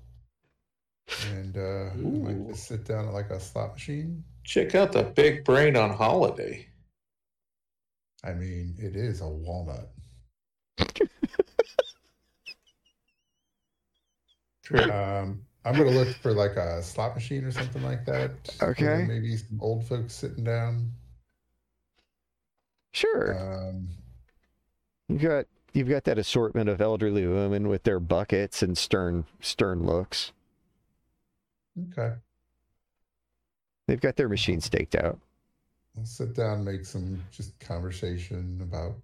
[1.34, 4.24] And uh, I might just sit down at like a slot machine.
[4.44, 6.68] Check out the big brain on holiday.
[8.24, 9.90] I mean, it is a walnut.
[14.64, 14.92] True.
[14.92, 18.32] Um, I'm gonna look for like a slot machine or something like that.
[18.62, 19.06] Okay.
[19.08, 20.92] Maybe some old folks sitting down.
[22.94, 23.38] Sure.
[23.38, 23.90] Um,
[25.08, 29.84] You've got you've got that assortment of elderly women with their buckets and stern stern
[29.86, 30.32] looks.
[31.92, 32.16] okay.
[33.88, 35.20] They've got their machine staked out.
[35.98, 38.96] I'll sit down, make some just conversation about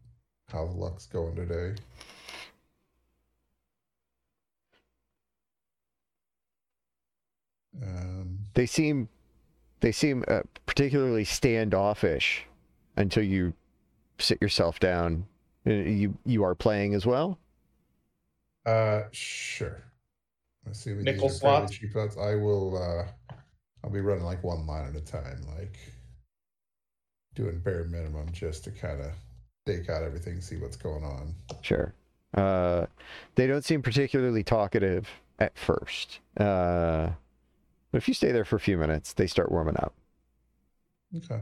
[0.50, 1.74] how the luck's going today.
[7.84, 9.10] Um, They seem
[9.82, 12.46] they seem uh, particularly standoffish
[12.98, 13.54] until you
[14.18, 15.26] sit yourself down.
[15.68, 17.38] Uh, You you are playing as well.
[18.66, 19.84] uh, sure.
[20.70, 21.74] Assuming Nickel these are fairly slots?
[21.78, 22.78] cheap slots, I will.
[22.78, 23.36] Uh,
[23.84, 25.78] I'll be running like one line at a time, like
[27.36, 29.12] doing bare minimum just to kind of
[29.68, 31.36] stake out everything, see what's going on.
[31.62, 31.94] Sure.
[32.34, 32.88] Uh,
[33.36, 35.08] they don't seem particularly talkative
[35.38, 36.20] at first.
[36.38, 37.10] Uh,
[37.96, 39.94] but if you stay there for a few minutes, they start warming up.
[41.16, 41.42] Okay.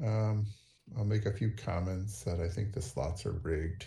[0.00, 0.46] Um,
[0.96, 3.86] I'll make a few comments that I think the slots are rigged.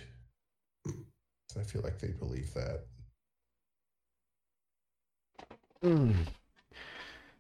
[0.86, 2.82] So I feel like they believe that.
[5.82, 6.14] Mm.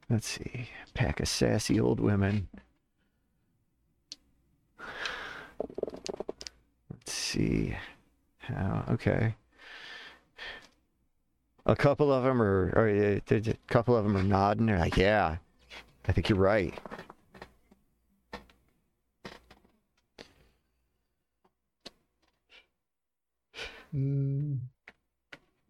[0.09, 0.69] Let's see.
[0.93, 2.47] Pack of sassy old women.
[6.89, 7.75] Let's see.
[8.37, 8.85] How?
[8.91, 9.35] Okay.
[11.65, 14.65] A couple of them are, or uh, a couple of them are nodding.
[14.67, 15.37] They're like, "Yeah,
[16.07, 16.73] I think you're right."
[23.93, 24.59] Mm,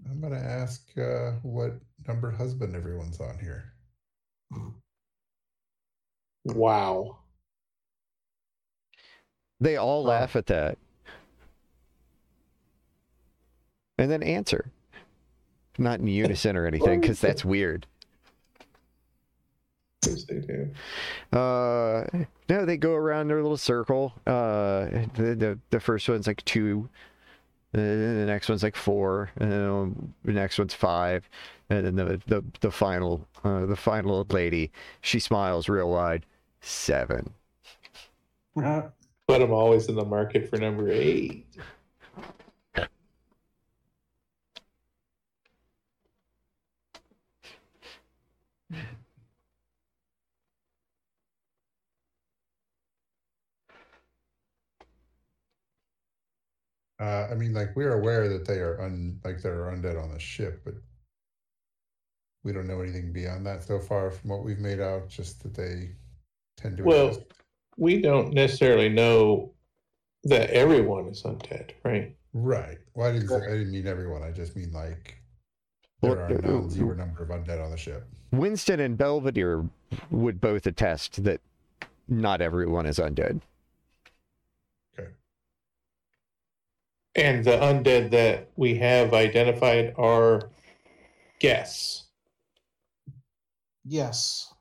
[0.09, 1.73] I'm gonna ask uh, what
[2.07, 3.73] number husband everyone's on here.
[6.45, 7.17] Wow.
[9.59, 10.09] They all Huh.
[10.09, 10.77] laugh at that,
[13.97, 14.71] and then answer.
[15.77, 17.87] Not in unison or anything, because that's weird.
[20.01, 20.69] They do.
[21.31, 22.05] Uh,
[22.49, 24.13] no, they go around their little circle.
[24.27, 24.85] Uh,
[25.15, 26.89] the the, the first one's like two,
[27.71, 31.27] the next one's like four, and then the next one's five,
[31.69, 34.71] and then the the the final uh, the final old lady,
[35.01, 36.25] she smiles real wide,
[36.61, 37.31] seven.
[38.55, 41.47] But I'm always in the market for number eight.
[57.03, 60.13] Uh, I mean, like we're aware that they are un like there are undead on
[60.13, 60.75] the ship, but
[62.45, 65.09] we don't know anything beyond that so far from what we've made out.
[65.09, 65.89] Just that they
[66.55, 66.84] tend to.
[66.84, 67.25] Well, exist.
[67.75, 69.51] we don't necessarily know
[70.23, 72.15] that everyone is undead, right?
[72.34, 72.77] right.
[72.93, 73.27] Well, I didn't.
[73.27, 74.23] Say, I didn't mean everyone.
[74.23, 75.17] I just mean like
[76.01, 78.07] there are a non-zero number of undead on the ship.
[78.31, 79.65] Winston and Belvedere
[80.09, 81.41] would both attest that
[82.07, 83.41] not everyone is undead.
[87.15, 90.49] And the undead that we have identified are
[91.40, 92.06] guests.
[93.85, 94.52] Yes.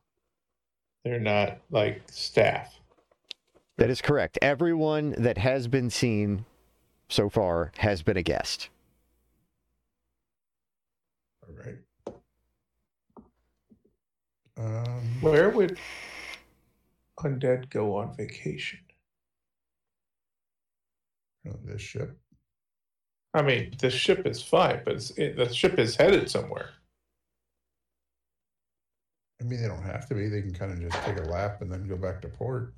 [1.04, 2.74] They're not like staff.
[3.78, 4.38] That is correct.
[4.42, 6.44] Everyone that has been seen
[7.08, 8.68] so far has been a guest.
[11.42, 11.78] All right.
[14.58, 15.78] Um, Where would
[17.18, 18.80] undead go on vacation?
[21.46, 22.16] On this ship.
[23.34, 26.70] I mean, the ship is fine, but it's, it, the ship is headed somewhere.
[29.40, 30.28] I mean, they don't have to be.
[30.28, 32.74] They can kind of just take a lap and then go back to port.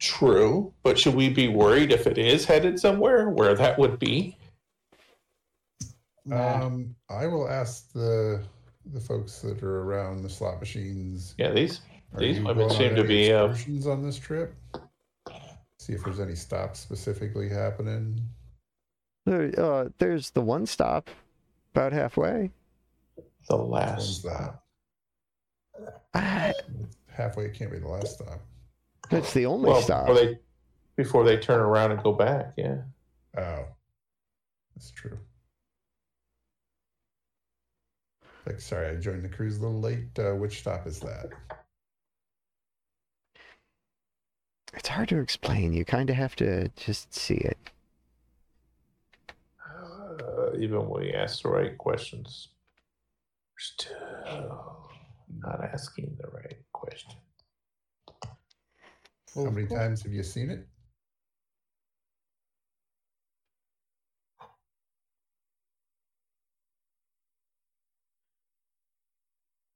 [0.00, 4.36] True, but should we be worried if it is headed somewhere where that would be?
[6.30, 8.42] Um, I will ask the
[8.92, 11.34] the folks that are around the slot machines.
[11.38, 11.80] Yeah, these
[12.12, 13.48] Are These women seem to be, uh,
[13.88, 14.54] on this trip.
[15.78, 18.20] See if there's any stops specifically happening.
[19.26, 21.10] There, uh, there's the one stop
[21.74, 22.50] about halfway.
[23.48, 24.60] the last one's that?
[26.14, 26.52] Ah,
[27.08, 28.40] Halfway can't be the last stop.
[29.10, 30.06] It's the only well, stop.
[30.06, 30.38] before they
[30.96, 32.52] before they turn around and go back.
[32.56, 32.78] Yeah.
[33.36, 33.64] Oh,
[34.74, 35.18] that's true.
[38.46, 40.16] Like, sorry, I joined the cruise a little late.
[40.18, 41.30] Uh, which stop is that?
[44.74, 45.72] It's hard to explain.
[45.72, 47.58] You kind of have to just see it.
[50.46, 52.48] Uh, even when we ask the right questions,
[53.52, 54.88] we're still
[55.38, 57.12] not asking the right question.
[59.34, 60.66] How many times have you seen it?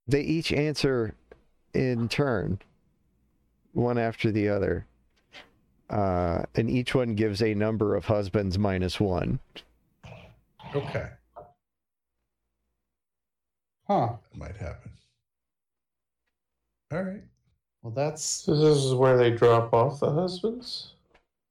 [0.06, 1.14] They each answer
[1.72, 2.58] in turn,
[3.72, 4.86] one after the other.
[5.88, 9.38] Uh, and each one gives a number of husbands minus one.
[10.74, 11.10] Okay,
[13.86, 14.16] Huh.
[14.22, 14.92] that might happen.
[16.92, 17.22] All right.
[17.82, 20.94] Well, that's So this is where they drop off the husbands.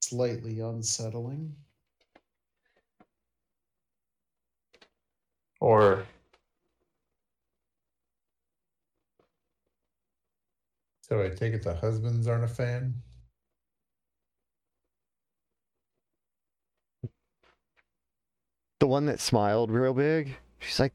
[0.02, 1.56] slightly unsettling.
[5.62, 6.06] Or
[11.02, 13.02] So I take it the husbands aren't a fan.
[18.80, 20.94] The one that smiled real big, she's like,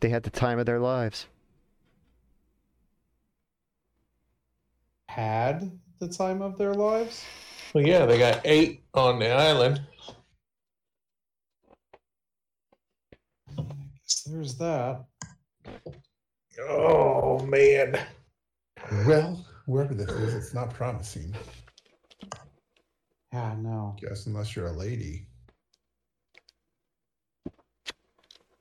[0.00, 1.26] they had the time of their lives.
[5.08, 7.24] Had the time of their lives.
[7.74, 9.80] well, yeah, they got eight on the island.
[13.58, 15.04] I guess there's that.
[16.68, 17.98] Oh man.
[19.06, 21.34] Well, whoever this is, it's not promising.
[23.32, 23.96] Yeah, no.
[24.00, 25.26] Guess unless you're a lady.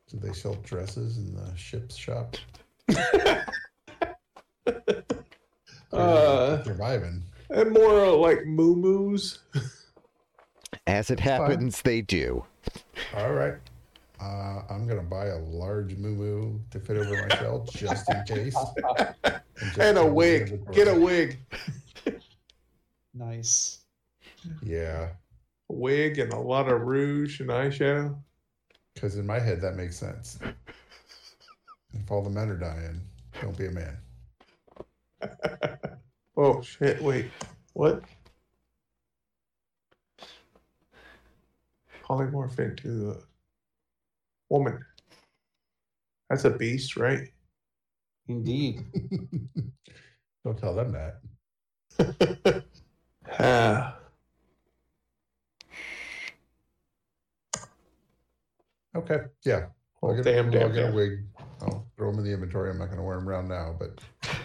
[0.07, 2.36] Do they sell dresses in the ship's shop?
[5.94, 7.23] Uh, surviving.
[7.52, 9.18] and more uh, like moo
[10.88, 11.27] As it fine.
[11.27, 12.44] happens, they do.
[13.15, 13.53] All right.
[14.19, 18.23] Uh, I'm gonna buy a large moo moo to fit over my belt just in
[18.26, 18.57] case.
[19.64, 20.60] just and a wig.
[20.73, 21.38] Get a wig.
[23.14, 23.80] Nice.
[24.61, 25.10] Yeah,
[25.69, 28.18] A wig and a lot of rouge and eyeshadow.
[28.95, 30.39] Because in my head that makes sense.
[31.93, 33.01] If all the men are dying,
[33.41, 33.97] don't be a man.
[36.38, 37.01] oh shit!
[37.01, 37.30] Wait,
[37.73, 38.03] what?
[42.03, 43.17] Polymorph into a
[44.49, 44.84] woman.
[46.30, 47.27] That's a beast, right?
[48.27, 48.85] Indeed.
[50.43, 52.63] don't tell them that.
[53.39, 53.97] Ah,
[58.95, 59.19] Okay.
[59.43, 59.67] Yeah.
[60.01, 61.19] well, I'll get, damn, I'll damn, get a wig.
[61.61, 62.69] I'll throw them in the inventory.
[62.69, 63.99] I'm not going to wear them around now, but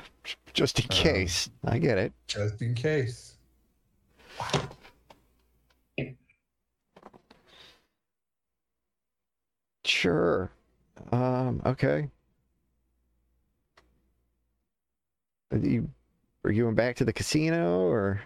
[0.53, 1.51] Just in Um, case.
[1.65, 2.13] I get it.
[2.27, 3.37] just in case.
[9.85, 10.51] Sure.
[11.13, 12.09] Um, okay.
[15.53, 15.89] Are you
[16.45, 18.23] are you going back to the casino or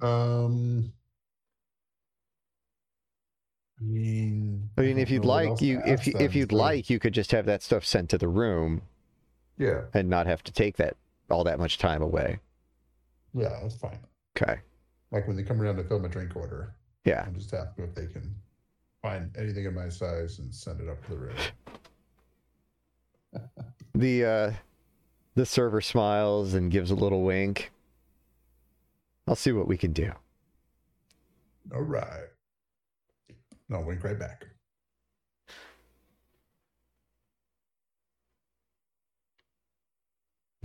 [0.00, 0.92] Um.
[3.78, 6.98] I mean, I mean if you'd like you if you, if you'd so- like you
[6.98, 8.82] could just have that stuff sent to the room
[9.58, 9.82] Yeah.
[9.92, 10.96] and not have to take that
[11.30, 12.38] all that much time away.
[13.34, 13.98] Yeah, that's fine.
[14.40, 14.60] Okay.
[15.10, 16.74] Like when they come around to fill my drink order,
[17.04, 17.24] Yeah.
[17.26, 18.34] I'm just ask them if they can
[19.02, 21.36] find anything in my size and send it up to the room.
[23.94, 24.52] The uh
[25.34, 27.72] the server smiles and gives a little wink.
[29.26, 30.12] I'll see what we can do.
[31.74, 32.26] All right.
[33.68, 34.46] No, wink right back.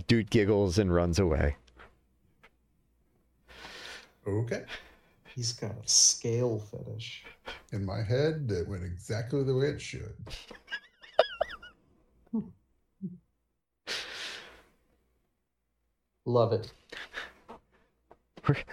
[0.06, 1.56] Dude giggles and runs away.
[4.26, 4.64] Okay.
[5.34, 7.24] He's got a scale fetish.
[7.72, 10.14] In my head, it went exactly the way it should.
[16.24, 16.72] Love it.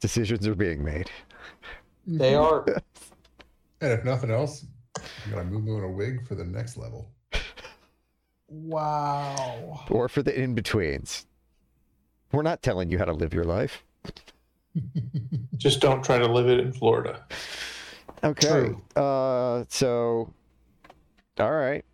[0.00, 1.10] Decisions are being made.
[2.06, 2.64] They are.
[3.84, 4.64] And if nothing else,
[4.96, 7.10] I'm gonna move him in a wig for the next level.
[8.48, 9.84] Wow.
[9.90, 11.26] Or for the in betweens.
[12.32, 13.84] We're not telling you how to live your life.
[15.58, 17.26] Just don't try to live it in Florida.
[18.24, 18.48] Okay.
[18.48, 18.82] True.
[18.96, 20.32] Uh, so,
[21.38, 21.84] all right.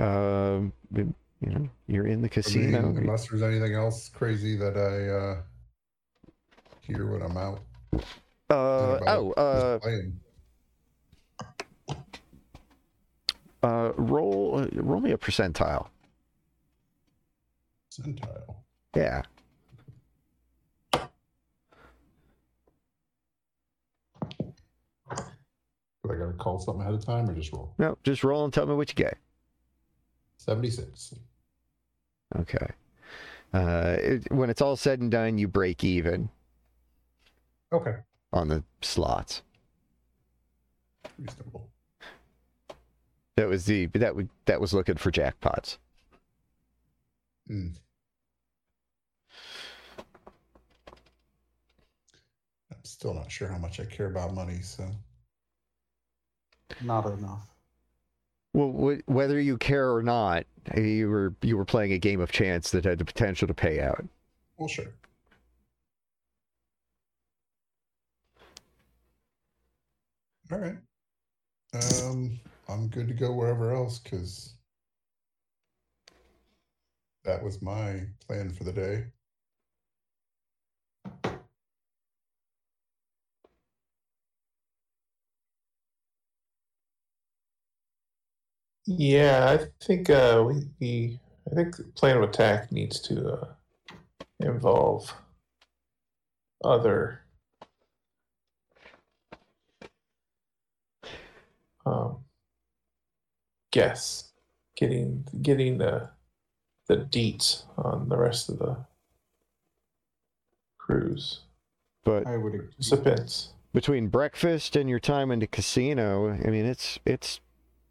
[0.00, 1.12] Um, you
[1.42, 2.78] know, you're in the For me, casino.
[2.96, 5.42] unless there's anything else crazy that I uh,
[6.80, 7.60] hear when I'm out.
[8.50, 9.78] Uh, oh, uh,
[13.62, 15.88] uh, roll, uh, roll me a percentile.
[17.92, 18.56] Centile.
[18.96, 19.22] Yeah.
[26.02, 27.74] Do I gotta call something ahead of time or just roll?
[27.78, 29.18] No, just roll and tell me what you get.
[30.38, 31.14] 76.
[32.36, 32.66] Okay.
[33.52, 36.30] Uh, it, when it's all said and done, you break even
[37.72, 37.96] Okay.
[38.32, 39.42] On the slots.
[41.18, 41.68] Reasonable.
[43.36, 45.78] That was the that would that was looking for jackpots.
[47.50, 47.74] Mm.
[52.70, 54.88] I'm still not sure how much I care about money, so
[56.80, 57.46] Not enough.
[58.54, 60.44] Well, wh- whether you care or not,
[60.76, 63.80] you were you were playing a game of chance that had the potential to pay
[63.80, 64.04] out.
[64.56, 64.92] well, sure.
[70.52, 70.76] All right.
[71.74, 74.54] Um, I'm good to go wherever else because
[77.22, 79.06] that was my plan for the day.
[88.86, 91.20] Yeah, I think uh, we, we
[91.50, 93.54] I think the plan of attack needs to uh,
[94.40, 95.14] involve
[96.64, 97.20] other
[101.88, 102.18] um,
[103.72, 104.32] guests
[104.76, 106.10] getting getting the
[106.88, 108.76] the deets on the rest of the
[110.78, 111.40] cruise
[112.04, 112.68] But I would agree.
[112.68, 113.52] participants.
[113.72, 117.40] between breakfast and your time in the casino, I mean, it's it's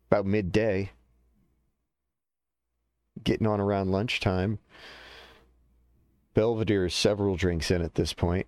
[0.10, 0.92] about midday.
[3.24, 4.60] Getting on around lunchtime.
[6.34, 8.46] Belvedere is several drinks in at this point.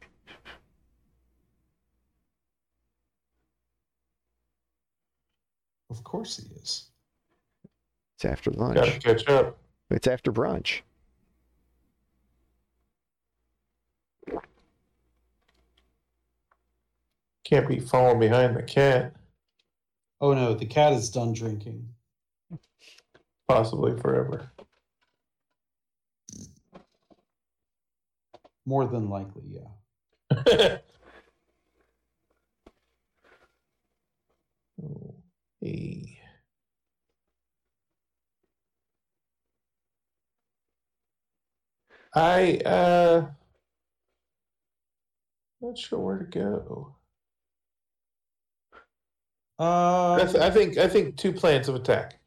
[5.90, 6.90] Of course he is.
[8.16, 8.76] It's after lunch.
[8.76, 9.58] Got to catch up.
[9.90, 10.82] It's after brunch.
[17.44, 19.16] Can't be falling behind the cat,
[20.22, 21.88] Oh no, the cat is done drinking.
[23.48, 24.52] possibly forever.
[28.66, 30.78] More than likely, yeah.
[34.82, 35.14] Oh,
[35.62, 36.20] hey.
[42.16, 43.26] I uh
[45.62, 46.96] not sure where to go.
[49.60, 52.18] Uh, I, th- I think I think two plans of attack.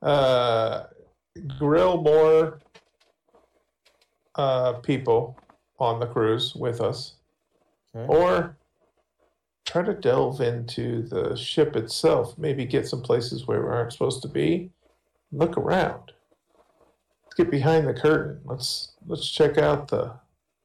[0.00, 0.84] Uh,
[1.58, 2.60] grill more
[4.34, 5.38] uh, people
[5.78, 7.16] on the cruise with us,
[7.94, 8.06] okay.
[8.08, 8.56] or
[9.64, 12.36] try to delve into the ship itself.
[12.38, 14.70] Maybe get some places where we aren't supposed to be.
[15.30, 16.12] Look around.
[17.24, 18.40] Let's get behind the curtain.
[18.44, 20.12] Let's let's check out the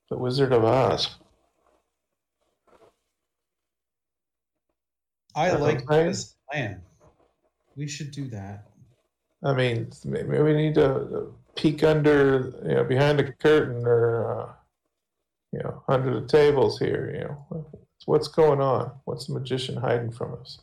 [0.10, 1.16] the Wizard of Oz.
[5.36, 6.82] I That's like this plan.
[7.76, 8.66] We should do that.
[9.44, 14.54] I mean, maybe we need to peek under, you know, behind the curtain or, uh,
[15.52, 17.14] you know, under the tables here.
[17.14, 17.66] You know,
[18.08, 18.90] what's going on?
[19.04, 20.62] What's the magician hiding from us?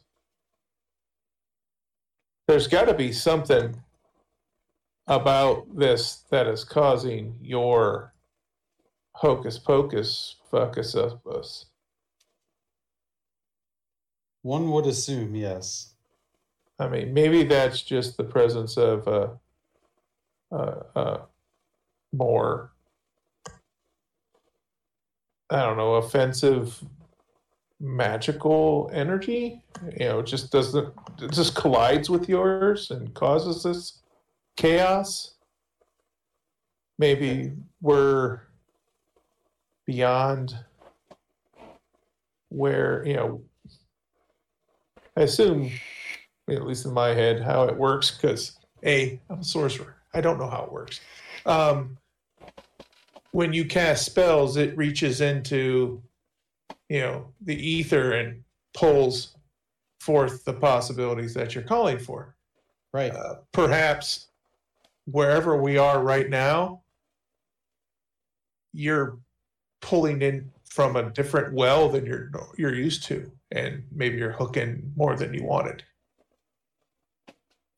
[2.48, 3.76] There's got to be something
[5.06, 8.14] about this that is causing your
[9.12, 11.66] hocus pocus focus up us.
[14.40, 15.94] One would assume, yes.
[16.78, 19.28] I mean, maybe that's just the presence of uh,
[20.50, 21.18] uh, uh,
[22.12, 22.72] more,
[25.50, 26.82] I don't know, offensive
[27.84, 29.62] magical energy.
[29.98, 34.00] You know, just doesn't, it just collides with yours and causes this
[34.56, 35.34] chaos.
[36.98, 37.52] maybe
[37.82, 38.40] we're
[39.86, 40.56] beyond
[42.48, 43.42] where you know
[45.16, 45.70] i assume
[46.48, 50.38] at least in my head how it works because a i'm a sorcerer i don't
[50.38, 51.00] know how it works
[51.46, 51.98] um,
[53.32, 56.00] when you cast spells it reaches into
[56.88, 58.42] you know the ether and
[58.74, 59.36] pulls
[60.00, 62.36] forth the possibilities that you're calling for
[62.92, 63.12] Right.
[63.12, 64.28] uh, perhaps
[65.06, 66.82] wherever we are right now,
[68.72, 69.18] you're
[69.80, 74.92] pulling in from a different well than you're you're used to, and maybe you're hooking
[74.96, 75.82] more than you wanted.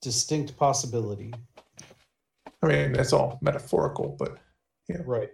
[0.02, 1.32] Distinct possibility.
[2.62, 4.38] I mean, that's all metaphorical, but
[4.88, 5.02] yeah.
[5.04, 5.30] Right.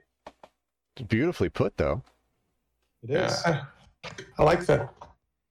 [1.09, 2.03] Beautifully put, though.
[3.03, 3.37] It yeah.
[3.45, 4.89] I, I like the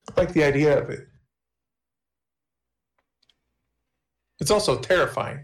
[0.10, 1.08] I like the idea of it.
[4.40, 5.42] It's also terrifying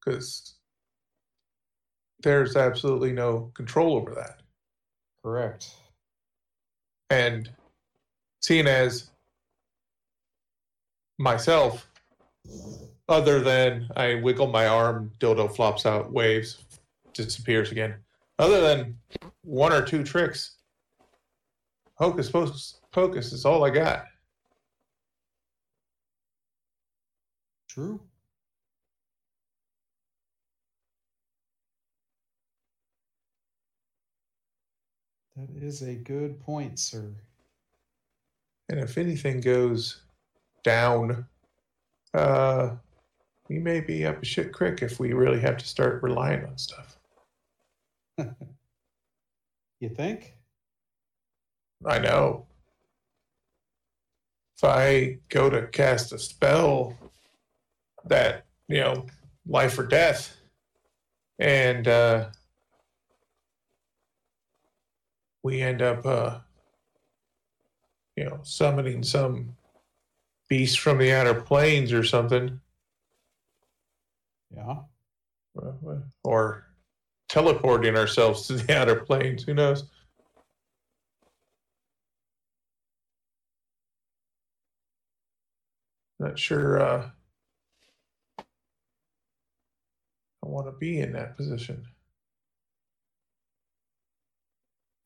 [0.00, 0.54] because
[2.22, 4.40] there's absolutely no control over that.
[5.22, 5.74] Correct.
[7.10, 7.50] And
[8.40, 9.10] seeing as
[11.18, 11.88] myself,
[13.08, 16.64] other than I wiggle my arm, dildo flops out, waves,
[17.12, 17.94] disappears again.
[18.38, 18.98] Other than
[19.46, 20.56] one or two tricks,
[21.94, 24.06] hocus pocus, pocus is all I got.
[27.68, 28.00] True.
[35.36, 37.14] That is a good point, sir.
[38.68, 40.02] And if anything goes
[40.64, 41.26] down,
[42.14, 42.70] uh,
[43.48, 46.58] we may be up a shit creek if we really have to start relying on
[46.58, 46.98] stuff.
[49.80, 50.34] You think?
[51.84, 52.46] I know.
[54.56, 56.96] If I go to cast a spell
[58.06, 59.06] that, you know,
[59.46, 60.34] life or death,
[61.38, 62.30] and uh,
[65.42, 66.38] we end up, uh,
[68.16, 69.56] you know, summoning some
[70.48, 72.60] beast from the outer planes or something,
[74.54, 74.84] Yeah.
[76.24, 76.65] or
[77.28, 79.84] teleporting ourselves to the outer planes, who knows?
[86.18, 87.10] Not sure uh,
[88.38, 88.42] I
[90.48, 91.84] want to be in that position.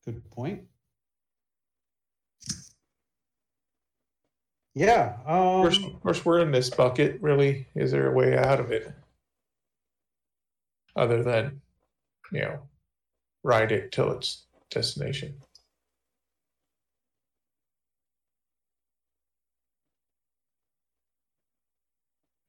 [0.05, 0.63] Good point.
[4.73, 5.17] Yeah.
[5.25, 7.21] Um, Of course, of course, we're in this bucket.
[7.21, 8.91] Really, is there a way out of it?
[10.95, 11.61] Other than,
[12.31, 12.59] you know,
[13.43, 15.35] ride it till its destination.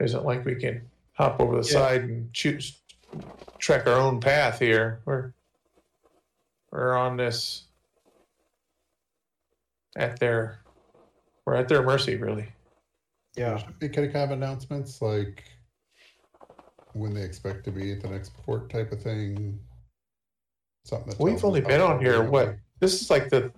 [0.00, 1.72] Isn't like we can hop over the Yeah.
[1.74, 2.80] side and choose
[3.58, 5.00] trek our own path here.
[5.04, 5.32] We're
[6.70, 7.66] we're on this
[9.96, 10.60] at their
[11.44, 12.52] we're at their mercy, really.
[13.36, 13.56] yeah.
[13.58, 15.44] Should be kind of have announcements like
[16.92, 19.58] when they expect to be at the next port type of thing.
[20.84, 22.30] Something that We've only been on here, going.
[22.30, 22.56] what?
[22.80, 23.52] This is like the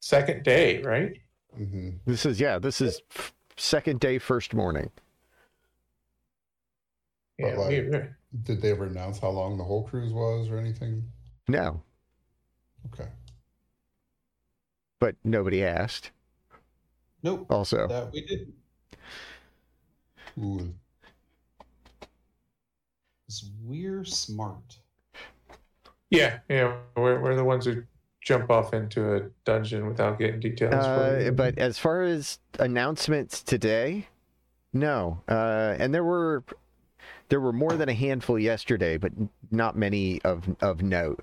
[0.00, 1.18] second day, right?
[1.58, 1.98] Mhm.
[2.06, 4.90] This is, yeah, this is f- second day, first morning.
[7.38, 7.54] Yeah.
[7.56, 8.08] like, we-
[8.42, 11.10] Did they ever announce how long the whole cruise was or anything?
[11.48, 11.82] No,
[12.92, 13.08] Okay.
[14.98, 16.10] but nobody asked.
[17.22, 17.46] Nope.
[17.50, 18.54] Also, That we didn't.
[20.38, 20.74] Ooh,
[23.26, 24.78] 'Cause we're smart.
[26.10, 26.76] Yeah, yeah.
[26.96, 27.84] We're, we're the ones who
[28.20, 30.74] jump off into a dungeon without getting details.
[30.74, 34.08] uh, but as far as announcements today,
[34.72, 35.20] no.
[35.28, 36.44] Uh, and there were
[37.28, 39.12] there were more than a handful yesterday, but
[39.50, 41.20] not many of of note.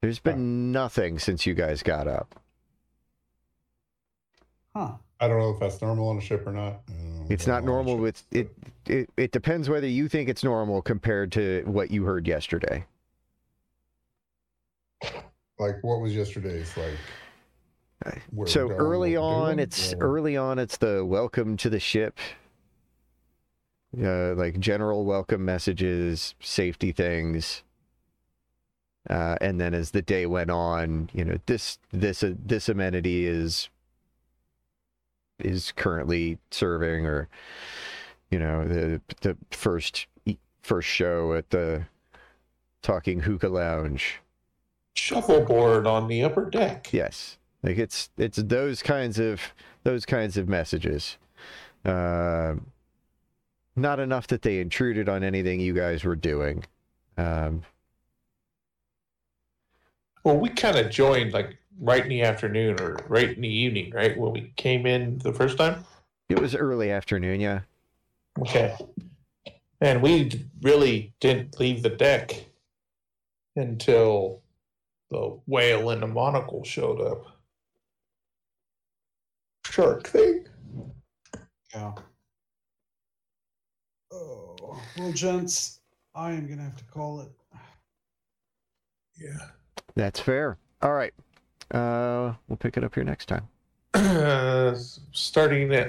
[0.00, 2.40] There's been nothing since you guys got up.
[4.74, 4.94] Huh.
[5.20, 6.80] I don't know if that's normal on a ship or not.
[6.88, 7.11] I don't know.
[7.28, 8.50] It's not normal with it,
[8.86, 9.10] it.
[9.16, 12.84] It depends whether you think it's normal compared to what you heard yesterday.
[15.58, 16.98] Like what was yesterday's like?
[18.46, 20.58] so going, early on, doing, it's or- early on.
[20.58, 22.18] It's the welcome to the ship.
[24.00, 27.62] Uh, like general welcome messages, safety things.
[29.10, 33.26] Uh, and then as the day went on, you know this this uh, this amenity
[33.26, 33.68] is
[35.44, 37.28] is currently serving, or
[38.30, 40.06] you know the the first
[40.62, 41.84] first show at the
[42.82, 44.20] Talking Hookah Lounge.
[44.94, 46.92] shuffleboard on the upper deck.
[46.92, 49.40] Yes, like it's it's those kinds of
[49.84, 51.16] those kinds of messages.
[51.84, 52.66] Um
[53.74, 56.62] not enough that they intruded on anything you guys were doing.
[57.16, 57.62] Um,
[60.24, 63.92] Well, we kind of joined like right in the afternoon or right in the evening,
[63.92, 65.84] right when we came in the first time.
[66.28, 67.60] it was early afternoon, yeah.
[68.40, 68.76] Okay.
[69.80, 70.30] And we
[70.62, 72.46] really didn't leave the deck
[73.56, 74.40] until
[75.10, 77.26] the whale and the monocle showed up.
[79.66, 80.46] Shark thing.
[81.74, 81.92] Yeah.
[84.12, 84.56] Oh,
[84.98, 85.80] well, gents,
[86.14, 87.30] I am gonna have to call it.
[89.18, 89.48] Yeah.
[89.94, 90.58] That's fair.
[90.80, 91.14] All right.
[91.72, 93.48] Uh, we'll pick it up here next time.
[94.22, 94.74] Uh,
[95.10, 95.80] starting at